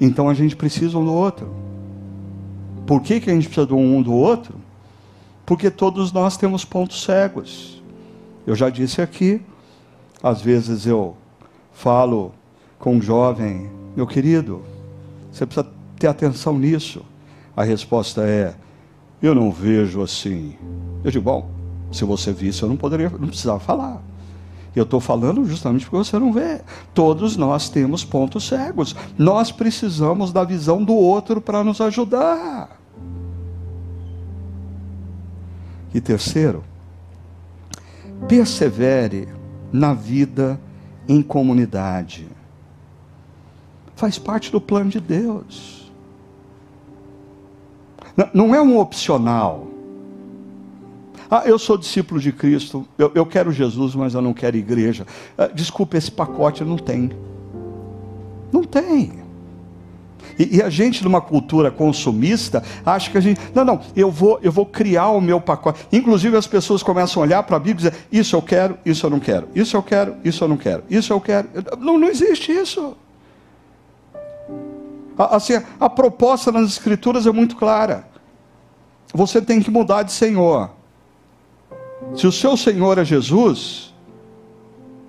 Então 0.00 0.28
a 0.28 0.34
gente 0.34 0.54
precisa 0.54 0.98
um 0.98 1.04
do 1.04 1.12
outro. 1.12 1.54
Por 2.86 3.02
que, 3.02 3.20
que 3.20 3.30
a 3.30 3.34
gente 3.34 3.46
precisa 3.46 3.66
de 3.66 3.74
um 3.74 4.00
do 4.00 4.12
outro? 4.12 4.54
Porque 5.44 5.70
todos 5.70 6.12
nós 6.12 6.36
temos 6.36 6.64
pontos 6.64 7.02
cegos. 7.02 7.82
Eu 8.46 8.54
já 8.54 8.70
disse 8.70 9.02
aqui, 9.02 9.42
às 10.22 10.40
vezes 10.40 10.86
eu 10.86 11.16
falo 11.72 12.32
com 12.78 12.96
um 12.96 13.02
jovem, 13.02 13.70
meu 13.94 14.06
querido, 14.06 14.62
você 15.30 15.44
precisa 15.44 15.68
ter 15.98 16.06
atenção 16.06 16.58
nisso. 16.58 17.04
A 17.56 17.64
resposta 17.64 18.22
é: 18.22 18.54
eu 19.22 19.34
não 19.34 19.50
vejo 19.50 20.02
assim. 20.02 20.56
Eu 21.04 21.10
digo, 21.10 21.24
bom, 21.24 21.50
se 21.92 22.04
você 22.04 22.32
visse, 22.32 22.62
eu 22.62 22.68
não 22.68 22.76
poderia, 22.76 23.10
não 23.10 23.28
precisava 23.28 23.58
falar. 23.58 24.02
Eu 24.74 24.84
estou 24.84 25.00
falando 25.00 25.44
justamente 25.44 25.84
porque 25.84 25.96
você 25.96 26.18
não 26.18 26.32
vê. 26.32 26.60
Todos 26.94 27.36
nós 27.36 27.68
temos 27.68 28.04
pontos 28.04 28.46
cegos. 28.46 28.94
Nós 29.16 29.50
precisamos 29.50 30.32
da 30.32 30.44
visão 30.44 30.82
do 30.84 30.94
outro 30.94 31.40
para 31.40 31.64
nos 31.64 31.80
ajudar. 31.80 32.78
E 35.92 36.00
terceiro, 36.00 36.62
persevere 38.28 39.28
na 39.72 39.94
vida 39.94 40.60
em 41.08 41.22
comunidade. 41.22 42.28
Faz 43.96 44.18
parte 44.18 44.52
do 44.52 44.60
plano 44.60 44.90
de 44.90 45.00
Deus. 45.00 45.90
Não 48.34 48.54
é 48.54 48.60
um 48.60 48.78
opcional. 48.78 49.67
Ah, 51.30 51.42
eu 51.44 51.58
sou 51.58 51.76
discípulo 51.76 52.20
de 52.20 52.32
Cristo, 52.32 52.86
eu, 52.96 53.12
eu 53.14 53.26
quero 53.26 53.52
Jesus, 53.52 53.94
mas 53.94 54.14
eu 54.14 54.22
não 54.22 54.32
quero 54.32 54.56
igreja. 54.56 55.06
Ah, 55.36 55.46
desculpa, 55.46 55.96
esse 55.96 56.10
pacote 56.10 56.64
não 56.64 56.76
tem. 56.76 57.10
Não 58.50 58.64
tem. 58.64 59.28
E, 60.38 60.56
e, 60.56 60.62
a 60.62 60.70
gente, 60.70 61.02
numa 61.02 61.20
cultura 61.20 61.70
consumista, 61.70 62.62
acha 62.86 63.10
que 63.10 63.18
a 63.18 63.20
gente. 63.20 63.40
Não, 63.54 63.64
não, 63.64 63.80
eu 63.94 64.10
vou, 64.10 64.38
eu 64.42 64.52
vou 64.52 64.64
criar 64.64 65.08
o 65.08 65.20
meu 65.20 65.40
pacote. 65.40 65.86
Inclusive, 65.92 66.36
as 66.36 66.46
pessoas 66.46 66.82
começam 66.82 67.22
a 67.22 67.26
olhar 67.26 67.42
para 67.42 67.56
a 67.56 67.60
Bíblia 67.60 67.88
e 67.88 67.90
dizer: 67.90 68.06
Isso 68.10 68.36
eu 68.36 68.42
quero, 68.42 68.78
isso 68.86 69.04
eu 69.04 69.10
não 69.10 69.20
quero. 69.20 69.48
Isso 69.54 69.76
eu 69.76 69.82
quero, 69.82 70.16
isso 70.24 70.44
eu 70.44 70.48
não 70.48 70.56
quero. 70.56 70.84
Isso 70.88 71.12
eu 71.12 71.20
quero. 71.20 71.48
Não, 71.78 71.98
não 71.98 72.08
existe 72.08 72.52
isso. 72.52 72.96
Assim, 75.18 75.60
a 75.80 75.90
proposta 75.90 76.52
nas 76.52 76.70
Escrituras 76.70 77.26
é 77.26 77.32
muito 77.32 77.56
clara. 77.56 78.06
Você 79.12 79.42
tem 79.42 79.60
que 79.60 79.70
mudar 79.70 80.04
de 80.04 80.12
Senhor. 80.12 80.70
Se 82.14 82.26
o 82.26 82.32
seu 82.32 82.56
Senhor 82.56 82.98
é 82.98 83.04
Jesus, 83.04 83.94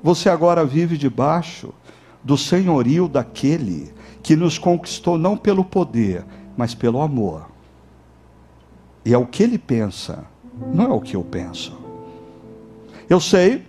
você 0.01 0.29
agora 0.29 0.65
vive 0.65 0.97
debaixo 0.97 1.73
do 2.23 2.37
senhorio 2.37 3.07
daquele 3.07 3.93
que 4.21 4.35
nos 4.35 4.57
conquistou 4.57 5.17
não 5.17 5.37
pelo 5.37 5.63
poder, 5.63 6.25
mas 6.57 6.75
pelo 6.75 7.01
amor. 7.01 7.47
E 9.05 9.13
é 9.13 9.17
o 9.17 9.25
que 9.25 9.43
ele 9.43 9.57
pensa, 9.57 10.25
não 10.73 10.85
é 10.85 10.93
o 10.93 10.99
que 11.01 11.15
eu 11.15 11.23
penso. 11.23 11.77
Eu 13.09 13.19
sei, 13.19 13.65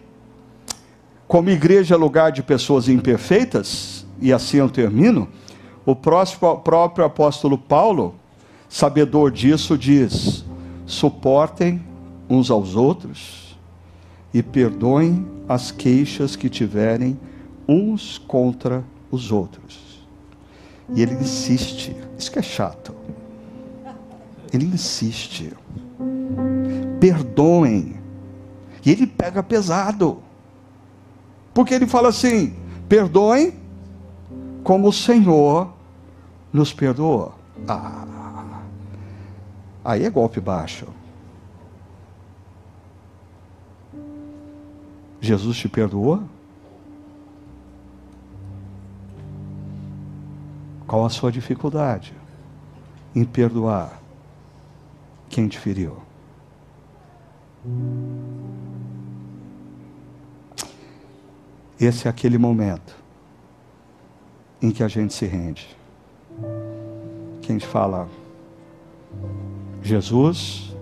como 1.27 1.49
igreja 1.51 1.95
é 1.95 1.99
lugar 1.99 2.33
de 2.33 2.43
pessoas 2.43 2.89
imperfeitas, 2.89 4.05
e 4.21 4.33
assim 4.33 4.59
eu 4.59 4.69
termino, 4.69 5.29
o 5.87 5.95
próprio 5.95 7.05
apóstolo 7.05 7.57
Paulo, 7.57 8.15
sabedor 8.69 9.31
disso, 9.31 9.79
diz: 9.79 10.45
suportem 10.85 11.83
uns 12.31 12.51
aos 12.51 12.77
outros 12.77 13.59
e 14.33 14.43
perdoem 14.43 15.27
as 15.49 15.73
queixas 15.73 16.37
que 16.37 16.49
tiverem 16.49 17.19
uns 17.69 18.19
contra 18.19 18.85
os 19.11 19.33
outros. 19.33 20.07
E 20.95 21.03
ele 21.03 21.15
insiste, 21.15 21.97
isso 22.17 22.31
que 22.31 22.39
é 22.39 22.43
chato. 22.43 22.95
Ele 24.53 24.67
insiste. 24.67 25.53
Perdoem. 26.99 27.97
E 28.85 28.91
ele 28.91 29.07
pega 29.07 29.43
pesado. 29.43 30.23
Porque 31.55 31.75
ele 31.75 31.87
fala 31.87 32.09
assim: 32.09 32.55
perdoem 32.89 33.55
como 34.65 34.89
o 34.89 34.93
Senhor 34.93 35.73
nos 36.53 36.73
perdoa. 36.73 37.35
Ah, 37.69 38.63
aí 39.85 40.05
é 40.05 40.11
golpe 40.11 40.41
baixo. 40.41 40.87
Jesus 45.21 45.59
te 45.59 45.69
perdoa? 45.69 46.25
Qual 50.87 51.05
a 51.05 51.11
sua 51.11 51.31
dificuldade 51.31 52.15
em 53.15 53.25
perdoar 53.25 54.01
quem 55.29 55.47
te 55.47 55.59
feriu? 55.59 55.97
Esse 61.79 62.09
é 62.09 62.11
aquele 62.11 62.39
momento 62.39 62.97
em 64.61 64.71
que 64.71 64.83
a 64.83 64.89
gente 64.89 65.15
se 65.15 65.27
rende. 65.27 65.77
Que 67.43 67.51
a 67.51 67.53
gente 67.53 67.67
fala, 67.67 68.09
Jesus, 69.83 70.75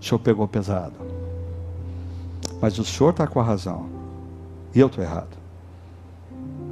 o 0.00 0.04
Senhor 0.04 0.18
pegou 0.18 0.48
pesado. 0.48 1.19
Mas 2.60 2.78
o 2.78 2.84
Senhor 2.84 3.10
está 3.10 3.26
com 3.26 3.40
a 3.40 3.42
razão. 3.42 3.88
E 4.74 4.80
eu 4.80 4.86
estou 4.86 5.02
errado. 5.02 5.36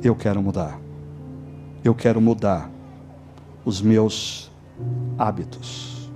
Eu 0.02 0.14
quero 0.14 0.42
mudar. 0.42 0.78
Eu 1.82 1.94
quero 1.94 2.20
mudar 2.20 2.70
os 3.64 3.80
meus 3.80 4.50
hábitos. 5.18 6.10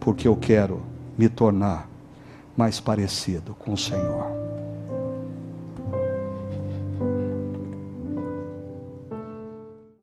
Porque 0.00 0.26
eu 0.26 0.36
quero 0.36 0.82
me 1.16 1.28
tornar 1.28 1.88
mais 2.56 2.80
parecido 2.80 3.54
com 3.54 3.72
o 3.72 3.78
Senhor. 3.78 4.26